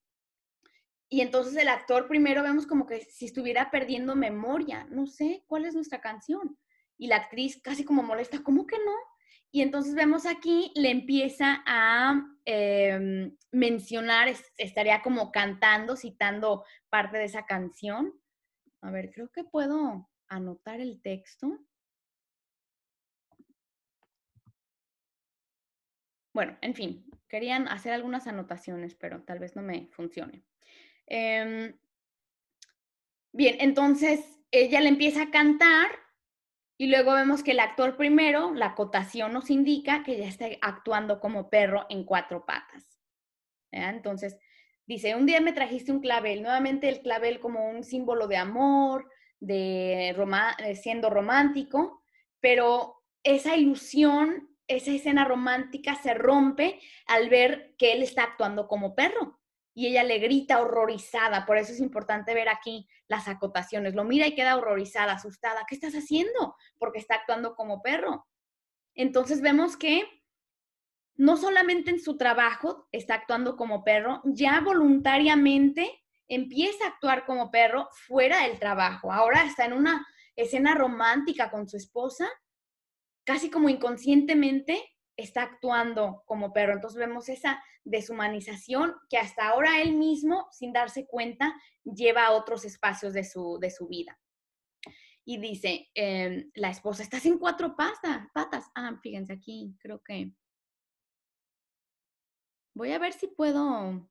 Y 1.07 1.22
entonces 1.22 1.55
el 1.55 1.67
actor 1.67 2.07
primero 2.07 2.41
vemos 2.41 2.65
como 2.65 2.88
que 2.88 3.01
si 3.01 3.26
estuviera 3.26 3.70
perdiendo 3.70 4.15
memoria, 4.15 4.88
no 4.89 5.05
sé, 5.05 5.43
¿cuál 5.45 5.65
es 5.65 5.76
nuestra 5.76 6.01
canción? 6.01 6.57
Y 6.97 7.05
la 7.05 7.17
actriz 7.17 7.61
casi 7.61 7.86
como 7.86 8.01
molesta, 8.01 8.41
¿cómo 8.41 8.65
que 8.65 8.78
no? 8.78 8.93
Y 9.51 9.61
entonces 9.61 9.93
vemos 9.93 10.26
aquí, 10.26 10.72
le 10.76 10.89
empieza 10.89 11.63
a 11.65 12.20
em, 12.52 13.38
mencionar, 13.52 14.28
estaría 14.58 15.04
como 15.04 15.32
cantando, 15.32 15.95
citando 15.95 16.66
parte 16.89 17.20
de 17.20 17.26
esa 17.26 17.45
canción. 17.45 18.20
A 18.82 18.89
ver, 18.89 19.12
creo 19.12 19.32
que 19.32 19.43
puedo 19.43 20.10
anotar 20.28 20.82
el 20.82 21.00
texto. 21.00 21.60
Bueno, 26.34 26.58
en 26.62 26.74
fin, 26.74 27.06
querían 27.28 27.68
hacer 27.68 27.93
algunas 27.93 28.26
anotaciones, 28.26 28.95
pero 28.95 29.22
tal 29.22 29.38
vez 29.38 29.56
no 29.56 29.62
me 29.62 29.88
funcione. 29.91 30.43
Em, 31.06 31.78
bien, 33.32 33.58
entonces 33.60 34.41
ella 34.50 34.82
le 34.82 34.89
empieza 34.89 35.22
a 35.24 35.32
cantar 35.32 35.91
y 36.82 36.88
luego 36.88 37.13
vemos 37.13 37.43
que 37.43 37.51
el 37.51 37.59
actor 37.59 37.97
primero, 37.97 38.53
la 38.53 38.67
acotación 38.67 39.34
nos 39.34 39.49
indica 39.49 40.01
que 40.01 40.17
ya 40.17 40.27
está 40.27 40.47
actuando 40.61 41.19
como 41.19 41.49
perro 41.49 41.86
en 41.89 42.05
cuatro 42.05 42.45
patas. 42.45 42.97
Entonces, 43.69 44.38
dice, 44.88 45.13
un 45.15 45.25
día 45.25 45.41
me 45.41 45.51
trajiste 45.51 45.91
un 45.91 45.99
clavel, 45.99 46.41
nuevamente 46.41 46.88
el 46.88 47.01
clavel 47.01 47.41
como 47.41 47.69
un 47.69 47.84
símbolo 47.84 48.30
de 48.30 48.38
amor, 48.38 49.11
de 49.41 50.15
siendo 50.82 51.09
romántico, 51.09 52.01
pero 52.39 53.03
esa 53.23 53.57
ilusión, 53.57 54.49
esa 54.65 54.91
escena 54.91 55.25
romántica 55.25 55.95
se 55.95 56.13
rompe 56.13 56.80
al 57.07 57.27
ver 57.27 57.75
que 57.77 57.91
él 57.91 58.03
está 58.03 58.23
actuando 58.23 58.69
como 58.69 58.95
perro 58.95 59.38
y 59.80 59.88
ella 59.88 60.03
le 60.03 60.19
grita 60.19 60.59
horrorizada. 60.59 61.45
Por 61.45 61.57
eso 61.57 61.71
es 61.71 61.80
importante 61.80 62.34
ver 62.34 62.49
aquí 62.49 62.86
las 63.07 63.30
acotaciones. 63.30 63.95
Lo 63.95 64.03
mira 64.03 64.27
y 64.27 64.36
queda 64.36 64.57
horrorizada, 64.57 65.13
asustada. 65.13 65.63
¿Qué 65.69 65.73
estás 65.73 65.93
haciendo? 65.93 66.57
Porque 66.77 66.99
está 66.99 67.15
actuando 67.15 67.55
como 67.55 67.82
perro. 67.82 68.27
Entonces 68.93 69.39
vemos 69.39 69.77
que 69.77 70.03
no 71.15 71.38
solamente 71.38 71.91
en 71.91 72.01
su 72.01 72.17
trabajo 72.17 72.89
está 72.91 73.13
actuando 73.13 73.55
como 73.55 73.86
perro, 73.86 74.21
ya 74.25 74.59
voluntariamente 74.59 76.03
empieza 76.27 76.84
a 76.84 76.89
actuar 76.89 77.25
como 77.25 77.49
perro 77.49 77.88
fuera 77.93 78.43
del 78.43 78.59
trabajo. 78.59 79.13
Ahora 79.13 79.45
está 79.45 79.63
en 79.63 79.71
una 79.71 80.05
escena 80.36 80.75
romántica 80.75 81.49
con 81.49 81.69
su 81.69 81.77
esposa, 81.77 82.27
casi 83.23 83.49
como 83.49 83.69
inconscientemente 83.69 84.84
está 85.20 85.43
actuando 85.43 86.24
como 86.26 86.53
perro. 86.53 86.74
Entonces 86.74 86.97
vemos 86.99 87.30
esa 87.30 87.63
deshumanización 87.84 88.95
que 89.09 89.17
hasta 89.17 89.49
ahora 89.49 89.82
él 89.82 89.93
mismo, 89.95 90.47
sin 90.51 90.74
darse 90.74 91.05
cuenta, 91.07 91.53
lleva 91.84 92.26
a 92.26 92.32
otros 92.32 92.65
espacios 92.65 93.13
de 93.13 93.24
su, 93.24 93.57
de 93.59 93.72
su 93.72 93.88
vida. 93.88 94.20
Y 95.26 95.38
dice, 95.38 95.89
em, 95.93 96.49
la 96.55 96.70
esposa, 96.72 97.03
estás 97.03 97.26
en 97.26 97.38
cuatro 97.38 97.76
patas, 97.76 98.28
patas. 98.34 98.65
Ah, 98.76 98.97
fíjense 99.01 99.34
aquí, 99.34 99.76
creo 99.80 100.01
que... 100.01 100.34
Voy 102.74 102.91
a 102.93 102.99
ver 102.99 103.13
si 103.13 103.28
puedo... 103.28 104.09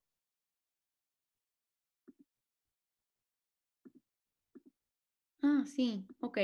Ah, 5.41 5.63
sí, 5.65 6.05
ok. 6.19 6.37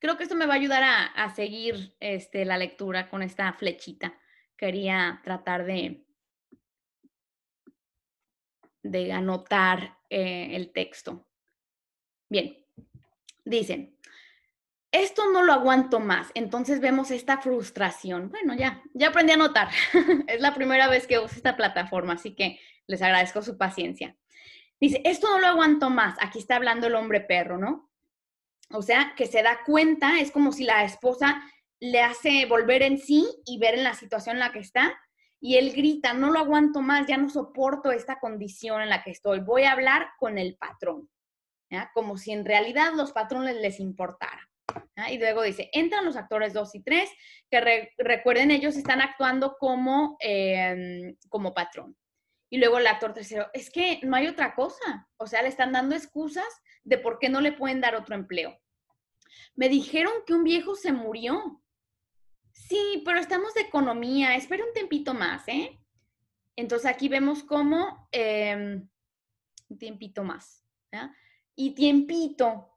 Creo 0.00 0.16
que 0.16 0.22
esto 0.22 0.34
me 0.34 0.46
va 0.46 0.54
a 0.54 0.56
ayudar 0.56 0.82
a, 1.14 1.34
seguir 1.34 1.94
este, 2.00 2.46
la 2.46 2.56
lectura 2.56 3.10
con 3.10 3.22
esta 3.22 3.52
flechita. 3.52 4.14
Quería 4.56 5.20
tratar 5.22 5.66
de, 5.66 6.06
de 8.82 9.12
anotar 9.12 9.98
eh, 10.08 10.56
el 10.56 10.72
texto. 10.72 11.28
Bien, 12.30 12.64
dicen, 13.44 13.98
esto 14.90 15.30
no 15.30 15.42
lo 15.42 15.52
aguanto 15.52 16.00
más. 16.00 16.30
Entonces 16.34 16.80
vemos 16.80 17.10
esta 17.10 17.38
frustración. 17.38 18.30
Bueno, 18.30 18.54
ya, 18.54 18.82
ya 18.94 19.08
aprendí 19.08 19.32
a 19.32 19.34
anotar. 19.34 19.68
es 20.28 20.40
la 20.40 20.54
primera 20.54 20.88
vez 20.88 21.06
que 21.06 21.18
uso 21.18 21.36
esta 21.36 21.58
plataforma, 21.58 22.14
así 22.14 22.34
que 22.34 22.58
les 22.86 23.02
agradezco 23.02 23.42
su 23.42 23.58
paciencia. 23.58 24.16
Dice, 24.80 25.02
esto 25.04 25.28
no 25.28 25.40
lo 25.40 25.46
aguanto 25.46 25.90
más. 25.90 26.16
Aquí 26.20 26.38
está 26.38 26.56
hablando 26.56 26.86
el 26.86 26.94
hombre 26.94 27.20
perro, 27.20 27.58
¿no? 27.58 27.89
O 28.72 28.82
sea, 28.82 29.14
que 29.16 29.26
se 29.26 29.42
da 29.42 29.60
cuenta, 29.64 30.20
es 30.20 30.30
como 30.30 30.52
si 30.52 30.64
la 30.64 30.84
esposa 30.84 31.42
le 31.80 32.02
hace 32.02 32.46
volver 32.46 32.82
en 32.82 32.98
sí 32.98 33.26
y 33.44 33.58
ver 33.58 33.74
en 33.74 33.84
la 33.84 33.94
situación 33.94 34.36
en 34.36 34.40
la 34.40 34.52
que 34.52 34.60
está 34.60 34.98
y 35.40 35.56
él 35.56 35.72
grita, 35.72 36.12
no 36.12 36.30
lo 36.30 36.38
aguanto 36.38 36.82
más, 36.82 37.06
ya 37.06 37.16
no 37.16 37.30
soporto 37.30 37.90
esta 37.90 38.20
condición 38.20 38.82
en 38.82 38.90
la 38.90 39.02
que 39.02 39.10
estoy, 39.10 39.40
voy 39.40 39.62
a 39.62 39.72
hablar 39.72 40.10
con 40.18 40.36
el 40.36 40.56
patrón, 40.56 41.08
como 41.94 42.18
si 42.18 42.32
en 42.32 42.44
realidad 42.44 42.92
los 42.94 43.12
patrones 43.12 43.56
les 43.56 43.80
importara. 43.80 44.46
Y 45.08 45.18
luego 45.18 45.42
dice, 45.42 45.70
entran 45.72 46.04
los 46.04 46.16
actores 46.16 46.52
2 46.52 46.74
y 46.74 46.82
3, 46.82 47.10
que 47.50 47.90
recuerden, 47.96 48.50
ellos 48.50 48.76
están 48.76 49.00
actuando 49.00 49.56
como, 49.58 50.16
em, 50.20 51.16
como 51.28 51.54
patrón. 51.54 51.96
Y 52.50 52.58
luego 52.58 52.78
el 52.78 52.86
actor 52.86 53.14
tercero, 53.14 53.48
es 53.54 53.70
que 53.70 54.00
no 54.02 54.16
hay 54.16 54.26
otra 54.26 54.54
cosa. 54.54 55.08
O 55.16 55.26
sea, 55.26 55.42
le 55.42 55.48
están 55.48 55.72
dando 55.72 55.94
excusas 55.94 56.48
de 56.82 56.98
por 56.98 57.18
qué 57.18 57.28
no 57.28 57.40
le 57.40 57.52
pueden 57.52 57.80
dar 57.80 57.94
otro 57.94 58.14
empleo. 58.14 58.59
Me 59.54 59.68
dijeron 59.68 60.12
que 60.26 60.34
un 60.34 60.44
viejo 60.44 60.74
se 60.74 60.92
murió. 60.92 61.62
Sí, 62.52 63.02
pero 63.04 63.18
estamos 63.18 63.54
de 63.54 63.62
economía. 63.62 64.34
Espera 64.34 64.64
un 64.64 64.72
tempito 64.72 65.14
más, 65.14 65.46
¿eh? 65.48 65.78
Entonces 66.56 66.90
aquí 66.90 67.08
vemos 67.08 67.42
cómo 67.42 68.08
em, 68.12 68.88
un 69.68 69.78
tiempito 69.78 70.24
más. 70.24 70.64
Y 71.54 71.70
tiempito, 71.74 72.70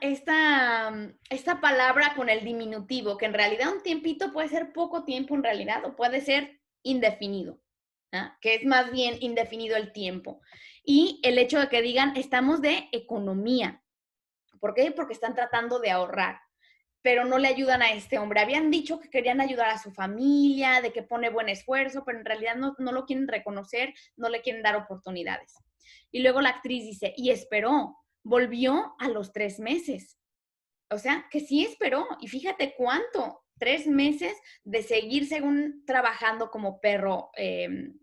esta, 0.00 0.92
esta 1.30 1.60
palabra 1.60 2.14
con 2.14 2.28
el 2.28 2.44
diminutivo, 2.44 3.16
que 3.16 3.26
en 3.26 3.34
realidad 3.34 3.72
un 3.72 3.82
tiempito 3.82 4.32
puede 4.32 4.48
ser 4.48 4.72
poco 4.72 5.04
tiempo 5.04 5.34
en 5.34 5.42
realidad 5.42 5.84
o 5.84 5.96
puede 5.96 6.20
ser 6.20 6.60
indefinido, 6.82 7.60
que 8.40 8.54
es 8.56 8.64
más 8.64 8.90
bien 8.90 9.16
indefinido 9.20 9.76
el 9.76 9.92
tiempo. 9.92 10.40
Y 10.84 11.20
el 11.22 11.38
hecho 11.38 11.58
de 11.60 11.68
que 11.68 11.82
digan, 11.82 12.16
estamos 12.16 12.62
de 12.62 12.88
economía. 12.92 13.82
¿Por 14.58 14.74
qué? 14.74 14.90
Porque 14.92 15.12
están 15.12 15.34
tratando 15.34 15.78
de 15.78 15.90
ahorrar, 15.90 16.40
pero 17.02 17.24
no 17.24 17.38
le 17.38 17.48
ayudan 17.48 17.82
a 17.82 17.92
este 17.92 18.18
hombre. 18.18 18.40
Habían 18.40 18.70
dicho 18.70 19.00
que 19.00 19.10
querían 19.10 19.40
ayudar 19.40 19.70
a 19.70 19.78
su 19.78 19.92
familia, 19.92 20.80
de 20.80 20.92
que 20.92 21.02
pone 21.02 21.30
buen 21.30 21.48
esfuerzo, 21.48 22.04
pero 22.04 22.18
en 22.18 22.24
realidad 22.24 22.56
no, 22.56 22.74
no 22.78 22.92
lo 22.92 23.06
quieren 23.06 23.28
reconocer, 23.28 23.94
no 24.16 24.28
le 24.28 24.42
quieren 24.42 24.62
dar 24.62 24.76
oportunidades. 24.76 25.54
Y 26.10 26.22
luego 26.22 26.40
la 26.40 26.50
actriz 26.50 26.84
dice, 26.84 27.14
y 27.16 27.30
esperó, 27.30 27.96
volvió 28.22 28.94
a 28.98 29.08
los 29.08 29.32
tres 29.32 29.58
meses. 29.60 30.18
O 30.90 30.98
sea, 30.98 31.26
que 31.30 31.40
sí 31.40 31.64
esperó. 31.64 32.06
Y 32.20 32.28
fíjate 32.28 32.74
cuánto, 32.76 33.44
tres 33.58 33.86
meses 33.86 34.34
de 34.64 34.82
seguir 34.82 35.26
según 35.26 35.84
trabajando 35.86 36.50
como 36.50 36.80
perro 36.80 37.30
em, 37.34 37.98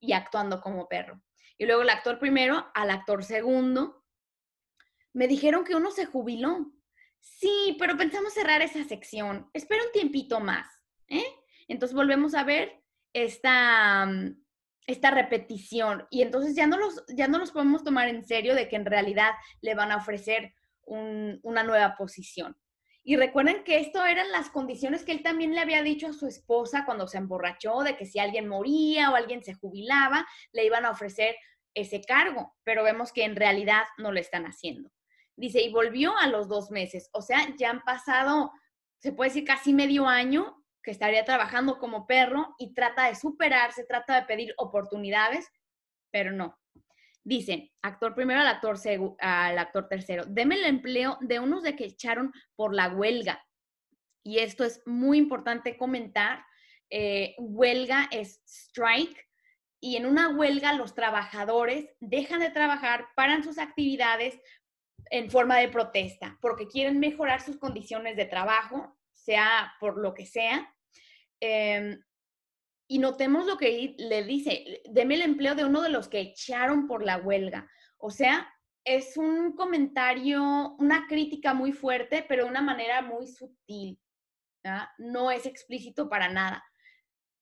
y 0.00 0.12
actuando 0.12 0.60
como 0.60 0.88
perro. 0.88 1.22
Y 1.58 1.66
luego 1.66 1.82
el 1.82 1.90
actor 1.90 2.18
primero 2.18 2.66
al 2.74 2.90
actor 2.90 3.24
segundo. 3.24 3.97
Me 5.18 5.26
dijeron 5.26 5.64
que 5.64 5.74
uno 5.74 5.90
se 5.90 6.06
jubiló. 6.06 6.70
Sí, 7.18 7.74
pero 7.76 7.96
pensamos 7.96 8.34
cerrar 8.34 8.62
esa 8.62 8.84
sección. 8.84 9.50
Espera 9.52 9.82
un 9.82 9.90
tiempito 9.90 10.38
más. 10.38 10.68
¿eh? 11.08 11.26
Entonces 11.66 11.92
volvemos 11.92 12.36
a 12.36 12.44
ver 12.44 12.84
esta, 13.12 14.08
esta 14.86 15.10
repetición 15.10 16.06
y 16.08 16.22
entonces 16.22 16.54
ya 16.54 16.68
no, 16.68 16.78
los, 16.78 17.02
ya 17.08 17.26
no 17.26 17.38
los 17.38 17.50
podemos 17.50 17.82
tomar 17.82 18.06
en 18.06 18.24
serio 18.24 18.54
de 18.54 18.68
que 18.68 18.76
en 18.76 18.86
realidad 18.86 19.32
le 19.60 19.74
van 19.74 19.90
a 19.90 19.96
ofrecer 19.96 20.54
una 20.86 21.64
nueva 21.64 21.96
posición. 21.96 22.56
Y 23.02 23.16
recuerden 23.16 23.64
que 23.64 23.80
esto 23.80 24.06
eran 24.06 24.30
las 24.30 24.50
condiciones 24.50 25.02
que 25.02 25.10
él 25.10 25.24
también 25.24 25.52
le 25.52 25.60
había 25.60 25.82
dicho 25.82 26.06
a 26.06 26.12
su 26.12 26.28
esposa 26.28 26.84
cuando 26.84 27.08
se 27.08 27.18
emborrachó, 27.18 27.82
de 27.82 27.96
que 27.96 28.06
si 28.06 28.20
alguien 28.20 28.46
moría 28.46 29.10
o 29.10 29.16
alguien 29.16 29.42
se 29.42 29.54
jubilaba, 29.54 30.28
le 30.52 30.64
iban 30.64 30.84
a 30.84 30.90
ofrecer 30.90 31.34
ese 31.74 32.02
cargo, 32.02 32.54
pero 32.62 32.84
vemos 32.84 33.12
que 33.12 33.24
en 33.24 33.34
realidad 33.34 33.82
no 33.96 34.12
lo 34.12 34.20
están 34.20 34.44
haciendo. 34.44 34.92
Dice, 35.38 35.62
y 35.62 35.70
volvió 35.70 36.16
a 36.18 36.26
los 36.26 36.48
dos 36.48 36.72
meses, 36.72 37.10
o 37.12 37.22
sea, 37.22 37.54
ya 37.56 37.70
han 37.70 37.82
pasado, 37.84 38.50
se 38.98 39.12
puede 39.12 39.30
decir, 39.30 39.44
casi 39.44 39.72
medio 39.72 40.08
año 40.08 40.64
que 40.82 40.90
estaría 40.90 41.24
trabajando 41.24 41.78
como 41.78 42.08
perro 42.08 42.56
y 42.58 42.74
trata 42.74 43.06
de 43.06 43.14
superarse, 43.14 43.84
trata 43.84 44.16
de 44.16 44.26
pedir 44.26 44.52
oportunidades, 44.56 45.48
pero 46.10 46.32
no. 46.32 46.58
Dice, 47.22 47.72
actor 47.82 48.16
primero 48.16 48.40
al 48.40 48.48
actor, 48.48 48.78
al 49.20 49.58
actor 49.58 49.86
tercero, 49.86 50.24
deme 50.26 50.56
el 50.56 50.64
empleo 50.64 51.18
de 51.20 51.38
unos 51.38 51.62
de 51.62 51.76
que 51.76 51.84
echaron 51.84 52.32
por 52.56 52.74
la 52.74 52.88
huelga. 52.88 53.40
Y 54.24 54.38
esto 54.38 54.64
es 54.64 54.82
muy 54.86 55.18
importante 55.18 55.76
comentar. 55.76 56.44
Eh, 56.90 57.36
huelga 57.38 58.08
es 58.10 58.42
strike 58.44 59.28
y 59.80 59.96
en 59.96 60.06
una 60.06 60.30
huelga 60.30 60.72
los 60.72 60.94
trabajadores 60.94 61.88
dejan 62.00 62.40
de 62.40 62.50
trabajar, 62.50 63.06
paran 63.14 63.44
sus 63.44 63.58
actividades 63.58 64.40
en 65.10 65.30
forma 65.30 65.58
de 65.58 65.68
protesta 65.68 66.38
porque 66.40 66.68
quieren 66.68 66.98
mejorar 66.98 67.40
sus 67.40 67.58
condiciones 67.58 68.16
de 68.16 68.26
trabajo, 68.26 68.96
sea 69.12 69.74
por 69.80 69.98
lo 69.98 70.14
que 70.14 70.26
sea, 70.26 70.74
Em, 71.40 72.02
y 72.88 72.98
notemos 72.98 73.46
lo 73.46 73.58
que 73.58 73.94
le 73.98 74.24
dice, 74.24 74.82
deme 74.90 75.14
el 75.14 75.22
empleo 75.22 75.54
de 75.54 75.64
uno 75.64 75.82
de 75.82 75.90
los 75.90 76.08
que 76.08 76.20
echaron 76.20 76.86
por 76.86 77.04
la 77.04 77.18
huelga. 77.18 77.68
O 77.98 78.10
sea, 78.10 78.52
es 78.84 79.16
un 79.16 79.52
comentario, 79.52 80.74
una 80.78 81.06
crítica 81.06 81.52
muy 81.52 81.72
fuerte, 81.72 82.24
pero 82.26 82.44
de 82.44 82.50
una 82.50 82.62
manera 82.62 83.02
muy 83.02 83.26
sutil. 83.26 84.00
No 84.98 85.30
es 85.30 85.46
explícito 85.46 86.08
para 86.08 86.28
nada. 86.28 86.64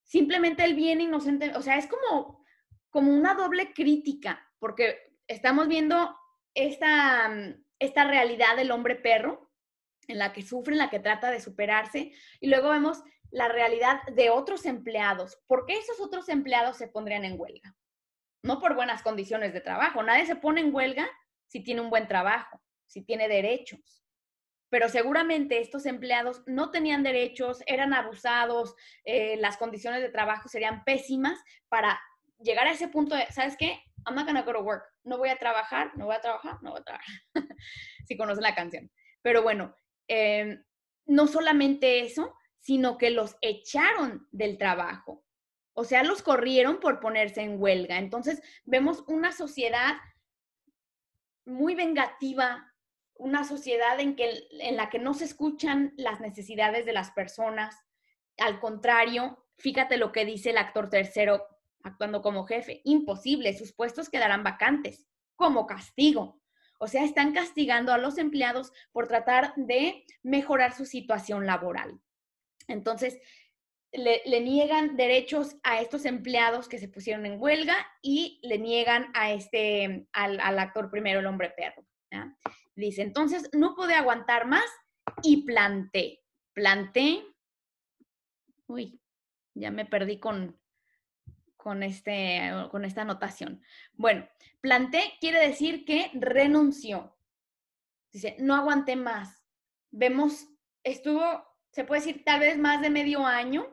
Simplemente 0.03 0.65
el 0.65 0.75
bien 0.75 1.01
inocente, 1.01 1.53
o 1.57 1.63
sea, 1.63 1.77
es 1.77 1.87
como, 1.87 2.45
como 2.91 3.13
una 3.13 3.35
doble 3.35 3.73
crítica, 3.73 4.49
porque 4.59 5.17
estamos 5.27 5.69
viendo 5.69 6.17
esta, 6.57 7.31
esta 7.79 8.05
realidad 8.05 8.57
del 8.57 8.73
hombre 8.73 8.97
perro, 8.97 9.53
en 10.09 10.19
la 10.19 10.33
que 10.33 10.43
sufre, 10.43 10.73
en 10.73 10.79
la 10.79 10.91
que 10.91 10.99
trata 10.99 11.31
de 11.31 11.41
superarse, 11.41 12.13
y 12.41 12.49
luego 12.49 12.71
vemos 12.71 13.03
la 13.31 13.49
realidad 13.49 14.03
de 14.15 14.31
otros 14.31 14.67
empleados. 14.67 15.39
¿Por 15.47 15.67
qué 15.67 15.75
esos 15.75 16.01
otros 16.01 16.29
empleados 16.29 16.77
se 16.77 16.89
pondrían 16.89 17.25
en 17.25 17.39
huelga? 17.39 17.77
No 18.43 18.61
por 18.61 18.75
buenas 18.75 19.03
condiciones 19.03 19.53
de 19.53 19.61
trabajo. 19.61 20.03
Nadie 20.03 20.27
se 20.27 20.37
pone 20.37 20.61
en 20.61 20.75
huelga 20.75 21.09
si 21.49 21.63
tiene 21.63 21.81
un 21.81 21.91
buen 21.91 22.09
trabajo, 22.09 22.63
si 22.87 23.03
tiene 23.03 23.29
derechos. 23.29 24.05
Pero 24.69 24.89
seguramente 24.89 25.61
estos 25.61 25.87
empleados 25.87 26.43
no 26.47 26.71
tenían 26.71 27.03
derechos, 27.03 27.63
eran 27.67 27.93
abusados, 27.93 28.75
eh, 29.05 29.37
las 29.39 29.57
condiciones 29.57 30.01
de 30.03 30.09
trabajo 30.09 30.49
serían 30.49 30.85
pésimas 30.85 31.43
para 31.69 32.01
llegar 32.39 32.67
a 32.67 32.73
ese 32.73 32.89
punto 32.89 33.15
de, 33.15 33.27
¿sabes 33.33 33.57
qué? 33.57 33.81
I'm 34.07 34.15
not 34.15 34.27
gonna 34.27 34.43
go 34.43 34.53
to 34.53 34.61
work. 34.61 34.85
No 35.05 35.19
voy 35.19 35.29
a 35.29 35.37
trabajar, 35.37 35.93
no 35.97 36.07
voy 36.07 36.15
a 36.15 36.21
trabajar, 36.21 36.59
no 36.63 36.71
voy 36.71 36.81
a 36.81 36.85
trabajar. 36.85 37.15
si 38.07 38.17
conocen 38.17 38.43
la 38.43 38.55
canción. 38.55 38.91
Pero 39.23 39.43
bueno, 39.43 39.75
em, 40.09 40.65
no 41.07 41.27
solamente 41.27 42.01
eso, 42.01 42.35
sino 42.61 42.99
que 42.99 43.11
los 43.11 43.37
echaron 43.41 44.29
del 44.31 44.59
trabajo. 44.59 45.25
O 45.73 45.85
sea, 45.85 46.03
los 46.05 46.23
corrieron 46.23 46.81
por 46.81 47.01
ponerse 47.01 47.43
en 47.43 47.61
huelga. 47.61 47.99
Entonces, 47.99 48.41
vemos 48.65 49.05
una 49.09 49.33
sociedad 49.33 49.97
muy 51.45 51.75
vengativa, 51.75 52.73
una 53.15 53.45
sociedad 53.45 54.01
en, 54.01 54.17
que, 54.17 54.49
en 54.51 54.77
la 54.77 54.89
que 54.91 54.99
no 54.99 55.15
se 55.15 55.25
escuchan 55.25 55.93
las 55.97 56.21
necesidades 56.21 56.87
de 56.87 56.93
las 56.93 57.11
personas. 57.13 57.77
Al 58.39 58.59
contrario, 58.59 59.45
fíjate 59.59 59.97
lo 59.97 60.13
que 60.13 60.25
dice 60.25 60.51
el 60.51 60.59
actor 60.59 60.91
tercero 60.91 61.47
actuando 61.87 62.23
como 62.23 62.47
jefe. 62.47 62.81
Imposible, 62.85 63.57
sus 63.57 63.73
puestos 63.73 64.11
quedarán 64.11 64.43
vacantes 64.43 65.07
como 65.37 65.67
castigo. 65.67 66.41
O 66.79 66.89
sea, 66.89 67.05
están 67.05 67.33
castigando 67.33 67.93
a 67.93 67.99
los 67.99 68.19
empleados 68.19 68.73
por 68.93 69.09
tratar 69.09 69.55
de 69.57 70.05
mejorar 70.23 70.75
su 70.75 70.85
situación 70.85 71.47
laboral. 71.47 72.01
Entonces, 72.69 73.19
le, 73.93 74.41
niegan 74.41 74.97
derechos 74.97 75.57
a 75.63 75.81
estos 75.81 76.05
empleados 76.05 76.69
que 76.69 76.79
se 76.79 76.89
pusieron 76.89 77.25
en 77.25 77.41
huelga 77.41 77.75
y 78.03 78.41
le 78.43 78.59
niegan 78.59 79.11
a 79.15 79.33
este, 79.33 80.07
al, 80.13 80.59
actor 80.59 80.91
primero, 80.91 81.21
el 81.21 81.27
hombre 81.27 81.51
perro. 81.57 81.87
Dice, 82.75 83.03
entonces 83.03 83.49
no 83.53 83.75
pude 83.75 83.95
aguantar 83.95 84.47
más 84.47 84.67
y 85.23 85.45
planté. 85.45 86.23
Planté. 86.53 87.25
Uy, 88.67 89.01
ya 89.55 89.71
me 89.71 89.87
perdí 89.87 90.19
con, 90.19 90.59
con, 91.67 91.83
este, 91.83 92.53
con 92.71 92.85
esta 92.85 93.03
anotación. 93.03 93.61
Bueno, 93.95 94.29
planté 94.61 95.15
quiere 95.19 95.41
decir 95.41 95.85
que 95.85 96.13
renunció. 96.15 97.19
Dice, 98.13 98.37
no 98.39 98.55
aguanté 98.55 98.95
más. 98.95 99.43
Vemos, 99.91 100.47
estuvo 100.85 101.45
se 101.73 101.83
puede 101.83 102.03
decir 102.03 102.23
tal 102.25 102.39
vez 102.39 102.57
más 102.57 102.81
de 102.83 102.89
medio 102.89 103.27
año 103.27 103.67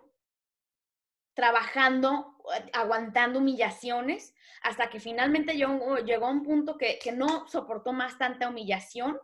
trabajando, 1.35 2.35
aguantando 2.73 3.37
humillaciones, 3.37 4.33
hasta 4.63 4.89
que 4.89 4.99
finalmente 4.99 5.53
llegó, 5.55 5.97
llegó 5.97 6.25
a 6.25 6.31
un 6.31 6.41
punto 6.41 6.79
que, 6.79 6.99
no 7.15 7.47
soportó 7.47 7.93
más 7.93 8.17
tanta 8.17 8.49
humillación 8.49 9.19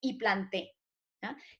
y 0.00 0.14
planté. 0.14 0.76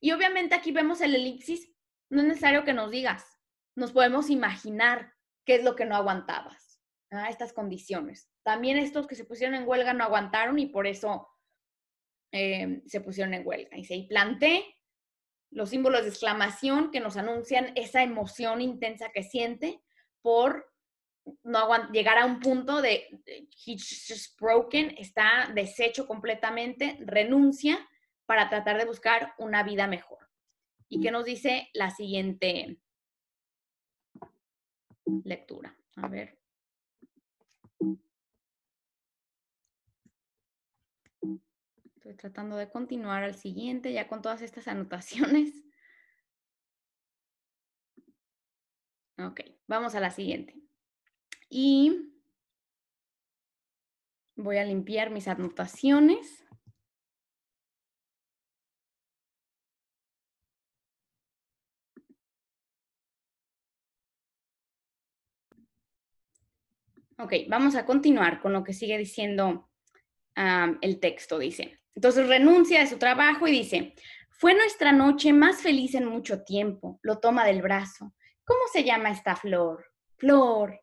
Y 0.01 0.11
obviamente 0.11 0.55
aquí 0.55 0.73
vemos 0.73 0.99
el 0.99 1.15
elipsis, 1.15 1.71
no 2.09 2.19
es 2.19 2.27
necesario 2.27 2.65
que 2.65 2.73
nos 2.73 2.91
digas, 2.91 3.39
nos 3.75 3.93
podemos 3.93 4.29
imaginar 4.29 5.13
qué 5.45 5.55
es 5.55 5.63
lo 5.63 5.75
que 5.75 5.85
no 5.85 5.95
aguantabas, 5.95 6.79
estas 7.29 7.53
condiciones. 7.53 8.29
También 8.43 8.77
estos 8.77 9.07
que 9.07 9.15
se 9.15 9.25
pusieron 9.25 9.55
en 9.55 9.67
huelga 9.67 9.93
no 9.93 10.03
aguantaron 10.03 10.57
y 10.59 10.67
por 10.67 10.87
eso 10.87 11.27
eh, 12.31 12.81
se 12.87 13.01
pusieron 13.01 13.33
en 13.33 13.45
huelga. 13.45 13.75
Dice, 13.75 13.95
y 13.95 14.07
planté 14.07 14.65
los 15.51 15.69
símbolos 15.69 16.01
de 16.01 16.09
exclamación 16.09 16.91
que 16.91 16.99
nos 16.99 17.17
anuncian 17.17 17.71
esa 17.75 18.01
emoción 18.01 18.61
intensa 18.61 19.11
que 19.13 19.23
siente, 19.23 19.81
por 20.21 20.71
no 21.43 21.91
llegar 21.91 22.17
a 22.17 22.25
un 22.25 22.39
punto 22.39 22.81
de 22.81 23.07
he's 23.65 24.05
just 24.07 24.39
broken, 24.39 24.95
está 24.97 25.51
deshecho 25.53 26.07
completamente, 26.07 26.97
renuncia 27.01 27.87
para 28.25 28.49
tratar 28.49 28.77
de 28.77 28.85
buscar 28.85 29.33
una 29.37 29.63
vida 29.63 29.87
mejor. 29.87 30.29
¿Y 30.89 31.01
qué 31.01 31.11
nos 31.11 31.25
dice 31.25 31.69
la 31.73 31.91
siguiente 31.91 32.77
lectura? 35.23 35.77
A 35.95 36.07
ver. 36.07 36.37
Estoy 41.95 42.15
tratando 42.15 42.57
de 42.57 42.69
continuar 42.69 43.23
al 43.23 43.35
siguiente 43.35 43.93
ya 43.93 44.07
con 44.07 44.21
todas 44.21 44.41
estas 44.41 44.67
anotaciones. 44.67 45.63
Ok, 49.17 49.41
vamos 49.67 49.95
a 49.95 49.99
la 49.99 50.11
siguiente. 50.11 50.55
Y 51.49 52.13
voy 54.35 54.57
a 54.57 54.65
limpiar 54.65 55.11
mis 55.11 55.27
anotaciones. 55.27 56.42
Ok, 67.19 67.33
vamos 67.47 67.75
a 67.75 67.85
continuar 67.85 68.41
con 68.41 68.53
lo 68.53 68.63
que 68.63 68.73
sigue 68.73 68.97
diciendo 68.97 69.69
el 70.35 70.99
texto, 70.99 71.37
dice. 71.37 71.79
Entonces 71.95 72.27
renuncia 72.27 72.79
de 72.79 72.87
su 72.87 72.97
trabajo 72.97 73.47
y 73.47 73.51
dice, 73.51 73.93
fue 74.31 74.55
nuestra 74.55 74.91
noche 74.91 75.31
más 75.31 75.61
feliz 75.61 75.93
en 75.95 76.05
mucho 76.05 76.43
tiempo. 76.43 76.99
Lo 77.03 77.19
toma 77.19 77.45
del 77.45 77.61
brazo. 77.61 78.13
¿Cómo 78.43 78.61
se 78.71 78.83
llama 78.83 79.11
esta 79.11 79.35
flor? 79.35 79.85
Flor. 80.17 80.81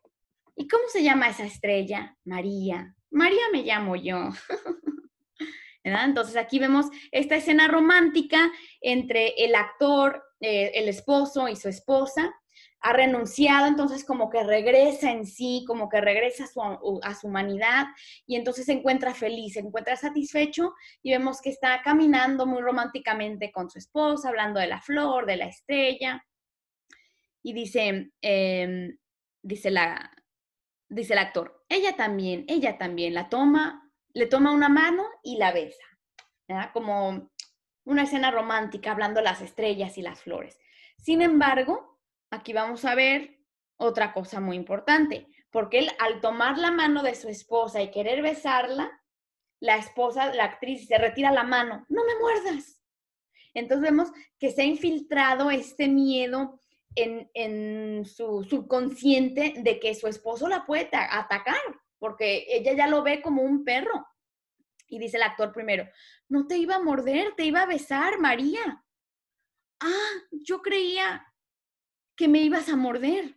¿Y 0.55 0.67
cómo 0.67 0.83
se 0.87 1.03
llama 1.03 1.29
esa 1.29 1.43
estrella? 1.43 2.17
María. 2.23 2.95
María 3.09 3.43
me 3.51 3.63
llamo 3.63 3.95
yo. 3.95 4.29
Entonces 5.83 6.37
aquí 6.37 6.59
vemos 6.59 6.87
esta 7.11 7.35
escena 7.35 7.67
romántica 7.67 8.51
entre 8.79 9.29
el 9.37 9.55
actor, 9.55 10.23
eh, 10.39 10.71
el 10.75 10.87
esposo 10.87 11.47
y 11.47 11.55
su 11.55 11.69
esposa, 11.69 12.33
ha 12.81 12.93
renunciado, 12.93 13.67
entonces 13.67 14.03
como 14.03 14.29
que 14.29 14.43
regresa 14.43 15.11
en 15.11 15.25
sí, 15.25 15.63
como 15.67 15.87
que 15.87 16.01
regresa 16.01 16.45
a 16.45 16.47
su, 16.47 16.99
a 17.03 17.15
su, 17.15 17.27
humanidad 17.27 17.85
y 18.25 18.35
entonces 18.35 18.65
se 18.65 18.73
encuentra 18.73 19.13
feliz, 19.13 19.53
se 19.53 19.59
encuentra 19.59 19.95
satisfecho 19.95 20.73
y 21.03 21.11
vemos 21.11 21.41
que 21.41 21.51
está 21.51 21.81
caminando 21.83 22.47
muy 22.47 22.61
románticamente 22.61 23.51
con 23.51 23.69
su 23.69 23.77
esposa, 23.77 24.29
hablando 24.29 24.59
de 24.59 24.67
la 24.67 24.81
flor, 24.81 25.27
de 25.27 25.37
la 25.37 25.45
estrella. 25.45 26.25
Y 27.43 27.53
dice, 27.53 28.11
em, 28.21 28.97
dice, 29.43 29.69
la, 29.69 30.11
dice 30.89 31.13
el 31.13 31.19
actor, 31.19 31.63
ella 31.69 31.95
también, 31.95 32.45
ella 32.47 32.79
también 32.79 33.13
la 33.13 33.29
toma, 33.29 33.91
le 34.13 34.25
toma 34.25 34.51
una 34.51 34.69
mano 34.69 35.03
y 35.23 35.37
la 35.37 35.51
besa, 35.51 35.85
como 36.73 37.31
una 37.85 38.03
escena 38.03 38.31
romántica 38.31 38.91
hablando 38.91 39.19
de 39.19 39.25
las 39.25 39.41
estrellas 39.41 39.97
y 39.97 40.01
las 40.01 40.21
flores. 40.21 40.59
Sin 40.97 41.21
embargo, 41.21 41.90
aquí 42.31 42.53
vamos 42.53 42.85
a 42.85 42.95
ver 42.95 43.37
otra 43.77 44.13
cosa 44.13 44.39
muy 44.39 44.55
importante, 44.55 45.27
porque 45.51 45.79
él 45.79 45.91
al 45.99 46.21
tomar 46.21 46.57
la 46.57 46.71
mano 46.71 47.03
de 47.03 47.15
su 47.15 47.29
esposa 47.29 47.81
y 47.81 47.91
querer 47.91 48.21
besarla, 48.21 49.01
la 49.59 49.77
esposa, 49.77 50.33
la 50.33 50.45
actriz, 50.45 50.87
se 50.87 50.97
retira 50.97 51.31
la 51.31 51.43
mano, 51.43 51.85
no 51.89 52.03
me 52.03 52.17
muerdas. 52.19 52.81
Entonces 53.53 53.83
vemos 53.83 54.11
que 54.39 54.51
se 54.51 54.61
ha 54.61 54.65
infiltrado 54.65 55.51
este 55.51 55.87
miedo 55.87 56.59
en, 56.95 58.05
su 58.05 58.43
subconsciente 58.43 59.53
de 59.57 59.79
que 59.79 59.93
su 59.93 60.07
esposo 60.07 60.47
la 60.47 60.65
puede 60.65 60.89
atacar, 60.91 61.61
porque 61.99 62.45
ella 62.47 62.73
ya 62.73 62.87
lo 62.87 63.03
ve 63.03 63.21
como 63.21 63.43
un 63.43 63.63
perro. 63.63 64.07
Y 64.87 64.99
dice 64.99 65.17
el 65.17 65.23
actor 65.23 65.53
primero, 65.53 65.87
no 66.27 66.47
te 66.47 66.57
iba 66.57 66.75
a 66.75 66.83
morder, 66.83 67.33
te 67.35 67.45
iba 67.45 67.61
a 67.61 67.67
besar, 67.67 68.19
María. 68.19 68.83
Ah, 69.79 70.11
yo 70.31 70.61
creía, 70.61 71.30
que 72.21 72.27
me 72.27 72.43
ibas 72.43 72.69
a 72.69 72.75
morder. 72.75 73.35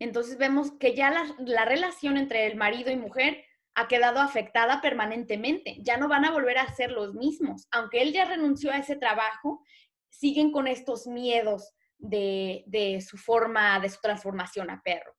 Entonces 0.00 0.36
vemos 0.36 0.72
que 0.80 0.96
ya 0.96 1.12
la, 1.38 1.64
relación 1.64 2.16
entre 2.16 2.46
el 2.46 2.56
marido 2.56 2.90
y 2.90 2.96
mujer 2.96 3.44
ha 3.76 3.86
quedado 3.86 4.18
afectada 4.18 4.80
permanentemente. 4.80 5.76
Ya 5.78 5.96
no 5.96 6.08
van 6.08 6.24
a 6.24 6.32
volver 6.32 6.58
a 6.58 6.74
ser 6.74 6.90
los 6.90 7.14
mismos. 7.14 7.68
Aunque 7.70 8.02
él 8.02 8.12
ya 8.12 8.24
renunció 8.24 8.72
a 8.72 8.78
ese 8.78 8.96
trabajo, 8.96 9.62
siguen 10.10 10.50
con 10.50 10.66
estos 10.66 11.06
miedos 11.06 11.72
de, 11.98 12.64
de 12.66 13.00
su 13.00 13.16
forma, 13.16 13.78
de 13.78 13.90
su 13.90 14.00
transformación 14.00 14.70
a 14.70 14.82
perro. 14.82 15.14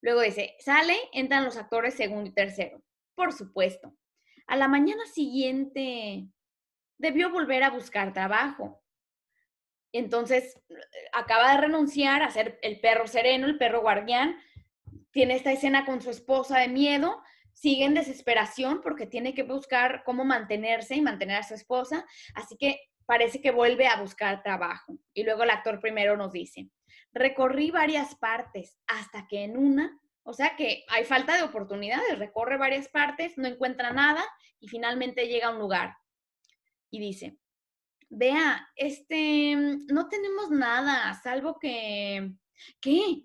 Luego 0.00 0.22
dice, 0.22 0.56
sale, 0.60 0.96
entran 1.12 1.44
los 1.44 1.58
actores 1.58 1.92
segundo 1.92 2.30
y 2.30 2.32
tercero. 2.32 2.82
Por 3.14 3.34
supuesto. 3.34 3.94
A 4.46 4.56
la 4.56 4.68
mañana 4.68 5.04
siguiente 5.04 6.30
debió 6.96 7.28
volver 7.28 7.62
a 7.62 7.68
buscar 7.68 8.14
trabajo. 8.14 8.82
Entonces, 9.92 10.60
acaba 11.12 11.52
de 11.52 11.62
renunciar 11.62 12.22
a 12.22 12.30
ser 12.30 12.58
el 12.62 12.80
perro 12.80 13.06
sereno, 13.06 13.46
el 13.46 13.58
perro 13.58 13.80
guardián, 13.80 14.38
tiene 15.10 15.34
esta 15.34 15.52
escena 15.52 15.84
con 15.84 16.02
su 16.02 16.10
esposa 16.10 16.58
de 16.58 16.68
miedo, 16.68 17.22
sigue 17.54 17.84
en 17.84 17.94
desesperación 17.94 18.80
porque 18.82 19.06
tiene 19.06 19.34
que 19.34 19.42
buscar 19.42 20.02
cómo 20.04 20.24
mantenerse 20.24 20.94
y 20.94 21.00
mantener 21.00 21.38
a 21.38 21.42
su 21.42 21.54
esposa, 21.54 22.04
así 22.34 22.56
que 22.56 22.80
parece 23.06 23.40
que 23.40 23.50
vuelve 23.50 23.86
a 23.86 24.00
buscar 24.00 24.42
trabajo. 24.42 24.98
Y 25.14 25.24
luego 25.24 25.42
el 25.42 25.50
actor 25.50 25.80
primero 25.80 26.16
nos 26.16 26.32
dice, 26.32 26.68
recorrí 27.12 27.70
varias 27.70 28.14
partes 28.14 28.78
hasta 28.86 29.26
que 29.26 29.42
en 29.44 29.56
una, 29.56 29.98
o 30.22 30.34
sea 30.34 30.54
que 30.56 30.84
hay 30.88 31.04
falta 31.04 31.36
de 31.36 31.42
oportunidades, 31.42 32.18
recorre 32.18 32.58
varias 32.58 32.88
partes, 32.88 33.38
no 33.38 33.48
encuentra 33.48 33.92
nada 33.92 34.22
y 34.60 34.68
finalmente 34.68 35.26
llega 35.26 35.48
a 35.48 35.52
un 35.52 35.58
lugar. 35.58 35.96
Y 36.90 37.00
dice, 37.00 37.38
vea, 38.10 38.68
este, 38.76 39.56
mm, 39.56 39.86
no 39.88 40.08
tenemos 40.08 40.50
nada, 40.50 41.14
salvo 41.22 41.58
que, 41.58 42.32
¿qué? 42.80 43.22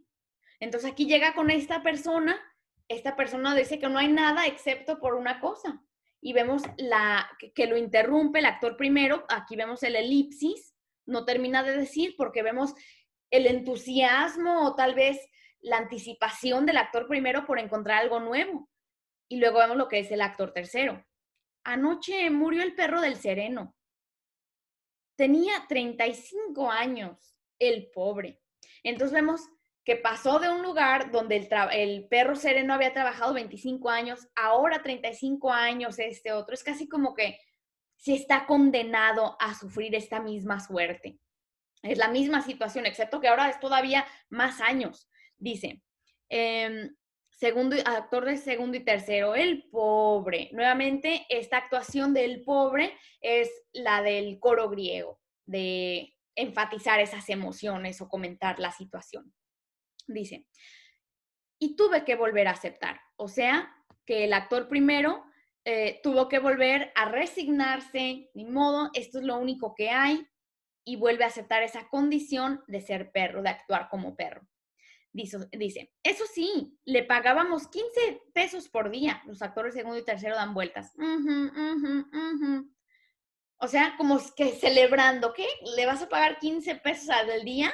Entonces 0.60 0.92
aquí 0.92 1.06
llega 1.06 1.34
con 1.34 1.50
esta 1.50 1.84
persona, 1.84 2.40
esta 2.88 3.16
persona 3.16 3.56
dice 3.56 3.80
que 3.80 3.90
no 3.90 4.00
hay 4.00 4.08
nada 4.10 4.46
excepto 4.46 5.00
por 5.00 5.16
una 5.16 5.40
cosa. 5.40 5.82
Y 6.22 6.32
vemos 6.32 6.64
la, 6.78 7.30
que, 7.54 7.68
lo 7.68 7.76
interrumpe 7.76 8.40
el 8.40 8.46
actor 8.46 8.78
primero, 8.78 9.26
aquí 9.28 9.58
vemos 9.58 9.84
el 9.84 9.98
elipsis, 9.98 10.74
no 11.06 11.26
termina 11.26 11.64
de 11.64 11.76
decir 11.76 12.16
porque 12.18 12.44
vemos 12.44 12.74
el 13.30 13.46
entusiasmo 13.48 14.66
o 14.66 14.76
tal 14.76 14.96
vez 14.96 15.20
la 15.60 15.78
anticipación 15.78 16.66
del 16.66 16.78
actor 16.78 17.08
primero 17.08 17.46
por 17.46 17.60
encontrar 17.60 18.02
algo 18.02 18.22
nuevo. 18.22 18.70
Y 19.28 19.38
luego 19.38 19.60
vemos 19.60 19.76
lo 19.76 19.88
que 19.90 20.00
es 20.00 20.12
el 20.12 20.22
actor 20.22 20.54
tercero. 20.54 21.06
Anoche 21.66 22.30
murió 22.30 22.64
el 22.64 22.76
perro 22.76 23.02
del 23.02 23.16
sereno 23.16 23.76
tenía 25.16 25.66
35 25.68 26.70
años, 26.70 27.36
el 27.60 27.90
pobre. 27.92 28.42
Entonces 28.84 29.14
vemos 29.14 29.42
que 29.84 29.96
pasó 29.98 30.40
de 30.40 30.50
un 30.50 30.62
lugar 30.62 31.12
donde 31.12 31.36
el, 31.38 31.48
el, 31.72 32.08
perro 32.08 32.36
sereno 32.36 32.74
había 32.74 32.94
trabajado 32.94 33.34
25 33.34 33.90
años, 33.90 34.28
ahora 34.36 34.82
35 34.82 35.52
años 35.52 36.00
este 36.00 36.32
otro. 36.32 36.54
Es 36.54 36.64
casi 36.64 36.88
como 36.88 37.14
que 37.14 37.38
se 37.98 38.16
está 38.16 38.46
condenado 38.46 39.38
a 39.40 39.54
sufrir 39.56 39.96
esta 39.96 40.20
misma 40.20 40.60
suerte. 40.60 41.20
Es 41.82 41.98
la 41.98 42.08
misma 42.08 42.42
situación, 42.42 42.86
excepto 42.86 43.20
que 43.20 43.28
ahora 43.28 43.50
es 43.50 43.60
todavía 43.60 44.06
más 44.30 44.62
años. 44.62 45.10
Dice, 45.38 45.82
em, 46.30 46.96
segundo, 47.44 47.76
actor 47.84 48.24
de 48.24 48.38
segundo 48.38 48.78
y 48.78 48.86
tercero, 48.86 49.36
el 49.36 49.68
pobre. 49.70 50.50
Nuevamente, 50.54 51.26
esta 51.28 51.58
actuación 51.58 52.14
del 52.14 52.42
pobre 52.46 52.98
es 53.20 53.52
la 53.74 54.02
del 54.02 54.40
coro 54.40 54.70
griego, 54.70 55.20
de 55.46 56.16
enfatizar 56.38 57.02
esas 57.02 57.28
emociones 57.30 58.00
o 58.00 58.08
comentar 58.08 58.60
la 58.60 58.72
situación. 58.72 59.34
Dice, 60.08 60.48
y 61.60 61.76
tuve 61.76 62.06
que 62.06 62.16
volver 62.16 62.48
a 62.48 62.52
aceptar, 62.52 63.02
o 63.18 63.28
sea, 63.28 63.76
que 64.06 64.24
el 64.24 64.32
actor 64.32 64.70
primero 64.70 65.26
eh, 65.66 66.00
tuvo 66.02 66.30
que 66.30 66.40
volver 66.40 66.94
a 66.96 67.10
resignarse, 67.10 68.30
ni 68.34 68.46
modo, 68.46 68.90
esto 68.94 69.20
es 69.20 69.26
lo 69.26 69.38
único 69.38 69.76
que 69.76 69.90
hay, 69.90 70.26
y 70.86 70.96
vuelve 70.96 71.26
a 71.26 71.28
aceptar 71.28 71.62
esa 71.62 71.90
condición 71.90 72.64
de 72.68 72.80
ser 72.80 73.12
perro, 73.12 73.44
de 73.44 73.50
actuar 73.50 73.90
como 73.90 74.16
perro. 74.16 74.48
Dice, 75.14 75.94
eso 76.02 76.24
sí, 76.34 76.76
le 76.86 77.04
pagábamos 77.04 77.68
15 77.68 78.24
pesos 78.34 78.68
por 78.68 78.90
día. 78.90 79.22
Los 79.28 79.44
actores 79.44 79.76
segundo 79.76 80.00
y 80.00 80.04
tercero 80.04 80.36
dan 80.36 80.56
vueltas. 80.56 80.92
o 83.58 83.68
sea, 83.68 83.96
como 83.96 84.20
que 84.36 84.54
celebrando, 84.54 85.34
¿qué? 85.34 85.48
¿Le 85.76 85.86
vas 85.86 86.02
a 86.02 86.10
pagar 86.10 86.40
15 86.40 86.76
pesos 86.78 87.10
al 87.10 87.44
día? 87.44 87.72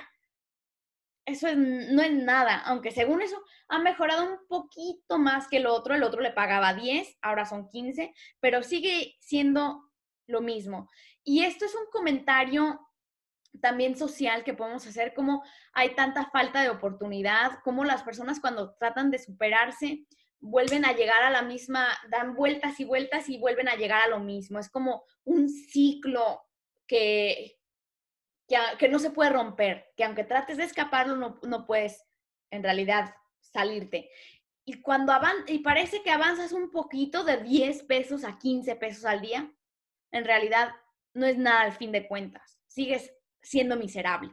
Eso 1.26 1.48
no 1.56 2.02
es 2.02 2.12
nada, 2.12 2.60
aunque 2.66 2.92
según 2.92 3.22
eso 3.22 3.42
ha 3.70 3.80
mejorado 3.80 4.24
un 4.24 4.48
poquito 4.48 5.18
más 5.18 5.48
que 5.48 5.58
el 5.58 5.68
otro. 5.68 5.96
El 5.96 6.04
otro 6.04 6.22
le 6.22 6.32
pagaba 6.32 6.74
10, 6.74 7.20
ahora 7.22 7.46
son 7.46 7.70
15, 7.70 8.14
pero 8.40 8.64
sigue 8.64 9.16
siendo 9.20 9.90
lo 10.28 10.42
mismo. 10.42 10.90
Y 11.24 11.44
esto 11.44 11.66
es 11.66 11.76
un 11.76 11.86
comentario 11.92 12.80
también 13.62 13.98
social 13.98 14.44
que 14.44 14.54
podemos 14.54 14.86
hacer, 14.86 15.14
cómo 15.14 15.44
hay 15.74 15.96
tanta 15.96 16.30
falta 16.30 16.62
de 16.62 16.70
oportunidad, 16.70 17.60
cómo 17.64 17.84
las 17.84 18.04
personas 18.04 18.40
cuando 18.40 18.76
tratan 18.76 19.12
de 19.12 19.20
superarse 19.20 20.06
vuelven 20.40 20.86
a 20.86 20.94
llegar 20.94 21.24
a 21.24 21.30
la 21.30 21.42
misma, 21.42 21.88
dan 22.10 22.34
vueltas 22.36 22.80
y 22.80 22.86
vueltas 22.86 23.30
y 23.30 23.38
vuelven 23.38 23.68
a 23.68 23.76
llegar 23.76 24.02
a 24.02 24.08
lo 24.08 24.20
mismo. 24.20 24.60
Es 24.60 24.70
como 24.70 25.04
un 25.26 25.50
ciclo 25.50 26.42
que, 26.88 27.60
que, 28.78 28.90
no 28.90 29.00
se 29.00 29.12
puede 29.12 29.32
romper, 29.32 29.92
que 29.98 30.04
aunque 30.04 30.24
trates 30.24 30.58
de 30.58 30.64
escaparlo, 30.64 31.16
no, 31.16 31.40
no 31.44 31.66
puedes 31.66 32.06
en 32.52 32.64
realidad 32.64 33.14
salirte. 33.42 34.10
Y 34.66 34.82
cuando 34.82 35.12
avanzas, 35.12 35.50
y 35.50 35.60
parece 35.60 36.02
que 36.04 36.12
avanzas 36.12 36.54
un 36.54 36.72
poquito 36.72 37.24
de 37.24 37.38
10 37.38 37.84
pesos 37.84 38.24
a 38.24 38.38
15 38.38 38.76
pesos 38.76 39.06
al 39.06 39.22
día, 39.22 39.52
en 40.12 40.26
realidad 40.26 40.72
no 41.14 41.26
es 41.26 41.38
nada 41.38 41.62
al 41.62 41.74
fin 41.74 41.92
de 41.92 42.08
cuentas. 42.08 42.60
Sigues 42.68 43.12
siendo 43.42 43.76
miserable. 43.76 44.32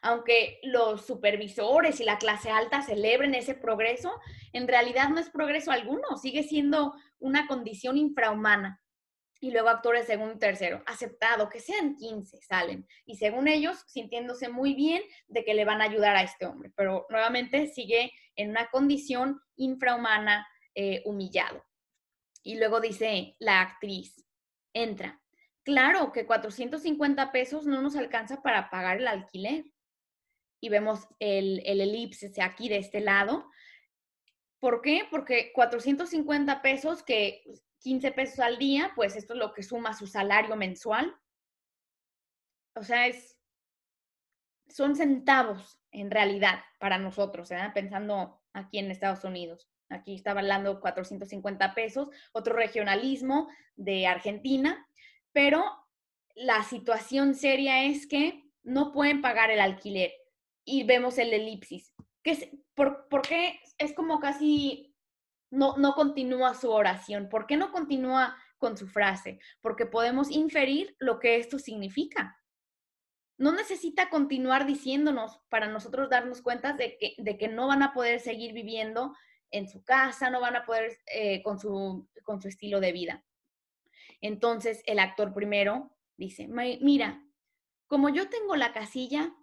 Aunque 0.00 0.58
los 0.62 1.06
supervisores 1.06 2.00
y 2.00 2.04
la 2.04 2.18
clase 2.18 2.50
alta 2.50 2.82
celebren 2.82 3.34
ese 3.34 3.54
progreso, 3.54 4.12
en 4.52 4.66
realidad 4.66 5.10
no 5.10 5.20
es 5.20 5.30
progreso 5.30 5.70
alguno, 5.70 6.16
sigue 6.16 6.42
siendo 6.42 6.94
una 7.18 7.46
condición 7.46 7.96
infrahumana. 7.96 8.80
Y 9.40 9.50
luego 9.50 9.70
actores 9.70 10.06
segundo 10.06 10.36
y 10.36 10.38
tercero, 10.38 10.82
aceptado, 10.86 11.48
que 11.48 11.58
sean 11.58 11.96
15, 11.96 12.40
salen. 12.42 12.86
Y 13.04 13.16
según 13.16 13.48
ellos, 13.48 13.84
sintiéndose 13.88 14.48
muy 14.48 14.74
bien 14.74 15.02
de 15.26 15.44
que 15.44 15.54
le 15.54 15.64
van 15.64 15.80
a 15.82 15.84
ayudar 15.84 16.14
a 16.14 16.22
este 16.22 16.46
hombre. 16.46 16.70
Pero 16.76 17.06
nuevamente 17.10 17.66
sigue 17.66 18.12
en 18.36 18.50
una 18.50 18.70
condición 18.70 19.40
infrahumana, 19.56 20.46
eh, 20.76 21.02
humillado. 21.04 21.64
Y 22.44 22.56
luego 22.56 22.80
dice 22.80 23.36
la 23.40 23.60
actriz, 23.60 24.24
entra, 24.72 25.21
Claro 25.64 26.12
que 26.12 26.26
450 26.26 27.30
pesos 27.32 27.66
no 27.66 27.82
nos 27.82 27.96
alcanza 27.96 28.42
para 28.42 28.70
pagar 28.70 28.98
el 28.98 29.06
alquiler. 29.06 29.64
Y 30.60 30.68
vemos 30.68 31.06
el, 31.18 31.62
el 31.64 31.80
elipse 31.80 32.30
aquí 32.40 32.68
de 32.68 32.78
este 32.78 33.00
lado. 33.00 33.48
¿Por 34.60 34.80
qué? 34.80 35.06
Porque 35.10 35.52
450 35.52 36.62
pesos, 36.62 37.02
que 37.02 37.42
15 37.80 38.12
pesos 38.12 38.38
al 38.38 38.58
día, 38.58 38.92
pues 38.94 39.16
esto 39.16 39.34
es 39.34 39.38
lo 39.38 39.52
que 39.52 39.62
suma 39.62 39.92
su 39.92 40.06
salario 40.06 40.54
mensual. 40.56 41.16
O 42.74 42.82
sea, 42.82 43.06
es, 43.08 43.36
son 44.68 44.96
centavos 44.96 45.80
en 45.90 46.10
realidad 46.10 46.60
para 46.78 46.98
nosotros, 46.98 47.50
¿eh? 47.50 47.70
pensando 47.74 48.40
aquí 48.52 48.78
en 48.78 48.90
Estados 48.90 49.24
Unidos. 49.24 49.68
Aquí 49.90 50.14
estaba 50.14 50.40
hablando 50.40 50.80
450 50.80 51.74
pesos, 51.74 52.08
otro 52.32 52.54
regionalismo 52.54 53.48
de 53.76 54.06
Argentina, 54.06 54.86
pero 55.32 55.64
la 56.34 56.62
situación 56.64 57.34
seria 57.34 57.84
es 57.84 58.06
que 58.06 58.44
no 58.62 58.92
pueden 58.92 59.20
pagar 59.22 59.50
el 59.50 59.60
alquiler 59.60 60.12
y 60.64 60.84
vemos 60.84 61.18
el 61.18 61.32
elipsis. 61.32 61.94
¿Qué 62.22 62.62
por, 62.74 63.22
qué 63.22 63.60
es 63.78 63.92
como 63.94 64.20
casi 64.20 64.94
no, 65.50 65.76
no 65.76 65.94
continúa 65.94 66.54
su 66.54 66.70
oración? 66.70 67.28
¿Por 67.28 67.46
qué 67.46 67.56
no 67.56 67.72
continúa 67.72 68.36
con 68.58 68.76
su 68.76 68.86
frase? 68.86 69.40
Porque 69.60 69.86
podemos 69.86 70.30
inferir 70.30 70.96
lo 70.98 71.18
que 71.18 71.36
esto 71.36 71.58
significa. 71.58 72.38
No 73.38 73.52
necesita 73.52 74.08
continuar 74.08 74.66
diciéndonos 74.66 75.40
para 75.48 75.66
nosotros 75.66 76.08
darnos 76.08 76.42
cuenta 76.42 76.74
de 76.74 76.96
que, 76.96 77.14
de 77.18 77.36
que 77.36 77.48
no 77.48 77.66
van 77.66 77.82
a 77.82 77.92
poder 77.92 78.20
seguir 78.20 78.52
viviendo 78.52 79.14
en 79.50 79.68
su 79.68 79.82
casa, 79.84 80.30
no 80.30 80.40
van 80.40 80.56
a 80.56 80.64
poder 80.64 80.96
eh, 81.12 81.42
con, 81.42 81.58
su, 81.58 82.08
con 82.22 82.40
su 82.40 82.48
estilo 82.48 82.80
de 82.80 82.92
vida. 82.92 83.24
Entonces 84.22 84.82
el 84.86 84.98
actor 84.98 85.34
primero 85.34 85.94
dice, 86.16 86.48
mira, 86.48 87.22
como 87.86 88.08
yo 88.08 88.30
tengo 88.30 88.56
la 88.56 88.72
casilla, 88.72 89.34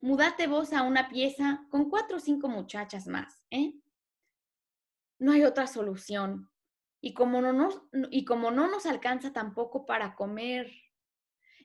mudate 0.00 0.46
vos 0.46 0.74
a 0.74 0.82
una 0.82 1.08
pieza 1.08 1.66
con 1.70 1.88
cuatro 1.88 2.18
o 2.18 2.20
cinco 2.20 2.48
muchachas 2.48 3.06
más, 3.06 3.42
¿eh? 3.50 3.72
No 5.18 5.32
hay 5.32 5.44
otra 5.44 5.66
solución. 5.66 6.50
Y 7.00 7.14
como 7.14 7.40
no 7.40 7.52
nos, 7.52 7.80
y 8.10 8.24
como 8.24 8.50
no 8.50 8.68
nos 8.68 8.86
alcanza 8.86 9.32
tampoco 9.32 9.86
para 9.86 10.14
comer. 10.14 10.70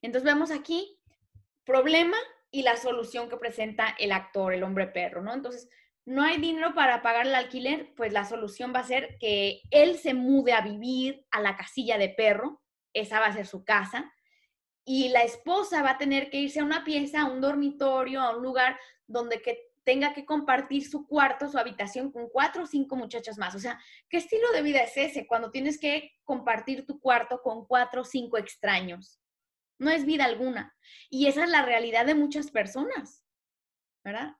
Entonces 0.01 0.25
vemos 0.25 0.51
aquí 0.51 1.01
problema 1.65 2.17
y 2.51 2.61
la 2.63 2.77
solución 2.77 3.29
que 3.29 3.37
presenta 3.37 3.95
el 3.99 4.11
actor, 4.11 4.53
el 4.53 4.63
hombre 4.63 4.87
perro, 4.87 5.21
¿no? 5.21 5.33
Entonces, 5.33 5.69
no 6.05 6.23
hay 6.23 6.37
dinero 6.37 6.73
para 6.73 7.01
pagar 7.01 7.27
el 7.27 7.35
alquiler, 7.35 7.93
pues 7.95 8.13
la 8.13 8.25
solución 8.25 8.73
va 8.73 8.79
a 8.79 8.87
ser 8.87 9.17
que 9.19 9.61
él 9.69 9.97
se 9.97 10.13
mude 10.13 10.53
a 10.53 10.61
vivir 10.61 11.25
a 11.31 11.41
la 11.41 11.55
casilla 11.55 11.97
de 11.97 12.09
perro, 12.09 12.61
esa 12.93 13.19
va 13.19 13.27
a 13.27 13.33
ser 13.33 13.45
su 13.45 13.63
casa, 13.63 14.11
y 14.83 15.09
la 15.09 15.23
esposa 15.23 15.83
va 15.83 15.91
a 15.91 15.97
tener 15.97 16.29
que 16.29 16.37
irse 16.37 16.61
a 16.61 16.63
una 16.63 16.83
pieza, 16.83 17.21
a 17.21 17.25
un 17.25 17.41
dormitorio, 17.41 18.21
a 18.21 18.35
un 18.35 18.41
lugar 18.41 18.79
donde 19.05 19.41
que 19.41 19.69
tenga 19.83 20.13
que 20.13 20.25
compartir 20.25 20.87
su 20.87 21.07
cuarto, 21.07 21.49
su 21.49 21.57
habitación 21.57 22.11
con 22.11 22.29
cuatro 22.29 22.63
o 22.63 22.67
cinco 22.67 22.95
muchachas 22.95 23.37
más. 23.37 23.55
O 23.55 23.59
sea, 23.59 23.79
¿qué 24.09 24.17
estilo 24.17 24.51
de 24.51 24.61
vida 24.61 24.79
es 24.81 24.95
ese 24.97 25.27
cuando 25.27 25.51
tienes 25.51 25.79
que 25.79 26.11
compartir 26.23 26.85
tu 26.85 26.99
cuarto 26.99 27.41
con 27.41 27.65
cuatro 27.65 28.01
o 28.01 28.05
cinco 28.05 28.37
extraños? 28.37 29.19
No 29.79 29.89
es 29.89 30.05
vida 30.05 30.25
alguna. 30.25 30.75
Y 31.09 31.27
esa 31.27 31.43
es 31.43 31.49
la 31.49 31.63
realidad 31.63 32.05
de 32.05 32.15
muchas 32.15 32.51
personas. 32.51 33.23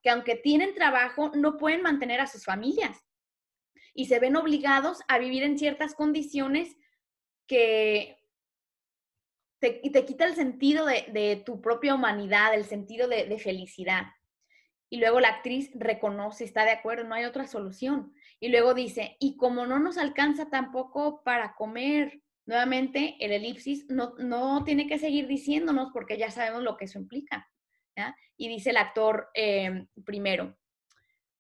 Que 0.02 0.10
aunque 0.10 0.36
tienen 0.36 0.74
trabajo, 0.74 1.32
no 1.36 1.58
pueden 1.58 1.82
mantener 1.82 2.22
a 2.22 2.28
sus 2.28 2.46
familias 2.46 3.06
y 3.94 4.06
se 4.06 4.20
ven 4.20 4.36
obligados 4.36 5.02
a 5.08 5.18
vivir 5.20 5.44
en 5.44 5.58
ciertas 5.58 5.94
condiciones 5.94 6.78
que 7.48 8.18
te, 9.60 9.82
te 9.92 10.06
quita 10.06 10.26
el 10.26 10.36
sentido 10.36 10.86
de, 10.86 11.44
tu 11.46 11.62
propia 11.62 11.96
humanidad, 11.96 12.54
el 12.54 12.66
sentido 12.66 13.08
de, 13.08 13.26
de 13.26 13.40
felicidad. 13.40 14.04
Y 14.90 15.00
luego 15.00 15.20
la 15.20 15.30
actriz 15.30 15.70
reconoce, 15.76 16.46
está 16.46 16.64
de 16.64 16.72
acuerdo, 16.72 17.04
no 17.04 17.16
hay 17.16 17.26
otra 17.26 17.46
solución. 17.46 18.14
Y 18.40 18.50
luego 18.50 18.74
dice, 18.74 19.18
y 19.20 19.38
como 19.38 19.66
no 19.66 19.80
nos 19.80 19.98
alcanza 19.98 20.50
tampoco 20.50 21.22
para 21.24 21.56
comer, 21.56 22.22
nuevamente 22.46 23.18
el 23.20 23.32
elipsis 23.32 23.86
no, 23.90 24.16
no 24.18 24.64
tiene 24.64 24.88
que 24.88 24.98
seguir 24.98 25.28
diciéndonos 25.28 25.90
porque 25.94 26.18
ya 26.18 26.32
sabemos 26.32 26.64
lo 26.64 26.78
que 26.78 26.86
eso 26.86 26.98
implica. 26.98 27.48
Y 28.38 28.48
dice 28.48 28.70
el 28.70 28.78
actor 28.78 29.30
em, 29.34 29.88
primero, 30.06 30.58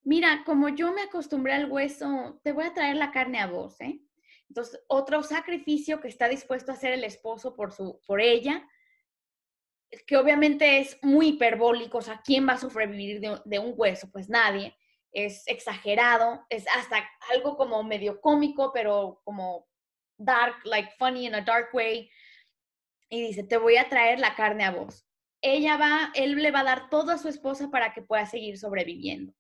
mira, 0.03 0.43
como 0.45 0.69
yo 0.69 0.91
me 0.91 1.03
acostumbré 1.03 1.53
al 1.53 1.71
hueso, 1.71 2.39
te 2.43 2.51
voy 2.51 2.65
a 2.65 2.73
traer 2.73 2.95
la 2.97 3.11
carne 3.11 3.39
a 3.39 3.47
vos, 3.47 3.79
¿eh? 3.81 4.01
Entonces, 4.49 4.81
otro 4.87 5.21
sacrificio 5.21 6.01
que 6.01 6.07
está 6.07 6.27
dispuesto 6.27 6.71
a 6.71 6.75
hacer 6.75 6.93
el 6.93 7.03
esposo 7.03 7.55
por, 7.55 7.71
su, 7.71 8.01
por 8.07 8.19
ella, 8.19 8.67
que 10.07 10.17
obviamente 10.17 10.79
es 10.79 10.97
muy 11.03 11.29
hiperbólico, 11.29 11.99
o 11.99 12.01
sea, 12.01 12.21
¿quién 12.23 12.47
va 12.47 12.53
a 12.53 12.57
sobrevivir 12.57 13.19
de, 13.21 13.39
de 13.45 13.59
un 13.59 13.73
hueso? 13.77 14.09
Pues 14.11 14.29
nadie. 14.29 14.75
Es 15.11 15.43
exagerado, 15.47 16.45
es 16.49 16.65
hasta 16.67 17.07
algo 17.31 17.57
como 17.57 17.83
medio 17.83 18.21
cómico, 18.21 18.71
pero 18.73 19.21
como 19.23 19.67
dark, 20.17 20.55
like 20.65 20.91
funny 20.97 21.27
in 21.27 21.35
a 21.35 21.41
dark 21.41 21.69
way. 21.73 22.09
Y 23.09 23.21
dice, 23.21 23.43
te 23.43 23.57
voy 23.57 23.77
a 23.77 23.89
traer 23.89 24.19
la 24.19 24.35
carne 24.35 24.65
a 24.65 24.71
vos 24.71 25.08
ella 25.41 25.77
va, 25.77 26.11
él 26.15 26.35
le 26.35 26.51
va 26.51 26.61
a 26.61 26.65
dar 26.65 26.89
todo 26.89 27.11
a 27.11 27.17
su 27.17 27.27
esposa 27.27 27.69
para 27.69 27.93
que 27.93 28.01
pueda 28.01 28.25
seguir 28.25 28.57
sobreviviendo. 28.57 29.33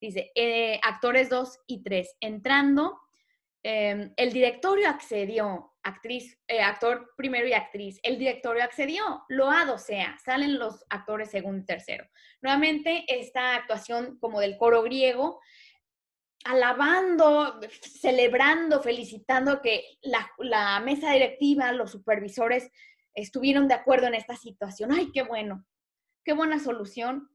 Dice, 0.00 0.30
eh, 0.34 0.78
actores 0.82 1.30
2 1.30 1.60
y 1.66 1.82
3, 1.82 2.16
entrando, 2.20 3.00
em, 3.62 4.12
el 4.16 4.32
directorio 4.32 4.88
accedió, 4.88 5.72
actriz, 5.82 6.38
eh, 6.48 6.60
actor 6.60 7.14
primero 7.16 7.46
y 7.46 7.54
actriz, 7.54 7.98
el 8.02 8.18
directorio 8.18 8.62
accedió, 8.62 9.24
loado 9.28 9.78
sea, 9.78 10.18
salen 10.24 10.58
los 10.58 10.84
actores 10.90 11.30
segundo 11.30 11.62
y 11.62 11.66
tercero. 11.66 12.06
Nuevamente, 12.42 13.04
esta 13.08 13.54
actuación 13.54 14.18
como 14.18 14.40
del 14.40 14.58
coro 14.58 14.82
griego, 14.82 15.40
alabando, 16.44 17.58
celebrando, 17.80 18.82
felicitando 18.82 19.60
que 19.62 19.98
la, 20.02 20.30
la 20.38 20.78
mesa 20.80 21.12
directiva, 21.12 21.72
los 21.72 21.90
supervisores 21.90 22.70
estuvieron 23.16 23.66
de 23.66 23.74
acuerdo 23.74 24.06
en 24.06 24.14
esta 24.14 24.36
situación. 24.36 24.92
¡Ay, 24.92 25.10
qué 25.12 25.22
bueno! 25.22 25.66
¡Qué 26.24 26.32
buena 26.32 26.60
solución! 26.60 27.28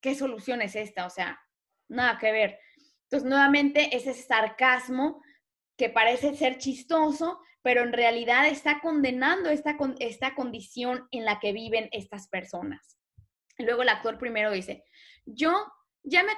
¿Qué 0.00 0.16
solución 0.16 0.62
es 0.62 0.74
esta? 0.74 1.06
O 1.06 1.10
sea, 1.10 1.40
nada 1.88 2.18
que 2.18 2.32
ver. 2.32 2.58
Entonces, 3.04 3.28
nuevamente, 3.28 3.96
ese 3.96 4.14
sarcasmo 4.14 5.22
que 5.76 5.90
parece 5.90 6.34
ser 6.34 6.58
chistoso, 6.58 7.40
pero 7.62 7.82
en 7.82 7.92
realidad 7.92 8.48
está 8.48 8.80
condenando 8.80 9.50
esta, 9.50 9.76
esta 10.00 10.34
condición 10.34 11.06
en 11.10 11.24
la 11.24 11.38
que 11.38 11.52
viven 11.52 11.88
estas 11.92 12.28
personas. 12.28 12.98
luego 13.58 13.82
el 13.82 13.90
actor 13.90 14.18
primero 14.18 14.50
dice, 14.50 14.82
yo 15.24 15.52
ya 16.02 16.24
me, 16.24 16.32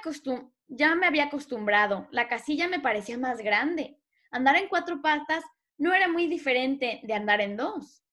ya 0.67 0.95
me 0.95 1.07
había 1.07 1.25
acostumbrado, 1.25 2.07
la 2.11 2.27
casilla 2.27 2.67
me 2.67 2.79
parecía 2.79 3.17
más 3.17 3.39
grande. 3.39 3.97
Andar 4.31 4.57
en 4.57 4.67
cuatro 4.67 5.01
patas 5.01 5.43
no 5.77 5.93
era 5.93 6.07
muy 6.07 6.27
diferente 6.27 7.01
de 7.03 7.13
andar 7.13 7.41
en 7.41 7.57
dos. 7.57 8.04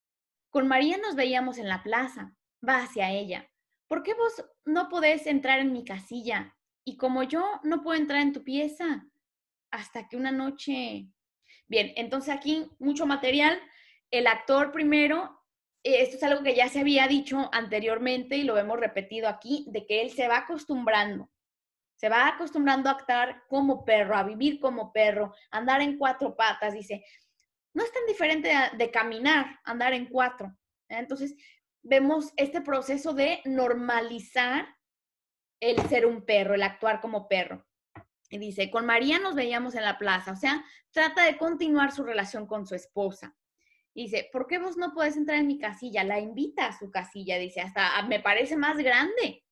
Con 0.53 0.69
María 0.69 0.99
nos 0.99 1.17
veíamos 1.17 1.57
en 1.57 1.67
la 1.67 1.83
plaza. 1.83 2.37
Va 2.67 2.83
hacia 2.83 3.11
ella. 3.11 3.51
¿Por 3.89 4.03
qué 4.03 4.15
vos 4.15 4.45
no 4.65 4.89
podés 4.89 5.27
entrar 5.27 5.59
en 5.59 5.73
mi 5.73 5.83
casilla? 5.83 6.55
Y 6.85 6.97
como 6.97 7.23
yo 7.23 7.61
no 7.65 7.83
puedo 7.83 7.99
entrar 7.99 8.21
en 8.21 8.33
tu 8.33 8.45
pieza 8.45 9.05
hasta 9.73 10.09
que 10.09 10.17
una 10.17 10.31
noche... 10.31 11.09
Bien, 11.67 11.93
entonces 11.97 12.35
aquí 12.35 12.71
mucho 12.79 13.07
material. 13.07 13.59
El 14.11 14.27
actor 14.27 14.73
primero 14.73 15.43
esto 15.83 16.17
es 16.17 16.23
algo 16.23 16.43
que 16.43 16.55
ya 16.55 16.69
se 16.69 16.81
había 16.81 17.09
dicho 17.09 17.49
anteriormente 17.53 18.37
y 18.37 18.45
lo 18.45 18.57
hemos 18.57 18.79
repetido 18.79 19.29
aquí, 19.29 19.65
de 19.69 19.85
que 19.87 20.03
él 20.03 20.11
se 20.11 20.29
va 20.29 20.39
acostumbrando, 20.39 21.31
se 21.97 22.09
va 22.09 22.29
acostumbrando 22.29 22.89
a 22.89 22.93
actuar 22.93 23.43
como 23.49 23.85
perro, 23.85 24.17
a 24.17 24.23
vivir 24.23 24.61
como 24.61 24.93
perro, 24.93 25.35
a 25.51 25.59
andar 25.59 25.81
en 25.81 25.99
cuatro 25.99 26.37
patas, 26.37 26.75
dice, 26.75 27.05
no 27.75 27.85
es 27.85 27.93
tan 27.93 28.07
diferente 28.07 28.53
de, 28.77 28.91
caminar, 28.91 29.61
andar 29.65 29.93
en 29.93 30.07
cuatro. 30.07 30.49
¿eh? 30.89 30.97
Entonces, 30.99 31.35
vemos 31.83 32.33
este 32.37 32.61
proceso 32.61 33.13
de 33.15 33.41
normalizar 33.45 34.67
el 35.61 35.81
ser 35.89 36.07
un 36.07 36.25
perro, 36.25 36.55
el 36.55 36.63
actuar 36.63 37.01
como 37.01 37.29
perro. 37.29 37.67
Y 38.29 38.39
dice, 38.39 38.71
con 38.71 38.87
María 38.87 39.19
nos 39.19 39.35
veíamos 39.35 39.75
en 39.75 39.85
la 39.85 39.99
plaza, 39.99 40.33
o 40.33 40.37
sea, 40.37 40.65
trata 40.91 41.25
de 41.25 41.37
continuar 41.37 41.93
su 41.93 42.03
relación 42.03 42.47
con 42.47 42.67
su 42.67 42.75
esposa. 42.75 43.37
dice, 43.95 44.31
¿por 44.33 44.47
qué 44.47 44.59
vos 44.59 44.79
no 44.79 44.95
podés 44.95 45.17
entrar 45.17 45.39
en 45.39 45.47
mi 45.47 45.59
casilla? 45.59 46.03
La 46.03 46.19
invita 46.19 46.67
a 46.67 46.79
su 46.79 46.91
casilla, 46.91 47.37
dice, 47.37 47.61
hasta 47.61 48.03
me 48.05 48.21
parece 48.21 48.57
más 48.57 48.79
grande. 48.79 49.45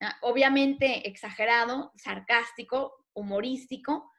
Ah, 0.00 0.18
obviamente 0.20 1.08
exagerado, 1.08 1.92
sarcástico, 1.96 3.06
humorístico. 3.14 4.10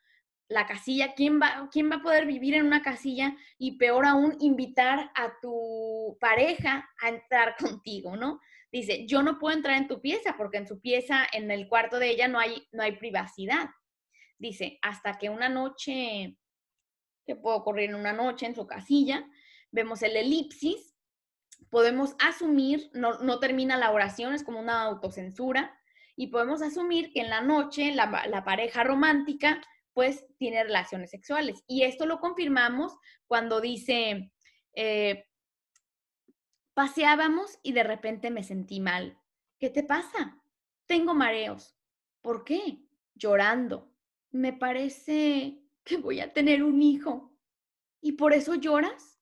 La 0.49 0.65
casilla, 0.65 1.13
¿quién 1.13 1.41
va, 1.41 1.69
¿quién 1.71 1.91
va 1.91 1.97
a 1.97 2.01
poder 2.01 2.25
vivir 2.25 2.53
en 2.55 2.65
una 2.65 2.81
casilla 2.81 3.35
y 3.57 3.77
peor 3.77 4.05
aún 4.05 4.37
invitar 4.39 5.11
a 5.15 5.33
tu 5.41 6.17
pareja 6.19 6.89
a 7.01 7.09
entrar 7.09 7.55
contigo, 7.59 8.15
¿no? 8.15 8.39
Dice, 8.71 9.05
yo 9.07 9.23
no 9.23 9.39
puedo 9.39 9.55
entrar 9.55 9.77
en 9.77 9.87
tu 9.87 10.01
pieza 10.01 10.35
porque 10.37 10.57
en 10.57 10.67
su 10.67 10.79
pieza, 10.79 11.25
en 11.31 11.51
el 11.51 11.67
cuarto 11.67 11.99
de 11.99 12.09
ella 12.09 12.27
no 12.27 12.39
hay, 12.39 12.67
no 12.71 12.83
hay 12.83 12.93
privacidad. 12.97 13.69
Dice, 14.37 14.77
hasta 14.81 15.17
que 15.17 15.29
una 15.29 15.49
noche, 15.49 16.37
que 17.25 17.35
puede 17.35 17.57
ocurrir 17.57 17.89
en 17.89 17.95
una 17.95 18.13
noche 18.13 18.45
en 18.45 18.55
su 18.55 18.67
casilla, 18.67 19.27
vemos 19.71 20.01
el 20.03 20.15
elipsis, 20.15 20.95
podemos 21.69 22.15
asumir, 22.19 22.89
no, 22.93 23.19
no 23.19 23.39
termina 23.39 23.77
la 23.77 23.91
oración, 23.91 24.33
es 24.33 24.43
como 24.43 24.59
una 24.59 24.83
autocensura, 24.83 25.77
y 26.17 26.27
podemos 26.27 26.61
asumir 26.61 27.13
que 27.13 27.21
en 27.21 27.29
la 27.29 27.41
noche 27.41 27.93
la, 27.93 28.43
pareja 28.43 28.83
romántica 28.83 29.61
pues 29.97 30.27
tiene 30.37 30.63
relaciones 30.63 31.09
sexuales. 31.09 31.63
Y 31.65 31.81
esto 31.81 32.05
lo 32.05 32.19
confirmamos 32.19 32.95
cuando 33.25 33.61
dice, 33.61 34.31
eh, 34.73 35.25
paseábamos 36.75 37.57
y 37.63 37.71
de 37.71 37.81
repente 37.81 38.29
me 38.29 38.43
sentí 38.43 38.79
mal. 38.79 39.17
¿Qué 39.57 39.71
te 39.71 39.81
pasa? 39.81 40.39
Tengo 40.85 41.15
mareos. 41.15 41.75
¿Por 42.21 42.43
qué? 42.43 42.83
Llorando 43.15 43.91
me 44.29 44.53
parece 44.53 45.63
que 45.83 45.97
voy 45.97 46.19
a 46.19 46.31
tener 46.31 46.61
un 46.61 46.83
hijo. 46.83 47.35
¿Y 47.99 48.11
por 48.11 48.33
eso 48.33 48.53
lloras? 48.53 49.19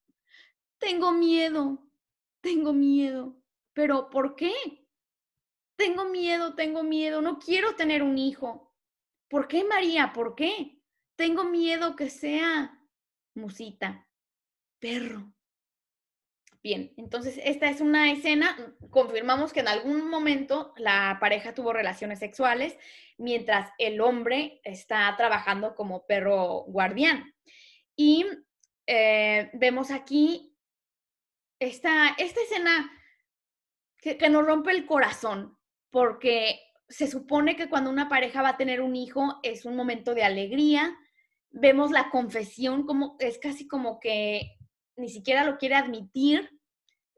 Tengo 0.77 1.13
miedo, 1.13 1.87
tengo 2.41 2.73
miedo. 2.73 3.41
¿Pero 3.71 4.09
por 4.09 4.35
qué? 4.35 4.53
Tengo 5.77 6.03
miedo, 6.03 6.53
tengo 6.53 6.83
miedo, 6.83 7.21
no 7.21 7.39
quiero 7.39 7.77
tener 7.77 8.03
un 8.03 8.17
hijo. 8.17 8.74
¿Por 9.29 9.47
qué, 9.47 9.63
María? 9.63 10.13
¿Por 10.13 10.35
qué? 10.35 10.79
Tengo 11.15 11.45
miedo 11.45 11.95
que 11.95 12.09
sea 12.09 12.79
musita, 13.33 14.07
perro. 14.79 15.31
Bien, 16.61 16.91
entonces 16.97 17.39
esta 17.43 17.69
es 17.69 17.79
una 17.79 18.11
escena, 18.11 18.57
confirmamos 18.89 19.53
que 19.53 19.59
en 19.59 19.67
algún 19.67 20.09
momento 20.09 20.73
la 20.77 21.17
pareja 21.19 21.53
tuvo 21.53 21.73
relaciones 21.73 22.17
sexuales 22.17 22.75
mientras 23.17 23.71
el 23.77 24.01
hombre 24.01 24.61
está 24.63 25.13
trabajando 25.15 25.75
como 25.75 26.07
perro 26.07 26.63
guardián. 26.67 27.35
Y 27.95 28.25
eh, 28.87 29.51
vemos 29.53 29.91
aquí 29.91 30.57
esta, 31.59 32.15
esta 32.17 32.41
escena 32.41 32.91
que 33.99 34.29
nos 34.29 34.45
rompe 34.45 34.71
el 34.71 34.85
corazón, 34.85 35.57
porque 35.91 36.59
se 36.87 37.07
supone 37.07 37.55
que 37.55 37.69
cuando 37.69 37.89
una 37.89 38.09
pareja 38.09 38.41
va 38.41 38.49
a 38.49 38.57
tener 38.57 38.81
un 38.81 38.95
hijo 38.95 39.39
es 39.43 39.65
un 39.65 39.75
momento 39.75 40.13
de 40.13 40.23
alegría. 40.23 40.95
Vemos 41.51 41.91
la 41.91 42.09
confesión 42.09 42.85
como 42.85 43.15
es 43.19 43.37
casi 43.39 43.67
como 43.67 43.99
que 43.99 44.57
ni 44.97 45.09
siquiera 45.09 45.43
lo 45.43 45.57
quiere 45.57 45.75
admitir 45.75 46.49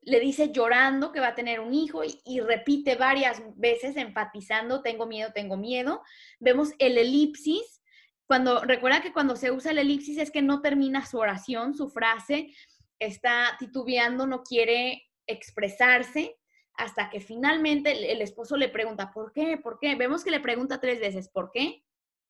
le 0.07 0.21
dice 0.21 0.53
llorando 0.53 1.11
que 1.11 1.19
va 1.19 1.27
a 1.27 1.35
tener 1.35 1.59
un 1.59 1.73
hijo 1.73 2.01
y, 2.23 2.39
repite 2.39 2.95
varias 2.95 3.41
veces 3.57 3.97
enfatizando, 3.97 4.81
tengo 4.81 5.05
miedo, 5.05 5.33
tengo 5.33 5.57
miedo. 5.57 6.01
Vemos 6.39 6.71
el 6.79 6.97
elipsis. 6.97 7.81
Cuando, 8.25 8.61
recuerda 8.61 9.01
que 9.01 9.11
cuando 9.11 9.35
se 9.35 9.51
usa 9.51 9.71
el 9.71 9.79
elipsis 9.79 10.17
es 10.17 10.31
que 10.31 10.41
no 10.41 10.61
termina 10.61 11.05
su 11.05 11.17
oración, 11.17 11.75
su 11.75 11.89
frase, 11.89 12.53
está 12.99 13.57
titubeando, 13.59 14.25
no 14.27 14.43
quiere 14.43 15.03
expresarse, 15.27 16.37
hasta 16.77 17.09
que 17.09 17.19
finalmente 17.19 18.11
el, 18.11 18.21
esposo 18.21 18.55
le 18.55 18.69
pregunta, 18.69 19.11
¿por 19.11 19.33
qué? 19.33 19.57
¿Por 19.57 19.79
qué? 19.79 19.95
Vemos 19.95 20.23
que 20.23 20.31
le 20.31 20.39
pregunta 20.39 20.79
tres 20.79 20.99
veces, 20.99 21.27
¿por 21.27 21.51
qué? 21.51 21.83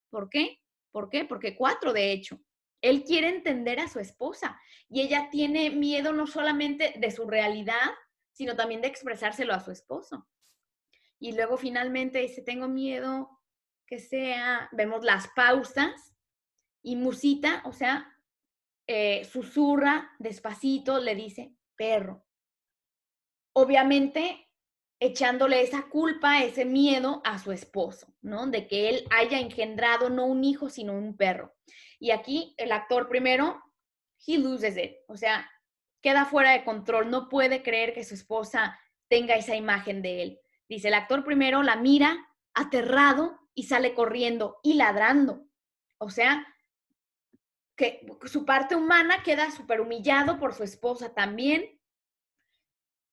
¿Por 0.09 0.29
qué? 0.29 0.61
¿Por 0.91 1.09
qué? 1.09 1.25
Porque 1.25 1.55
cuatro, 1.55 1.91
de 1.93 2.13
hecho. 2.13 2.39
Él 2.81 3.03
quiere 3.03 3.29
entender 3.29 3.79
a 3.79 3.89
su 3.89 3.99
esposa 3.99 4.59
y 4.87 5.01
ella 5.01 5.29
tiene 5.31 5.69
miedo 5.69 6.13
no 6.13 6.27
solamente 6.27 6.93
de 6.97 7.11
su 7.11 7.27
realidad, 7.27 7.91
sino 8.31 8.55
también 8.55 8.81
de 8.81 8.87
expresárselo 8.87 9.53
a 9.53 9.59
su 9.59 9.71
esposo. 9.71 10.27
Y 11.19 11.33
luego 11.33 11.57
finalmente 11.57 12.19
dice, 12.19 12.41
tengo 12.41 12.67
miedo 12.67 13.41
que 13.85 13.99
sea, 13.99 14.69
vemos 14.71 15.03
las 15.03 15.27
pausas 15.29 16.15
y 16.83 16.95
Musita, 16.95 17.63
o 17.65 17.73
sea, 17.73 18.15
eh, 18.85 19.25
susurra 19.25 20.11
despacito, 20.19 20.99
le 20.99 21.15
dice, 21.15 21.53
perro. 21.75 22.26
Obviamente 23.59 24.47
echándole 24.99 25.63
esa 25.63 25.89
culpa, 25.89 26.43
ese 26.43 26.63
miedo 26.63 27.23
a 27.25 27.39
su 27.39 27.51
esposo, 27.51 28.13
¿no? 28.21 28.45
De 28.45 28.67
que 28.67 28.87
él 28.87 29.07
haya 29.09 29.39
engendrado 29.39 30.11
no 30.11 30.27
un 30.27 30.43
hijo, 30.43 30.69
sino 30.69 30.93
un 30.93 31.17
perro. 31.17 31.55
Y 31.97 32.11
aquí 32.11 32.53
el 32.57 32.71
actor 32.71 33.09
primero, 33.09 33.59
he 34.27 34.37
loses 34.37 34.77
it, 34.77 34.97
o 35.07 35.17
sea, 35.17 35.49
queda 36.03 36.25
fuera 36.25 36.51
de 36.51 36.63
control, 36.63 37.09
no 37.09 37.29
puede 37.29 37.63
creer 37.63 37.95
que 37.95 38.03
su 38.03 38.13
esposa 38.13 38.79
tenga 39.07 39.33
esa 39.33 39.55
imagen 39.55 40.03
de 40.03 40.21
él. 40.21 40.39
Dice, 40.69 40.89
el 40.89 40.93
actor 40.93 41.23
primero 41.23 41.63
la 41.63 41.77
mira 41.77 42.27
aterrado 42.53 43.39
y 43.55 43.63
sale 43.63 43.95
corriendo 43.95 44.59
y 44.61 44.75
ladrando. 44.75 45.47
O 45.97 46.11
sea, 46.11 46.45
que 47.75 48.05
su 48.25 48.45
parte 48.45 48.75
humana 48.75 49.23
queda 49.23 49.49
súper 49.49 49.81
humillado 49.81 50.37
por 50.37 50.53
su 50.53 50.61
esposa 50.61 51.15
también, 51.15 51.76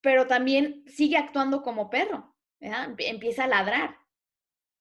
pero 0.05 0.27
también 0.27 0.85
sigue 0.87 1.17
actuando 1.17 1.63
como 1.63 1.89
perro, 1.89 2.37
empieza 2.61 3.45
a 3.45 3.49
ladrar. 3.49 3.97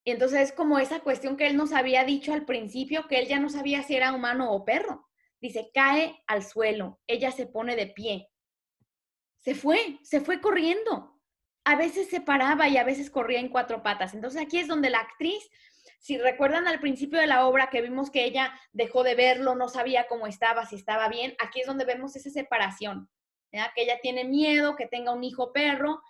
Y 0.03 0.11
entonces 0.11 0.41
es 0.41 0.51
como 0.51 0.79
esa 0.79 0.99
cuestión 0.99 1.37
que 1.37 1.47
él 1.47 1.55
nos 1.55 1.71
había 1.71 2.03
dicho 2.03 2.33
al 2.33 2.43
principio, 2.43 3.07
que 3.07 3.19
él 3.19 3.27
ya 3.29 3.39
no 3.39 3.47
sabía 3.47 3.83
si 3.83 3.95
era 3.95 4.11
humano 4.11 4.51
o 4.51 4.65
perro. 4.65 5.07
Dice, 5.39 5.71
cae 5.73 6.21
al 6.27 6.43
suelo, 6.43 6.99
ella 7.07 7.31
se 7.31 7.47
pone 7.47 7.77
de 7.77 7.87
pie. 7.87 8.27
Se 9.39 9.55
fue, 9.55 9.97
se 10.03 10.19
fue 10.19 10.41
corriendo. 10.41 11.17
A 11.63 11.77
veces 11.77 12.09
se 12.09 12.19
paraba 12.19 12.67
y 12.67 12.75
a 12.75 12.83
veces 12.83 13.09
corría 13.09 13.39
en 13.39 13.47
cuatro 13.47 13.81
patas. 13.81 14.13
Entonces 14.13 14.41
aquí 14.41 14.57
es 14.57 14.67
donde 14.67 14.89
la 14.89 14.99
actriz, 14.99 15.49
si 15.99 16.17
recuerdan 16.17 16.67
al 16.67 16.81
principio 16.81 17.17
de 17.17 17.27
la 17.27 17.47
obra 17.47 17.69
que 17.69 17.81
vimos 17.81 18.11
que 18.11 18.25
ella 18.25 18.53
dejó 18.73 19.03
de 19.03 19.15
verlo, 19.15 19.55
no 19.55 19.69
sabía 19.69 20.05
cómo 20.09 20.27
estaba, 20.27 20.65
si 20.65 20.75
estaba 20.75 21.07
bien, 21.07 21.33
aquí 21.39 21.61
es 21.61 21.67
donde 21.67 21.85
vemos 21.85 22.13
esa 22.17 22.29
separación, 22.29 23.09
que 23.75 23.83
ella 23.83 23.99
tiene 24.01 24.25
miedo, 24.25 24.75
que 24.75 24.87
tenga 24.87 25.13
un 25.13 25.23
hijo 25.23 25.53
perro, 25.53 26.01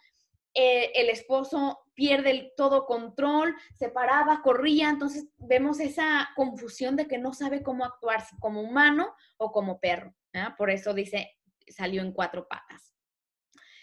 eh, 0.54 0.92
el 0.96 1.10
esposo 1.10 1.80
pierde 1.96 2.54
todo 2.56 2.86
control, 2.86 3.56
se 3.76 3.90
paraba, 3.90 4.42
corría, 4.42 4.90
entonces 4.90 5.28
vemos 5.38 5.80
esa 5.80 6.30
confusión 6.36 6.96
de 6.96 7.08
que 7.08 7.18
no 7.18 7.34
sabe 7.34 7.64
cómo 7.64 7.86
actuar, 7.86 8.22
si 8.26 8.38
como 8.38 8.62
humano 8.62 9.14
o 9.38 9.52
como 9.52 9.80
perro. 9.80 10.14
Por 10.58 10.72
eso 10.72 10.94
dice, 10.94 11.38
salió 11.68 12.02
en 12.02 12.12
cuatro 12.12 12.48
patas. 12.48 12.96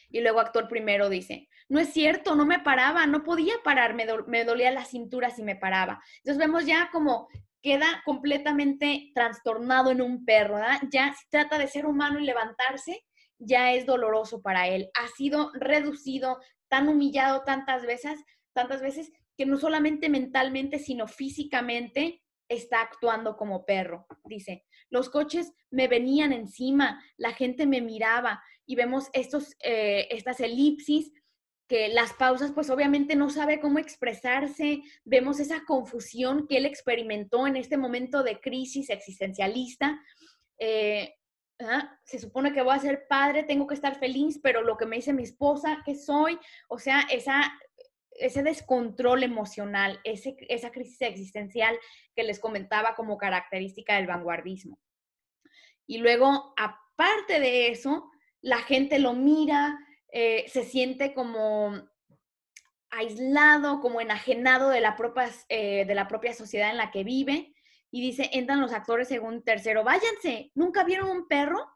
Y 0.09 0.21
luego 0.21 0.41
actor 0.41 0.69
primero 0.69 1.09
dice, 1.09 1.49
no 1.69 1.79
es 1.79 1.93
cierto, 1.93 2.35
no 2.35 2.45
me 2.45 2.59
paraba, 2.59 3.07
no 3.07 3.23
podía 3.23 3.55
parar, 3.63 3.95
me, 3.95 4.45
dolía 4.45 4.71
la 4.73 4.85
cintura 4.85 5.31
si 5.31 5.43
me 5.43 5.55
paraba. 5.55 6.03
Entonces 6.19 6.39
vemos 6.39 6.67
ya 6.67 6.91
como 6.91 7.29
queda 7.63 8.03
completamente 8.05 9.13
trastornado 9.15 9.91
en 9.91 10.03
un 10.03 10.25
perro, 10.25 10.59
Ya 10.91 11.15
trata 11.31 11.59
de 11.59 11.69
ser 11.69 11.87
humano 11.87 12.19
y 12.19 12.25
levantarse, 12.25 13.05
ya 13.41 13.73
es 13.73 13.87
doloroso 13.87 14.43
para 14.43 14.69
él. 14.69 14.91
Ha 14.95 15.09
sido 15.09 15.51
reducido, 15.55 16.39
tan 16.69 16.89
humillado 16.89 17.43
tantas 17.43 17.85
veces, 17.85 18.21
tantas 18.53 18.81
veces 18.81 19.11
que 19.37 19.47
no 19.47 19.59
solamente 19.59 20.09
mentalmente, 20.09 20.79
sino 20.79 21.09
físicamente 21.09 22.23
está 22.49 22.83
actuando 22.83 23.37
como 23.37 23.65
perro. 23.65 24.07
Dice, 24.25 24.65
los 24.91 25.09
coches 25.09 25.53
me 25.71 25.89
venían 25.89 26.33
encima, 26.33 27.03
la 27.17 27.33
gente 27.33 27.67
me 27.67 27.81
miraba 27.81 28.43
y 28.67 28.77
vemos 28.77 29.09
estos, 29.13 29.57
eh, 29.63 30.09
estas 30.11 30.41
elipsis 30.41 31.13
que 31.69 31.89
las 31.89 32.13
pausas, 32.15 32.51
pues 32.53 32.69
obviamente 32.69 33.15
no 33.15 33.31
sabe 33.31 33.61
cómo 33.61 33.79
expresarse, 33.79 34.83
vemos 35.05 35.39
esa 35.39 35.65
confusión 35.65 36.49
que 36.49 36.57
él 36.57 36.67
experimentó 36.67 37.47
en 37.47 37.57
este 37.57 37.77
momento 37.77 38.25
de 38.25 38.41
crisis 38.41 38.91
existencialista. 38.91 40.01
Eh, 40.59 41.15
se 42.05 42.19
supone 42.19 42.53
que 42.53 42.63
voy 42.63 42.75
a 42.75 42.81
ser 42.81 43.07
padre, 43.09 43.43
tengo 43.43 43.67
que 43.67 43.75
estar 43.75 43.99
feliz, 43.99 44.41
pero 44.43 44.63
lo 44.63 44.77
que 44.77 44.87
me 44.87 44.97
dice 44.97 45.13
mi 45.13 45.23
esposa, 45.23 45.83
que 45.85 45.95
soy, 45.95 46.39
o 46.69 46.79
sea, 46.79 47.01
esa, 47.11 47.53
ese 48.13 48.43
descontrol 48.43 49.23
emocional, 49.23 50.01
ese, 50.05 50.37
esa 50.49 50.71
crisis 50.71 51.01
existencial 51.03 51.79
que 52.15 52.23
les 52.23 52.39
comentaba 52.39 52.95
como 52.95 53.19
característica 53.19 53.97
del 53.97 54.07
vanguardismo. 54.07 54.79
Y 55.87 55.99
luego, 55.99 56.55
aparte 56.57 57.41
de 57.41 57.69
eso, 57.69 58.11
la 58.41 58.59
gente 58.59 58.99
lo 58.99 59.15
mira, 59.15 59.79
eh, 60.13 60.45
se 60.49 60.65
siente 60.65 61.15
como 61.15 61.75
aislado, 62.91 63.81
como 63.81 64.01
enajenado 64.01 64.71
de 64.71 64.81
la, 64.81 64.97
propia, 64.97 65.31
eh, 65.49 65.85
de 65.85 65.95
la 65.95 66.09
propia 66.09 66.35
sociedad 66.35 66.71
en 66.71 66.77
la 66.77 66.91
que 66.91 67.05
vive. 67.05 67.55
Y 67.91 68.01
dice, 68.01 68.31
entran 68.33 68.61
los 68.61 68.73
actores 68.73 69.09
según 69.09 69.43
tercero, 69.43 69.83
váyanse, 69.85 70.53
¿nunca 70.55 70.85
vieron 70.85 71.11
un 71.11 71.27
perro? 71.29 71.67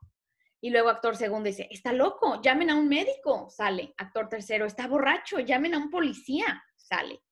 Y 0.60 0.70
luego 0.70 0.88
actor 0.88 1.16
segundo 1.16 1.48
dice, 1.48 1.68
está 1.70 1.92
loco, 1.92 2.40
llamen 2.40 2.70
a 2.70 2.76
un 2.76 2.88
médico, 2.88 3.50
sale. 3.50 3.92
Actor 3.98 4.28
tercero, 4.28 4.64
está 4.64 4.86
borracho, 4.86 5.38
llamen 5.40 5.74
a 5.74 5.78
un 5.78 5.90
policía, 5.90 6.64
sale. 6.76 7.22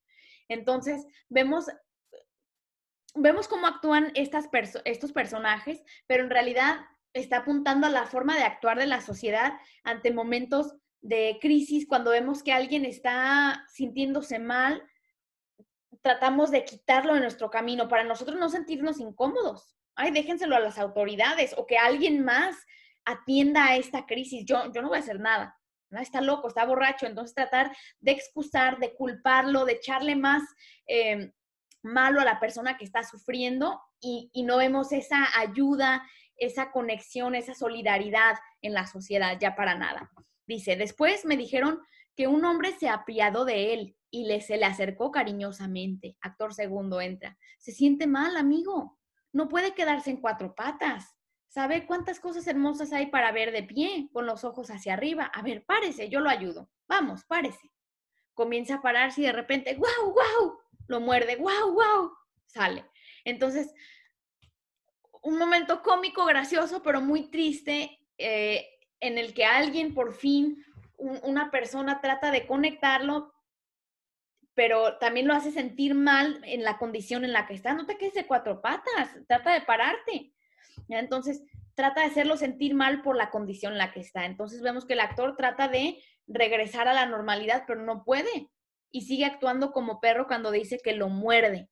Entonces, 0.47 1.05
vemos, 1.29 1.65
vemos 3.15 3.47
cómo 3.47 3.65
actúan 3.65 4.11
estas 4.13 4.49
estos 4.85 5.13
personajes, 5.13 5.81
pero 6.05 6.23
en 6.23 6.29
realidad 6.29 6.81
está 7.13 7.37
apuntando 7.37 7.87
a 7.87 7.91
la 7.91 8.05
forma 8.05 8.35
de 8.35 8.43
actuar 8.43 8.77
de 8.77 8.87
la 8.87 9.01
sociedad 9.01 9.53
ante 9.83 10.11
momentos 10.11 10.75
de 11.01 11.37
crisis, 11.41 11.87
cuando 11.87 12.11
vemos 12.11 12.43
que 12.43 12.53
alguien 12.53 12.85
está 12.85 13.65
sintiéndose 13.67 14.39
mal, 14.39 14.83
tratamos 16.01 16.51
de 16.51 16.65
quitarlo 16.65 17.13
de 17.13 17.21
nuestro 17.21 17.49
camino 17.49 17.87
para 17.87 18.03
nosotros 18.03 18.37
no 18.37 18.49
sentirnos 18.49 18.99
incómodos. 18.99 19.75
Ay, 19.95 20.11
déjenselo 20.11 20.55
a 20.55 20.59
las 20.59 20.79
autoridades 20.79 21.53
o 21.57 21.65
que 21.65 21.77
alguien 21.77 22.23
más 22.23 22.55
atienda 23.05 23.67
a 23.67 23.75
esta 23.75 24.05
crisis. 24.05 24.45
Yo, 24.45 24.71
yo 24.73 24.81
no 24.81 24.89
voy 24.89 24.97
a 24.97 25.01
hacer 25.01 25.19
nada. 25.19 25.57
¿no? 25.89 25.99
Está 25.99 26.21
loco, 26.21 26.47
está 26.47 26.65
borracho. 26.65 27.05
Entonces 27.05 27.35
tratar 27.35 27.75
de 27.99 28.11
excusar, 28.11 28.79
de 28.79 28.95
culparlo, 28.95 29.65
de 29.65 29.73
echarle 29.73 30.15
más 30.15 30.43
eh, 30.87 31.31
malo 31.83 32.21
a 32.21 32.25
la 32.25 32.39
persona 32.39 32.77
que 32.77 32.85
está 32.85 33.03
sufriendo 33.03 33.81
y, 33.99 34.29
y 34.33 34.43
no 34.43 34.57
vemos 34.57 34.91
esa 34.91 35.27
ayuda, 35.37 36.07
esa 36.37 36.71
conexión, 36.71 37.35
esa 37.35 37.53
solidaridad 37.53 38.35
en 38.61 38.73
la 38.73 38.87
sociedad 38.87 39.37
ya 39.39 39.55
para 39.55 39.75
nada. 39.75 40.09
Dice, 40.47 40.75
después 40.75 41.25
me 41.25 41.37
dijeron 41.37 41.81
que 42.15 42.27
un 42.27 42.43
hombre 42.45 42.71
se 42.79 42.89
apiadó 42.89 43.45
de 43.45 43.73
él 43.73 43.97
y 44.13 44.25
le, 44.25 44.41
se 44.41 44.57
le 44.57 44.65
acercó 44.65 45.09
cariñosamente. 45.09 46.17
Actor 46.21 46.53
segundo 46.53 47.01
entra. 47.01 47.35
Se 47.57 47.71
siente 47.71 48.05
mal, 48.05 48.37
amigo. 48.37 48.99
No 49.31 49.49
puede 49.49 49.73
quedarse 49.73 50.11
en 50.11 50.17
cuatro 50.17 50.53
patas. 50.53 51.17
¿Sabe 51.47 51.87
cuántas 51.87 52.19
cosas 52.19 52.45
hermosas 52.45 52.93
hay 52.93 53.07
para 53.07 53.31
ver 53.31 53.51
de 53.51 53.63
pie, 53.63 54.09
con 54.13 54.27
los 54.27 54.43
ojos 54.43 54.69
hacia 54.69 54.93
arriba? 54.93 55.31
A 55.33 55.41
ver, 55.41 55.65
párese, 55.65 56.09
yo 56.09 56.19
lo 56.19 56.29
ayudo. 56.29 56.69
Vamos, 56.87 57.23
párese. 57.25 57.71
Comienza 58.35 58.75
a 58.75 58.81
pararse 58.83 59.21
y 59.21 59.23
de 59.23 59.31
repente, 59.31 59.73
¡guau, 59.73 60.11
guau! 60.11 60.59
Lo 60.85 60.99
muerde, 60.99 61.35
¡guau, 61.37 61.73
guau! 61.73 62.11
Sale. 62.45 62.85
Entonces, 63.25 63.73
un 65.23 65.39
momento 65.39 65.81
cómico, 65.81 66.23
gracioso, 66.25 66.83
pero 66.83 67.01
muy 67.01 67.31
triste, 67.31 67.99
eh, 68.19 68.77
en 68.99 69.17
el 69.17 69.33
que 69.33 69.45
alguien 69.45 69.95
por 69.95 70.13
fin, 70.13 70.63
una 70.97 71.49
persona 71.49 71.99
trata 71.99 72.29
de 72.29 72.45
conectarlo, 72.45 73.32
pero 74.55 74.97
también 74.97 75.27
lo 75.27 75.33
hace 75.33 75.51
sentir 75.51 75.95
mal 75.95 76.41
en 76.43 76.63
la 76.63 76.77
condición 76.77 77.25
en 77.25 77.33
la 77.33 77.47
que 77.47 77.53
está. 77.53 77.73
No 77.73 77.85
te 77.85 77.97
quedes 77.97 78.13
de 78.13 78.27
cuatro 78.27 78.61
patas, 78.61 79.17
trata 79.27 79.53
de 79.53 79.61
pararte. 79.61 80.33
Entonces, 80.89 81.43
trata 81.75 82.01
de 82.01 82.07
hacerlo 82.07 82.37
sentir 82.37 82.75
mal 82.75 83.01
por 83.01 83.15
la 83.15 83.29
condición 83.29 83.73
en 83.73 83.79
la 83.79 83.91
que 83.91 83.99
está. 83.99 84.25
Entonces, 84.25 84.61
vemos 84.61 84.85
que 84.85 84.93
el 84.93 84.99
actor 84.99 85.35
trata 85.35 85.67
de 85.67 86.01
regresar 86.27 86.87
a 86.87 86.93
la 86.93 87.05
normalidad, 87.05 87.63
pero 87.67 87.81
no 87.81 88.03
puede. 88.03 88.49
Y 88.91 89.01
sigue 89.01 89.25
actuando 89.25 89.71
como 89.71 89.99
perro 89.99 90.27
cuando 90.27 90.51
dice 90.51 90.79
que 90.83 90.93
lo 90.93 91.09
muerde. 91.09 91.69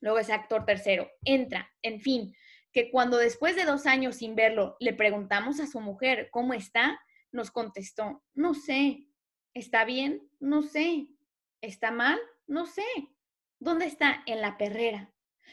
Luego 0.00 0.18
ese 0.18 0.32
actor 0.32 0.64
tercero 0.66 1.08
entra, 1.24 1.70
en 1.80 2.00
fin, 2.00 2.34
que 2.72 2.90
cuando 2.90 3.18
después 3.18 3.54
de 3.54 3.64
dos 3.64 3.86
años 3.86 4.16
sin 4.16 4.34
verlo 4.34 4.76
le 4.80 4.92
preguntamos 4.92 5.60
a 5.60 5.66
su 5.66 5.80
mujer 5.80 6.28
cómo 6.32 6.54
está, 6.54 7.00
nos 7.30 7.50
contestó, 7.50 8.22
no 8.34 8.52
sé, 8.52 9.06
¿está 9.54 9.84
bien? 9.84 10.28
No 10.40 10.62
sé, 10.62 11.06
¿está 11.62 11.90
mal? 11.90 12.20
No 12.46 12.66
sé. 12.66 12.84
¿Dónde 13.58 13.86
está? 13.86 14.22
En 14.26 14.42
la 14.42 14.58
perrera. 14.58 15.10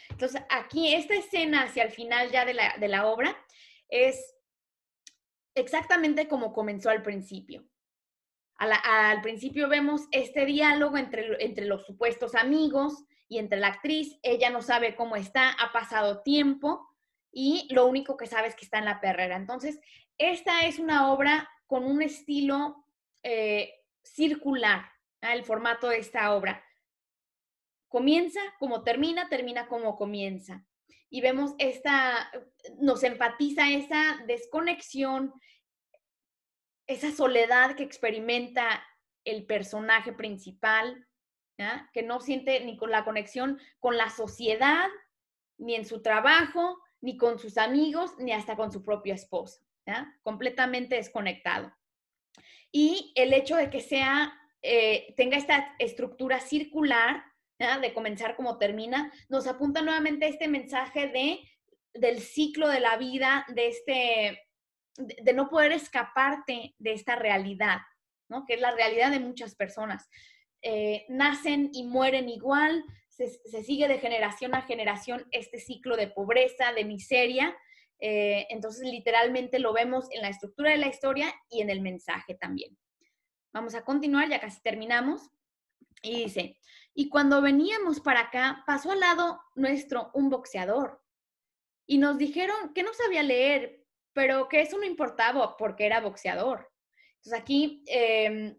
Entonces, 0.10 0.41
aquí 0.49 0.93
esta 0.93 1.16
escena 1.16 1.64
hacia 1.64 1.84
el 1.84 1.91
final 1.91 2.32
ya 2.32 2.43
de 2.43 2.53
la, 2.53 2.76
de 2.78 2.88
la 2.88 3.07
obra 3.07 3.38
es 3.88 4.36
exactamente 5.55 6.28
como 6.28 6.53
comenzó 6.53 6.89
al 6.89 7.03
principio. 7.03 7.66
al 8.57 9.22
principio 9.22 9.70
vemos 9.70 10.01
este 10.12 10.45
diálogo 10.45 10.97
entre, 10.97 11.43
entre 11.43 11.66
los 11.66 11.86
supuestos 11.86 12.36
amigos 12.36 13.05
y 13.28 13.38
entre 13.38 13.60
la 13.60 13.68
actriz. 13.68 14.20
Ella 14.24 14.49
no 14.49 14.62
sabe 14.62 14.95
cómo 14.95 15.16
está, 15.16 15.51
ha 15.51 15.72
pasado 15.72 16.22
tiempo 16.24 16.89
y 17.32 17.68
lo 17.74 17.86
único 17.86 18.18
que 18.18 18.28
sabe 18.28 18.47
es 18.47 18.55
que 18.55 18.66
está 18.66 18.80
en 18.80 18.86
la 18.86 18.99
perrera. 18.99 19.36
Entonces, 19.36 19.80
esta 20.18 20.66
es 20.66 20.80
una 20.80 21.12
obra 21.12 21.49
con 21.68 21.86
un 21.86 22.01
estilo 22.01 22.86
eh, 23.24 23.74
circular, 24.03 24.91
el 25.22 25.43
formato 25.43 25.89
de 25.89 25.99
esta 25.99 26.34
obra. 26.34 26.63
Comienza 27.88 28.39
como 28.59 28.84
termina, 28.84 29.30
termina 29.30 29.67
como 29.67 29.95
comienza. 29.95 30.65
Y 31.09 31.22
vemos 31.22 31.55
esta, 31.57 32.32
nos 32.80 33.03
empatiza 33.03 33.70
esa 33.72 34.24
desconexión, 34.28 35.34
esa 36.88 37.11
soledad 37.11 37.76
que 37.76 37.84
experimenta 37.84 38.86
el 39.26 39.45
personaje 39.45 40.13
principal, 40.13 41.07
que 41.93 42.03
no 42.03 42.22
siente 42.22 42.63
ni 42.63 42.78
con 42.78 42.89
la 42.89 43.03
conexión 43.03 43.59
con 43.80 43.97
la 43.97 44.09
sociedad, 44.09 44.88
ni 45.57 45.76
en 45.76 45.86
su 45.86 46.01
trabajo, 46.01 46.80
ni 47.01 47.17
con 47.17 47.38
sus 47.38 47.57
amigos, 47.57 48.17
ni 48.17 48.32
hasta 48.32 48.55
con 48.55 48.72
su 48.72 48.84
propia 48.84 49.15
esposa, 49.15 49.59
completamente 50.24 50.95
desconectado. 50.95 51.74
Y 52.72 53.11
el 53.15 53.34
hecho 53.34 53.55
de 53.55 53.70
que 53.70 53.82
sea, 53.82 54.34
eh, 54.62 55.14
tenga 55.16 55.38
esta 55.38 55.76
estructura 55.80 56.39
circular, 56.39 57.24
de 57.82 57.93
comenzar 57.93 58.38
como 58.38 58.57
termina, 58.57 59.12
nos 59.28 59.45
apunta 59.45 59.82
nuevamente 59.82 60.30
este 60.30 60.47
mensaje 60.47 61.07
de, 61.07 61.41
del 61.93 62.22
ciclo 62.22 62.70
de 62.70 62.80
la 62.80 62.95
vida, 62.95 63.45
de, 63.49 63.68
este, 63.68 64.47
de, 64.95 65.34
no 65.34 65.49
poder 65.49 65.74
escaparte 65.74 66.74
de 66.78 66.93
esta 66.93 67.18
realidad, 67.18 67.80
¿no? 68.30 68.45
que 68.45 68.53
es 68.53 68.62
la 68.62 68.72
realidad 68.72 69.12
de 69.12 69.20
muchas 69.20 69.55
personas. 69.55 70.07
Eh, 70.62 71.05
nacen 71.10 71.70
y 71.74 71.84
mueren 71.84 72.30
igual, 72.30 72.86
se, 73.10 73.28
sigue 73.64 73.89
de 73.89 73.99
generación 73.99 74.55
a 74.55 74.62
generación 74.62 75.28
este 75.32 75.60
ciclo 75.60 75.97
de 75.97 76.07
pobreza, 76.07 76.72
de 76.72 76.86
miseria. 76.86 77.53
Eh, 77.99 78.47
entonces, 78.49 78.89
literalmente 78.89 79.60
lo 79.60 79.74
vemos 79.74 80.07
en 80.12 80.22
la 80.22 80.30
estructura 80.30 80.72
de 80.72 80.78
la 80.78 80.88
historia 80.88 81.34
y 81.49 81.62
en 81.62 81.70
el 81.70 81.82
mensaje 81.82 82.36
también. 82.36 82.78
Vamos 83.51 83.75
a 83.75 83.83
continuar, 83.83 84.29
ya 84.29 84.39
casi 84.39 84.61
terminamos. 84.61 85.29
Y 86.01 86.23
dice, 86.23 86.59
y 86.93 87.09
cuando 87.09 87.41
veníamos 87.41 87.99
para 87.99 88.21
acá, 88.21 88.63
pasó 88.65 88.91
al 88.91 88.99
lado 88.99 89.41
nuestro 89.55 90.11
un 90.13 90.29
boxeador. 90.29 91.03
Y 91.85 91.97
nos 91.97 92.17
dijeron 92.17 92.73
que 92.73 92.83
no 92.83 92.93
sabía 92.93 93.23
leer, 93.23 93.85
pero 94.13 94.47
que 94.47 94.61
eso 94.61 94.77
no 94.77 94.83
importaba 94.83 95.57
porque 95.57 95.85
era 95.85 96.01
boxeador. 96.01 96.71
Entonces 97.15 97.41
aquí 97.41 97.84
eh, 97.88 98.57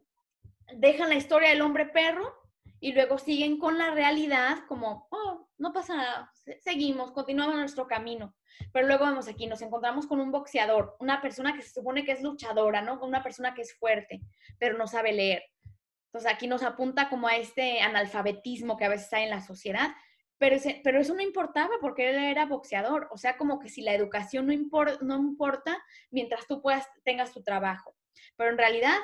dejan 0.75 1.09
la 1.09 1.15
historia 1.15 1.51
del 1.51 1.63
hombre 1.63 1.87
perro 1.87 2.35
y 2.81 2.93
luego 2.93 3.19
siguen 3.19 3.59
con 3.59 3.79
la 3.79 3.91
realidad 3.91 4.65
como, 4.67 5.07
oh, 5.11 5.49
no 5.59 5.73
pasa 5.73 5.97
nada, 5.97 6.33
seguimos, 6.61 7.13
continuamos 7.13 7.57
nuestro 7.57 7.87
camino. 7.87 8.35
Pero 8.73 8.87
luego 8.87 9.05
vamos 9.05 9.29
aquí, 9.29 9.47
nos 9.47 9.63
encontramos 9.63 10.07
con 10.07 10.21
un 10.21 10.31
boxeador, 10.31 10.97
una 11.01 11.21
persona 11.21 11.55
que 11.55 11.63
se 11.63 11.73
supone 11.73 12.05
que 12.05 12.13
es 12.13 12.23
luchadora, 12.23 12.83
¿no? 12.83 13.01
Una 13.03 13.23
persona 13.23 13.55
que 13.55 13.63
es 13.63 13.75
fuerte, 13.75 14.21
pero 14.59 14.77
no 14.77 14.87
sabe 14.87 15.13
leer. 15.13 15.43
Entonces 16.07 16.33
aquí 16.33 16.47
nos 16.47 16.63
apunta 16.63 17.09
como 17.09 17.29
a 17.29 17.37
este 17.37 17.81
analfabetismo 17.81 18.77
que 18.77 18.85
a 18.85 18.89
veces 18.89 19.13
hay 19.13 19.25
en 19.25 19.31
la 19.31 19.41
sociedad, 19.41 19.91
pero, 20.39 20.57
pero 20.83 21.01
eso 21.01 21.15
no 21.15 21.23
importaba 21.23 21.75
porque 21.81 22.11
él 22.11 22.17
era 22.17 22.47
boxeador. 22.47 23.09
O 23.13 23.19
sea, 23.19 23.37
como 23.37 23.61
que 23.61 23.69
si 23.69 23.83
la 23.83 23.95
educación 23.95 24.47
no, 24.47 24.85
no 25.03 25.17
importa 25.17 25.79
mientras 26.11 26.47
tú 26.47 26.63
puedas, 26.63 26.87
tengas 27.05 27.33
tu 27.33 27.43
trabajo. 27.43 27.95
Pero 28.37 28.51
en 28.51 28.59
realidad 28.59 28.97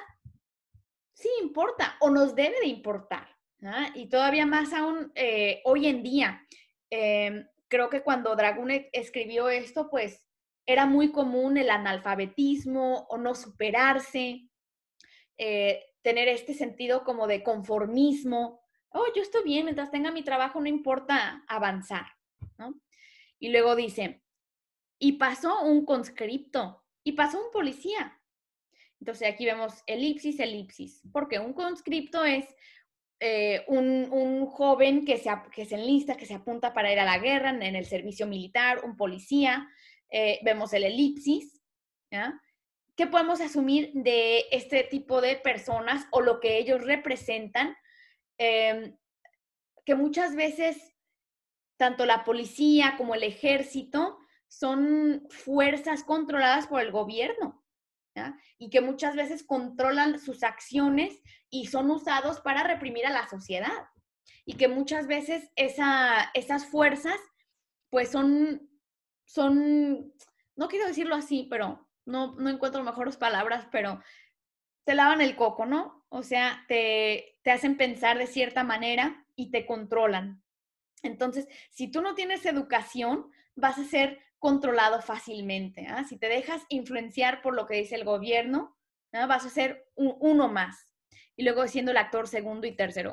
sí 1.13 1.29
importa 1.43 1.97
o 2.01 2.11
nos 2.11 2.35
debe 2.35 2.59
de 2.61 2.67
importar. 2.67 3.29
¿ah? 3.63 3.89
Y 3.95 4.09
todavía 4.09 4.47
más 4.47 4.73
aún 4.73 5.13
eh, 5.15 5.61
hoy 5.65 5.87
en 5.87 6.03
día. 6.03 6.47
Em, 6.91 7.47
creo 7.77 7.91
que 7.91 8.03
cuando 8.03 8.35
Dragón 8.35 8.71
e, 8.71 8.89
escribió 8.95 9.51
esto, 9.51 9.91
pues 9.91 10.27
era 10.65 10.87
muy 10.87 11.13
común 11.13 11.59
el 11.59 11.69
analfabetismo 11.69 13.07
o 13.11 13.19
no 13.19 13.35
superarse, 13.35 14.49
eh, 15.37 15.85
tener 16.01 16.27
este 16.29 16.55
sentido 16.55 17.05
como 17.05 17.27
de 17.27 17.43
conformismo. 17.43 18.63
Oh, 18.89 19.05
yo 19.15 19.21
estoy 19.21 19.45
bien, 19.45 19.67
mientras 19.67 19.91
tenga 19.91 20.11
mi 20.11 20.25
trabajo 20.25 20.59
no 20.59 20.69
importa 20.69 21.45
avanzar, 21.49 22.07
¿no? 22.57 22.81
Y 23.39 23.51
luego 23.51 23.77
dice, 23.77 24.23
y 24.99 25.13
pasó 25.13 25.63
un 25.63 25.85
conscripto 25.85 26.83
y 27.05 27.13
pasó 27.13 27.45
un 27.45 27.51
policía. 27.53 28.19
Entonces 29.01 29.29
aquí 29.29 29.45
vemos 29.45 29.83
elipsis, 29.87 30.41
elipsis, 30.41 31.03
porque 31.13 31.39
un 31.39 31.53
conscripto 31.53 32.25
es 32.25 32.47
eh, 33.19 33.65
un, 33.69 34.47
joven 34.47 35.05
que 35.05 35.17
se, 35.19 35.31
que 35.53 35.65
se 35.65 35.77
enlista, 35.77 36.17
que 36.17 36.27
se 36.27 36.35
apunta 36.35 36.73
para 36.73 36.93
ir 36.93 36.99
a 36.99 37.05
la 37.05 37.19
guerra 37.19 37.51
en, 37.51 37.77
el 37.77 37.87
servicio 37.87 38.27
militar, 38.27 38.85
un 38.85 38.97
policía, 38.97 39.69
eh, 40.11 40.39
vemos 40.43 40.73
el 40.73 40.85
elipsis. 40.85 41.61
¿Qué 42.97 43.07
podemos 43.07 43.41
asumir 43.41 43.91
de 43.93 44.47
este 44.51 44.85
tipo 44.85 45.21
de 45.21 45.37
personas 45.37 46.07
o 46.13 46.21
lo 46.21 46.41
que 46.41 46.59
ellos 46.59 46.83
representan? 46.83 47.77
Em, 48.39 48.97
que 49.85 49.95
muchas 49.95 50.35
veces 50.35 50.95
tanto 51.77 52.07
la 52.07 52.25
policía 52.25 52.95
como 52.97 53.15
el 53.15 53.23
ejército 53.23 54.19
son 54.49 55.27
fuerzas 55.31 56.05
controladas 56.05 56.67
por 56.67 56.81
el 56.81 56.91
gobierno 56.91 57.66
y 58.59 58.71
que 58.71 58.81
muchas 58.81 59.17
veces 59.17 59.43
controlan 59.45 60.19
sus 60.19 60.43
acciones 60.43 61.23
y 61.51 61.67
son 61.67 61.91
usados 61.91 62.41
para 62.41 62.63
reprimir 62.63 63.07
a 63.07 63.11
la 63.11 63.29
sociedad 63.29 63.89
y 64.45 64.55
que 64.55 64.69
muchas 64.69 65.07
veces 65.07 65.51
esa, 65.57 66.31
esas 66.35 66.67
fuerzas 66.67 67.19
pues 67.91 68.11
son, 68.11 68.69
son, 69.25 70.13
no 70.55 70.69
quiero 70.69 70.87
decirlo 70.87 71.15
así, 71.15 71.47
pero 71.51 71.89
no, 72.05 72.35
no 72.37 72.51
encuentro 72.51 72.83
mejores 72.83 73.17
palabras, 73.17 73.67
pero 73.71 74.01
te 74.85 74.95
lavan 74.95 75.21
el 75.21 75.37
coco, 75.37 75.67
¿no? 75.67 76.07
O 76.09 76.23
sea, 76.23 76.65
te, 76.69 77.39
te 77.43 77.51
hacen 77.51 77.77
pensar 77.77 78.19
de 78.19 78.27
cierta 78.27 78.65
manera 78.65 79.27
y 79.35 79.51
te 79.51 79.67
controlan. 79.67 80.43
Entonces, 81.03 81.49
si 81.71 81.89
tú 81.91 82.01
no 82.01 82.15
tienes 82.15 82.47
educación, 82.47 83.31
vas 83.55 83.79
a 83.79 83.85
ser 83.85 84.21
controlado 84.47 85.03
fácilmente. 85.03 85.89
¿ah? 85.89 86.05
Si 86.05 86.17
te 86.19 86.29
dejas 86.29 86.63
influenciar 86.69 87.43
por 87.43 87.53
lo 87.53 87.67
que 87.67 87.75
dice 87.75 87.97
el 87.97 88.05
gobierno, 88.05 88.79
¿ah? 89.13 89.27
vas 89.27 89.45
a 89.45 89.51
ser 89.51 89.91
uno 89.97 90.47
más. 90.47 90.95
Y 91.35 91.43
luego 91.43 91.67
siendo 91.67 91.91
el 91.91 91.97
actor 91.97 92.29
segundo 92.29 92.65
y 92.69 92.77
tercero. 92.77 93.13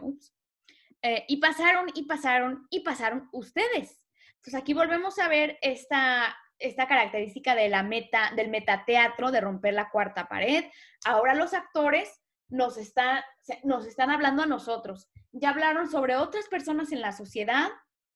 Eh, 1.02 1.26
y 1.28 1.38
pasaron, 1.38 1.88
y 1.96 2.04
pasaron, 2.04 2.68
y 2.70 2.82
pasaron 2.82 3.30
ustedes. 3.32 4.00
Entonces 4.36 4.54
aquí 4.54 4.76
volvemos 4.76 5.18
a 5.18 5.28
ver 5.28 5.58
esta, 5.64 6.38
esta 6.60 6.88
característica 6.88 7.56
de 7.56 7.68
la 7.68 7.82
meta, 7.82 8.32
del 8.36 8.50
metateatro, 8.50 9.32
de 9.32 9.42
romper 9.42 9.74
la 9.74 9.90
cuarta 9.90 10.28
pared. 10.28 10.66
Ahora 11.04 11.34
los 11.34 11.56
actores 11.56 12.22
nos, 12.48 12.78
está, 12.78 13.26
nos 13.64 13.88
están 13.88 14.12
hablando 14.12 14.44
a 14.44 14.46
nosotros. 14.46 15.10
Ya 15.32 15.50
hablaron 15.50 15.90
sobre 15.90 16.16
otras 16.16 16.48
personas 16.48 16.92
en 16.92 17.02
la 17.02 17.12
sociedad, 17.12 17.72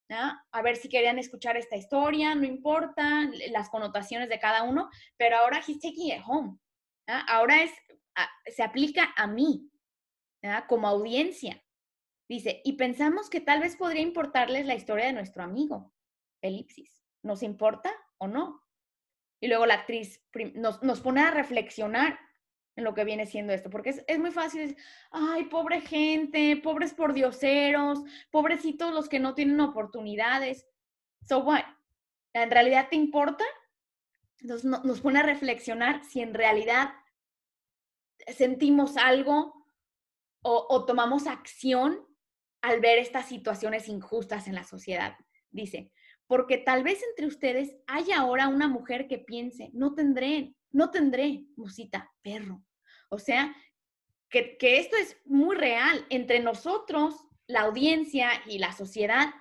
a 0.09 0.61
ver 0.61 0.77
si 0.77 0.89
querían 0.89 1.19
escuchar 1.19 1.57
esta 1.57 1.75
historia, 1.75 2.33
no 2.35 2.45
importa 2.45 3.29
las 3.51 3.69
connotaciones 3.69 4.29
de 4.29 4.39
cada 4.39 4.63
uno, 4.63 4.89
pero 5.17 5.37
ahora 5.37 5.61
he's 5.65 5.79
taking 5.79 6.13
it 6.13 6.23
home. 6.25 6.57
Ahora 7.07 7.63
es, 7.63 7.71
se 8.47 8.63
aplica 8.63 9.13
a 9.15 9.27
mí, 9.27 9.69
como 10.67 10.87
audiencia. 10.87 11.63
Dice, 12.29 12.61
y 12.63 12.73
pensamos 12.73 13.29
que 13.29 13.41
tal 13.41 13.61
vez 13.61 13.75
podría 13.75 14.01
importarles 14.01 14.65
la 14.65 14.75
historia 14.75 15.05
de 15.05 15.13
nuestro 15.13 15.43
amigo, 15.43 15.93
Elipsis. 16.41 17.05
¿Nos 17.23 17.41
importa 17.43 17.91
o 18.17 18.27
no? 18.27 18.63
Y 19.41 19.47
luego 19.47 19.65
la 19.65 19.75
actriz 19.75 20.23
nos, 20.55 20.81
nos 20.83 21.01
pone 21.01 21.21
a 21.21 21.31
reflexionar 21.31 22.19
en 22.77 22.83
lo 22.83 22.93
que 22.93 23.03
viene 23.03 23.25
siendo 23.25 23.53
esto, 23.53 23.71
porque 23.71 24.03
es, 24.05 24.19
muy 24.19 24.31
fácil 24.31 24.61
decir, 24.61 24.77
ay, 25.11 25.45
pobre 25.45 25.81
gente, 25.81 26.55
pobres 26.57 26.93
pordioseros, 26.93 28.03
pobrecitos 28.31 28.93
los 28.93 29.09
que 29.09 29.19
no 29.19 29.33
tienen 29.33 29.59
oportunidades. 29.59 30.67
So 31.27 31.39
what? 31.39 31.63
¿En 32.33 32.51
realidad 32.51 32.87
te 32.89 32.95
importa? 32.95 33.43
Nos 34.43 35.01
pone 35.01 35.19
a 35.19 35.23
reflexionar 35.23 36.05
si 36.05 36.21
en 36.21 36.35
realidad 36.35 36.91
sentimos 38.27 38.95
algo 38.95 39.65
o, 40.43 40.67
o 40.69 40.85
tomamos 40.85 41.25
acción 41.25 42.07
al 42.61 42.79
ver 42.79 42.99
estas 42.99 43.27
situaciones 43.27 43.89
injustas 43.89 44.47
en 44.47 44.53
la 44.53 44.63
sociedad. 44.63 45.17
Dice, 45.49 45.91
porque 46.27 46.59
tal 46.59 46.83
vez 46.83 47.01
entre 47.09 47.25
ustedes 47.25 47.75
haya 47.87 48.19
ahora 48.19 48.49
una 48.49 48.67
mujer 48.67 49.07
que 49.07 49.17
piense, 49.17 49.71
no 49.73 49.95
tendré, 49.95 50.53
no 50.69 50.91
tendré, 50.91 51.47
musita, 51.55 52.11
perro. 52.21 52.66
O 53.09 53.19
sea, 53.19 53.55
que, 54.29 54.57
esto 54.59 54.95
es 54.97 55.17
muy 55.25 55.55
real. 55.55 56.05
Entre 56.09 56.39
nosotros, 56.39 57.15
la 57.47 57.61
audiencia 57.61 58.29
y 58.45 58.59
la 58.59 58.73
sociedad, 58.73 59.33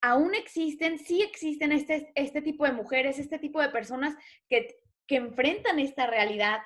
aún 0.00 0.34
existen, 0.34 0.98
sí 0.98 1.22
existen 1.22 1.72
este, 1.72 2.12
este 2.14 2.42
tipo 2.42 2.64
de 2.64 2.72
mujeres, 2.72 3.18
este 3.18 3.38
tipo 3.38 3.60
de 3.60 3.70
personas 3.70 4.14
que, 4.48 4.76
que 5.06 5.16
enfrentan 5.16 5.78
esta 5.78 6.06
realidad, 6.06 6.60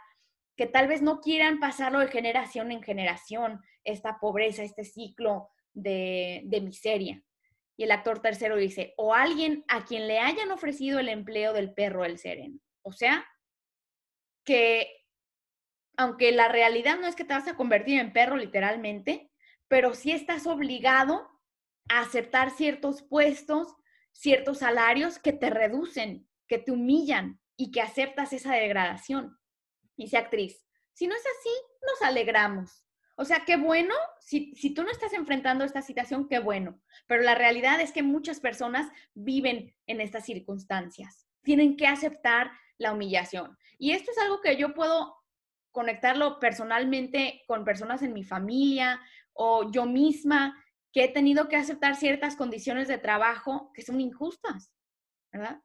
que 0.56 0.66
tal 0.66 0.86
vez 0.86 1.00
no 1.00 1.20
quieran 1.20 1.60
pasarlo 1.60 2.00
de 2.00 2.08
generación 2.08 2.72
en 2.72 2.82
generación, 2.82 3.60
esta 3.84 4.18
pobreza, 4.20 4.62
este 4.62 4.84
ciclo 4.84 5.48
de, 5.72 6.42
de 6.44 6.60
miseria. 6.60 7.22
Y 7.78 7.84
el 7.84 7.90
actor 7.90 8.20
tercero 8.20 8.56
dice, 8.56 8.92
o 8.98 9.14
alguien 9.14 9.64
a 9.66 9.84
quien 9.86 10.06
le 10.06 10.18
hayan 10.18 10.50
ofrecido 10.50 11.00
el 11.00 11.08
empleo 11.08 11.54
del 11.54 11.72
perro 11.72 12.04
el 12.04 12.18
sereno. 12.18 12.60
O 12.82 12.92
sea, 12.92 13.26
que 14.44 15.01
aunque 15.97 16.32
la 16.32 16.48
realidad 16.48 16.98
no 16.98 17.06
es 17.06 17.16
que 17.16 17.24
te 17.24 17.35
vas 17.35 17.48
a 17.48 17.56
convertir 17.56 18.01
en 18.01 18.12
perro 18.12 18.36
literalmente, 18.36 19.31
pero 19.69 19.94
sí 19.94 20.12
estás 20.12 20.47
obligado 20.47 21.28
a 21.89 22.01
aceptar 22.01 22.51
ciertos 22.51 23.02
puestos, 23.02 23.74
ciertos 24.12 24.59
salarios 24.59 25.19
que 25.19 25.32
te 25.32 25.51
reducen, 25.51 26.28
que 26.47 26.59
te 26.59 26.73
humillan 26.73 27.40
y 27.56 27.70
que 27.70 27.81
aceptas 27.81 28.32
esa 28.32 28.55
degradación. 28.55 29.39
Dice 29.97 30.16
actriz, 30.16 30.66
si 30.93 31.06
no 31.06 31.14
es 31.14 31.23
así, 31.23 31.51
nos 31.86 32.02
alegramos. 32.02 32.85
O 33.16 33.24
sea, 33.24 33.44
qué 33.44 33.56
bueno, 33.56 33.94
si, 34.20 34.55
si 34.55 34.74
tú 34.74 34.82
no 34.82 34.90
estás 34.90 35.12
enfrentando 35.12 35.64
esta 35.64 35.82
situación, 35.82 36.28
qué 36.28 36.39
bueno. 36.39 36.81
Pero 37.06 37.23
la 37.23 37.35
realidad 37.35 37.81
es 37.81 37.93
que 37.93 38.02
muchas 38.02 38.40
personas 38.40 38.90
viven 39.14 39.74
en 39.86 40.01
estas 40.01 40.24
circunstancias. 40.24 41.27
Tienen 41.43 41.77
que 41.77 41.86
aceptar 41.86 42.51
la 42.78 42.93
humillación. 42.93 43.56
Y 43.78 43.93
esto 43.93 44.10
es 44.10 44.19
algo 44.19 44.40
que 44.40 44.56
yo 44.56 44.74
puedo 44.74 45.21
conectarlo 45.72 46.38
personalmente 46.38 47.42
con 47.46 47.64
personas 47.64 48.02
en 48.02 48.12
mi 48.12 48.22
familia 48.22 49.00
o 49.32 49.70
yo 49.72 49.86
misma 49.86 50.62
que 50.92 51.04
he 51.04 51.08
tenido 51.08 51.48
que 51.48 51.56
aceptar 51.56 51.96
ciertas 51.96 52.36
condiciones 52.36 52.86
de 52.86 52.98
trabajo 52.98 53.72
que 53.74 53.82
son 53.82 54.00
injustas, 54.00 54.72
¿verdad? 55.32 55.62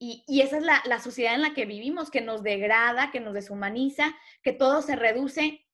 Y, 0.00 0.40
esa 0.40 0.58
es 0.58 0.64
la, 0.64 0.82
la, 0.86 0.98
sociedad 0.98 1.34
en 1.34 1.42
la 1.42 1.54
que 1.54 1.66
vivimos, 1.66 2.10
que 2.10 2.20
nos 2.20 2.42
degrada, 2.42 3.10
que 3.10 3.20
nos 3.20 3.32
deshumaniza, 3.32 4.14
que 4.42 4.52
todo 4.52 4.82
se 4.82 4.96
reduce 4.96 5.66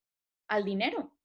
al 0.46 0.64
dinero. 0.64 1.16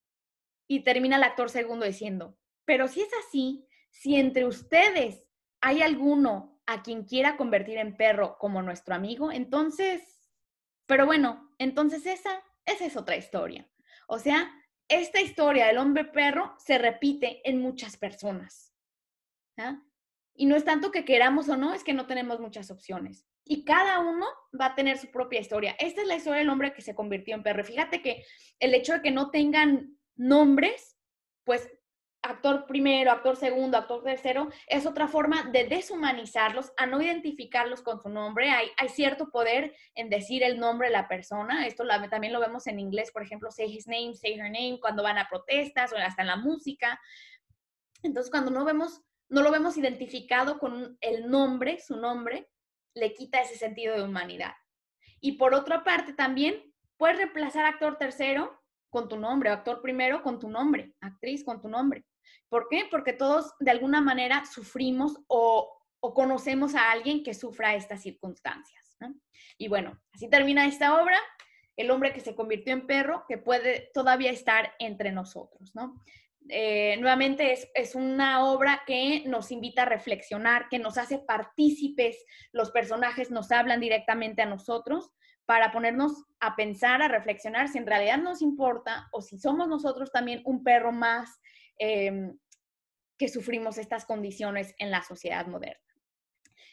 Y 0.68 0.84
termina 0.84 1.18
el 1.18 1.24
actor 1.24 1.50
segundo 1.50 1.86
diciendo, 1.86 2.38
pero 2.64 2.88
si 2.88 3.02
es 3.02 3.10
así, 3.28 3.68
si 3.92 4.16
entre 4.16 4.46
ustedes 4.46 5.28
hay 5.62 5.82
alguno 5.82 6.60
a 6.66 6.82
quien 6.82 7.04
quiera 7.04 7.38
convertir 7.38 7.78
en 7.78 7.96
perro 7.96 8.38
como 8.40 8.62
nuestro 8.62 8.96
amigo, 8.96 9.32
entonces 9.32 10.15
pero 10.86 11.06
bueno, 11.06 11.54
entonces 11.58 12.06
esa, 12.06 12.44
esa 12.66 12.86
es 12.86 12.98
otra 12.98 13.16
historia. 13.16 13.70
O 14.08 14.20
sea, 14.20 14.52
esta 14.88 15.22
historia 15.22 15.68
del 15.68 15.78
hombre 15.78 16.06
perro 16.06 16.56
se 16.60 16.78
repite 16.78 17.42
en 17.50 17.60
muchas 17.60 17.98
personas. 17.98 18.74
Y 20.36 20.46
no 20.46 20.56
es 20.56 20.66
tanto 20.66 20.92
que 20.92 21.06
queramos 21.06 21.50
o 21.50 21.58
no, 21.58 21.74
es 21.74 21.84
que 21.84 21.94
no 21.94 22.08
tenemos 22.08 22.40
muchas 22.40 22.70
opciones. 22.70 23.26
Y 23.46 23.64
cada 23.64 24.00
uno 24.00 24.28
va 24.60 24.68
a 24.68 24.76
tener 24.76 24.98
su 24.98 25.10
propia 25.12 25.40
historia. 25.40 25.76
Esta 25.80 26.02
es 26.02 26.08
la 26.08 26.16
historia 26.16 26.40
del 26.40 26.50
hombre 26.50 26.74
que 26.74 26.82
se 26.82 26.96
convirtió 26.96 27.36
en 27.36 27.44
perro. 27.44 27.64
Fíjate 27.64 28.02
que 28.02 28.26
el 28.60 28.74
hecho 28.74 28.94
de 28.94 29.02
que 29.02 29.12
no 29.12 29.32
tengan 29.32 29.98
nombres, 30.16 30.98
pues 31.44 31.70
actor 32.26 32.66
primero, 32.66 33.12
actor 33.12 33.36
segundo, 33.36 33.78
actor 33.78 34.04
tercero, 34.04 34.50
es 34.68 34.86
otra 34.86 35.08
forma 35.08 35.44
de 35.52 35.66
deshumanizarlos, 35.66 36.74
a 36.78 36.86
no 36.86 37.02
identificarlos 37.02 37.82
con 37.82 38.02
su 38.02 38.10
nombre. 38.10 38.50
Hay, 38.52 38.90
cierto 38.90 39.30
poder 39.30 39.76
en 39.94 40.10
decir 40.10 40.44
el 40.44 40.60
nombre 40.60 40.88
de 40.88 40.94
la 40.94 41.08
persona. 41.08 41.68
Esto 41.68 41.84
también 42.10 42.34
lo 42.34 42.40
vemos 42.40 42.68
en 42.68 42.80
inglés, 42.80 43.12
por 43.12 43.24
ejemplo, 43.24 43.52
say 43.52 43.66
his 43.66 43.88
name, 43.88 44.14
say 44.16 44.34
her 44.34 44.50
name, 44.50 44.80
cuando 44.80 45.04
van 45.04 45.18
a 45.18 45.28
protestas 45.30 45.94
o 45.94 45.98
hasta 45.98 46.22
en 46.22 46.28
la 46.28 46.36
música. 46.36 47.00
Entonces, 48.04 48.32
cuando 48.32 48.52
no, 48.52 48.66
vemos, 48.66 49.02
no 49.30 49.42
lo 49.42 49.52
vemos 49.52 49.78
identificado 49.78 50.60
con 50.60 50.98
el 51.02 51.30
nombre, 51.30 51.80
su 51.80 51.98
nombre, 51.98 52.50
le 52.94 53.14
quita 53.14 53.42
ese 53.42 53.58
sentido 53.58 53.96
de 53.96 54.04
humanidad. 54.04 54.54
Y 55.20 55.34
por 55.34 55.54
otra 55.54 55.84
parte, 55.84 56.14
también 56.14 56.74
puedes 56.98 57.18
reemplazar 57.18 57.66
actor 57.66 57.98
tercero 57.98 58.62
con 58.90 59.10
tu 59.10 59.18
nombre, 59.18 59.50
actor 59.50 59.82
primero 59.82 60.24
con 60.24 60.40
tu 60.40 60.50
nombre, 60.50 60.94
actriz 61.02 61.44
con 61.44 61.62
tu 61.62 61.68
nombre. 61.68 62.06
¿Por 62.50 62.68
qué? 62.70 62.84
Porque 62.90 63.14
todos 63.14 63.54
de 63.60 63.72
alguna 63.72 64.02
manera 64.02 64.46
sufrimos 64.46 65.20
o, 65.28 65.72
conocemos 66.14 66.76
a 66.76 66.92
alguien 66.92 67.24
que 67.24 67.34
sufra 67.34 67.74
estas 67.74 68.04
circunstancias. 68.04 68.98
Y 69.58 69.68
bueno, 69.68 70.00
así 70.14 70.30
termina 70.30 70.68
esta 70.68 71.02
obra, 71.02 71.18
El 71.78 71.90
hombre 71.90 72.14
que 72.14 72.20
se 72.20 72.36
convirtió 72.36 72.74
en 72.74 72.86
perro, 72.86 73.26
que 73.28 73.38
puede 73.38 73.90
todavía 73.94 74.32
estar 74.32 74.74
entre 74.80 75.12
nosotros. 75.12 75.74
Eh, 76.48 76.96
nuevamente 77.00 77.52
es, 77.52 77.68
es, 77.74 77.96
una 77.96 78.46
obra 78.46 78.84
que 78.86 79.24
nos 79.26 79.52
invita 79.52 79.82
a 79.82 79.86
reflexionar, 79.86 80.70
que 80.70 80.78
nos 80.78 81.00
hace 81.00 81.18
partícipes, 81.18 82.24
los 82.54 82.70
personajes 82.70 83.32
nos 83.32 83.52
hablan 83.52 83.80
directamente 83.80 84.44
a 84.44 84.46
nosotros, 84.46 85.12
para 85.46 85.72
ponernos 85.72 86.26
a 86.40 86.56
pensar, 86.56 87.02
a 87.02 87.08
reflexionar 87.08 87.68
si 87.68 87.78
en 87.78 87.86
realidad 87.86 88.18
nos 88.18 88.42
importa 88.42 89.08
o 89.12 89.22
si 89.22 89.38
somos 89.38 89.68
nosotros 89.68 90.12
también 90.12 90.42
un 90.46 90.64
perro 90.64 90.92
más 90.92 91.40
em, 91.78 92.38
que 93.18 93.30
sufrimos 93.30 93.78
estas 93.78 94.06
condiciones 94.06 94.76
en 94.78 94.92
la 94.92 95.04
sociedad 95.04 95.48
moderna. 95.48 95.80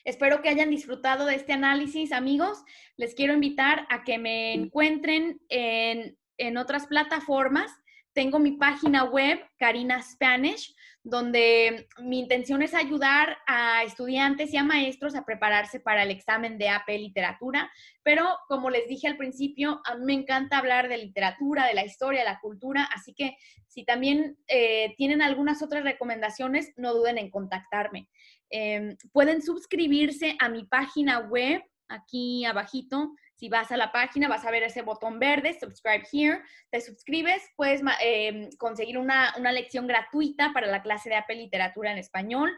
Espero 0.04 0.42
que 0.42 0.48
hayan 0.48 0.70
disfrutado 0.70 1.26
de 1.26 1.36
este 1.36 1.52
análisis, 1.52 2.12
amigos. 2.12 2.64
Les 2.96 3.14
quiero 3.14 3.34
invitar 3.34 3.86
a 3.88 4.02
que 4.02 4.18
me 4.18 4.52
encuentren 4.52 5.40
en, 5.48 6.18
en 6.38 6.56
otras 6.56 6.86
plataformas. 6.88 7.70
Tengo 8.12 8.39
mi 8.39 8.52
página 8.52 9.05
web, 9.05 9.40
Karina 9.59 10.02
Spanish, 10.02 10.74
donde 11.05 11.89
mi 11.98 12.20
intención 12.20 12.62
es 12.62 12.74
ayudar 12.74 13.39
a 13.47 13.82
estudiantes 13.82 14.52
y 14.52 14.56
a 14.56 14.64
maestros 14.64 15.16
a 15.16 15.24
prepararse 15.24 15.80
para 15.80 16.05
el 16.05 16.10
examen 16.10 16.59
de 16.59 16.68
AP 16.68 16.89
Literatura, 16.90 17.70
pero 18.05 18.24
como 18.48 18.70
les 18.70 18.86
dije 18.86 19.09
al 19.09 19.16
principio, 19.16 19.80
a 19.84 19.97
mí 19.97 20.05
me 20.05 20.12
encanta 20.12 20.59
hablar 20.59 20.89
de 20.89 20.98
literatura, 20.98 21.66
de 21.66 21.74
la 21.74 21.84
historia, 21.84 22.20
de 22.20 22.26
la 22.26 22.40
cultura, 22.40 22.89
así 22.94 23.14
que 23.14 23.36
si 23.66 23.84
también 23.84 24.36
eh, 24.47 24.94
tienen 24.97 25.22
algunas 25.22 25.62
otras 25.62 25.82
recomendaciones, 25.82 26.72
no 26.76 26.94
duden 26.94 27.18
en 27.18 27.30
contactarme. 27.30 28.09
Em, 28.51 28.97
pueden 29.12 29.43
suscribirse 29.43 30.36
a 30.39 30.48
mi 30.48 30.64
página 30.64 31.20
web 31.20 31.62
aquí 31.89 32.44
abajito 32.44 33.12
si 33.43 33.48
vas 33.48 33.73
a 33.73 33.77
la 33.77 33.90
página, 33.90 34.28
vas 34.28 34.44
a 34.44 34.52
ver 34.52 34.62
ese 34.62 34.82
botón 34.82 35.19
verde, 35.19 35.59
subscribe 35.59 36.05
here, 36.12 36.43
te 36.70 36.81
suscribes, 36.81 37.43
puedes 37.56 37.82
em, 38.01 38.48
conseguir 38.56 38.98
una, 38.98 39.35
lección 39.51 39.89
gratuita 39.89 40.52
para 40.55 40.69
la 40.69 40.81
clase 40.81 41.09
de 41.09 41.16
AP 41.16 41.31
Literatura 41.31 41.90
en 41.90 41.98
Español. 41.98 42.52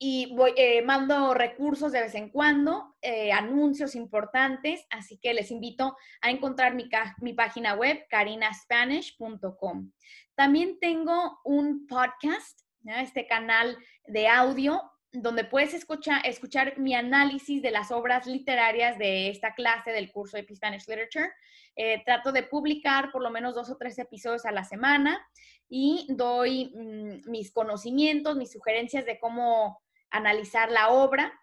Y 0.00 0.36
eh, 0.56 0.82
mando 0.82 1.32
recursos 1.32 1.92
de 1.92 2.00
vez 2.00 2.16
en 2.16 2.30
cuando, 2.30 2.96
eh, 3.02 3.30
anuncios 3.30 3.94
importantes, 3.94 4.84
así 4.90 5.20
que 5.22 5.32
les 5.32 5.52
invito 5.52 5.96
a 6.22 6.30
encontrar 6.32 6.74
mi, 6.74 6.90
mi 7.20 7.32
página 7.32 7.74
web, 7.74 8.04
carinaspanish.com. 8.10 9.92
También 10.34 10.80
tengo 10.80 11.38
un 11.44 11.86
podcast, 11.86 12.62
este 12.84 13.28
canal 13.28 13.78
de 14.08 14.26
audio 14.26 14.91
donde 15.12 15.44
puedes 15.44 15.74
escuchar, 15.74 16.26
escuchar 16.26 16.78
mi 16.78 16.94
análisis 16.94 17.60
de 17.60 17.70
las 17.70 17.90
obras 17.90 18.26
literarias 18.26 18.98
de 18.98 19.28
esta 19.28 19.54
clase 19.54 19.90
del 19.90 20.10
curso 20.10 20.38
de 20.38 20.54
Spanish 20.54 20.88
Literature. 20.88 21.30
Eh, 21.76 22.02
trato 22.04 22.32
de 22.32 22.42
publicar 22.42 23.10
por 23.12 23.22
lo 23.22 23.30
menos 23.30 23.54
dos 23.54 23.70
o 23.70 23.76
tres 23.76 23.98
episodios 23.98 24.46
a 24.46 24.52
la 24.52 24.64
semana 24.64 25.26
y 25.68 26.06
doy 26.08 26.72
mm, 26.74 27.30
mis 27.30 27.52
conocimientos, 27.52 28.36
mis 28.36 28.52
sugerencias 28.52 29.04
de 29.04 29.18
cómo 29.18 29.82
analizar 30.10 30.70
la 30.70 30.90
obra 30.90 31.38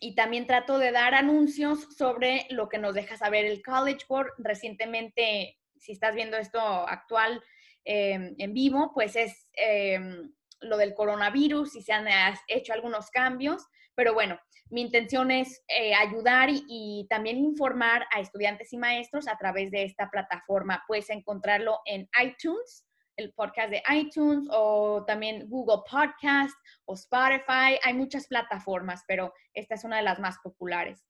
y 0.00 0.14
también 0.14 0.46
trato 0.46 0.78
de 0.78 0.92
dar 0.92 1.14
anuncios 1.14 1.88
sobre 1.96 2.46
lo 2.50 2.68
que 2.68 2.78
nos 2.78 2.94
deja 2.94 3.16
saber 3.16 3.46
el 3.46 3.62
College 3.62 4.04
Board. 4.08 4.32
Recientemente, 4.38 5.58
si 5.76 5.92
estás 5.92 6.14
viendo 6.14 6.36
esto 6.36 6.60
actual 6.60 7.42
eh, 7.84 8.34
en 8.36 8.52
vivo, 8.52 8.92
pues 8.94 9.16
es... 9.16 9.48
Eh, 9.56 10.28
lo 10.60 10.76
del 10.76 10.94
coronavirus 10.94 11.76
y 11.76 11.82
se 11.82 11.92
han 11.92 12.06
hecho 12.48 12.72
algunos 12.72 13.10
cambios, 13.10 13.66
pero 13.94 14.14
bueno, 14.14 14.38
mi 14.70 14.82
intención 14.82 15.30
es 15.30 15.62
eh, 15.68 15.94
ayudar 15.94 16.50
y, 16.50 17.06
también 17.08 17.38
informar 17.38 18.06
a 18.14 18.20
estudiantes 18.20 18.72
y 18.72 18.76
maestros 18.76 19.26
a 19.26 19.38
través 19.38 19.70
de 19.70 19.84
esta 19.84 20.10
plataforma. 20.10 20.84
Puedes 20.86 21.08
encontrarlo 21.10 21.80
en 21.86 22.08
iTunes, 22.22 22.86
el 23.16 23.32
podcast 23.32 23.70
de 23.70 23.82
iTunes 23.92 24.46
o 24.52 25.04
también 25.06 25.48
Google 25.48 25.82
Podcast 25.90 26.54
o 26.84 26.94
Spotify. 26.94 27.78
Hay 27.82 27.94
muchas 27.94 28.26
plataformas, 28.26 29.04
pero 29.08 29.32
esta 29.54 29.74
es 29.74 29.84
una 29.84 29.96
de 29.96 30.02
las 30.02 30.18
más 30.18 30.38
populares. 30.42 31.02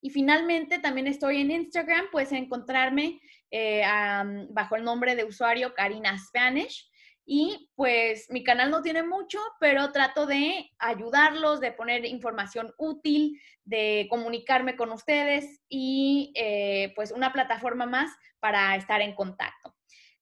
Y 0.00 0.10
finalmente 0.10 0.78
también 0.78 1.06
estoy 1.06 1.40
en 1.40 1.50
Instagram, 1.50 2.06
puedes 2.10 2.32
encontrarme 2.32 3.20
eh, 3.50 3.82
bajo 4.50 4.76
el 4.76 4.84
nombre 4.84 5.16
de 5.16 5.24
usuario 5.24 5.72
Karina 5.72 6.18
Spanish. 6.18 6.90
Y 7.28 7.72
pues 7.74 8.30
mi 8.30 8.44
canal 8.44 8.70
no 8.70 8.82
tiene 8.82 9.02
mucho, 9.02 9.40
pero 9.58 9.90
trato 9.90 10.26
de 10.26 10.70
ayudarlos, 10.78 11.58
de 11.60 11.72
poner 11.72 12.04
información 12.04 12.72
útil, 12.78 13.42
de 13.64 14.06
comunicarme 14.08 14.76
con 14.76 14.92
ustedes 14.92 15.60
y 15.68 16.32
eh, 16.36 16.92
pues 16.94 17.10
una 17.10 17.32
plataforma 17.32 17.84
más 17.84 18.12
para 18.38 18.76
estar 18.76 19.00
en 19.00 19.16
contacto. 19.16 19.74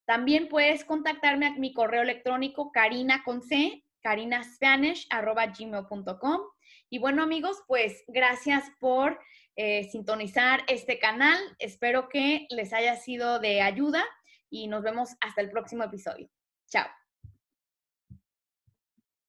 También 0.05 0.49
puedes 0.49 0.83
contactarme 0.83 1.45
a 1.45 1.53
mi 1.53 1.73
correo 1.73 2.01
electrónico 2.01 2.71
carina 2.71 3.21
con 3.23 3.43
c, 3.43 3.83
carinaspanish.gmail.com. 4.01 6.41
Y 6.89 6.97
bueno 6.97 7.21
amigos, 7.21 7.61
pues 7.67 8.03
gracias 8.07 8.63
por 8.79 9.19
eh, 9.55 9.83
sintonizar 9.91 10.63
este 10.67 10.97
canal. 10.97 11.37
Espero 11.59 12.09
que 12.09 12.47
les 12.49 12.73
haya 12.73 12.95
sido 12.95 13.37
de 13.39 13.61
ayuda 13.61 14.03
y 14.49 14.67
nos 14.67 14.81
vemos 14.83 15.11
hasta 15.21 15.41
el 15.41 15.51
próximo 15.51 15.83
episodio. 15.83 16.31
Chao. 16.75 17.04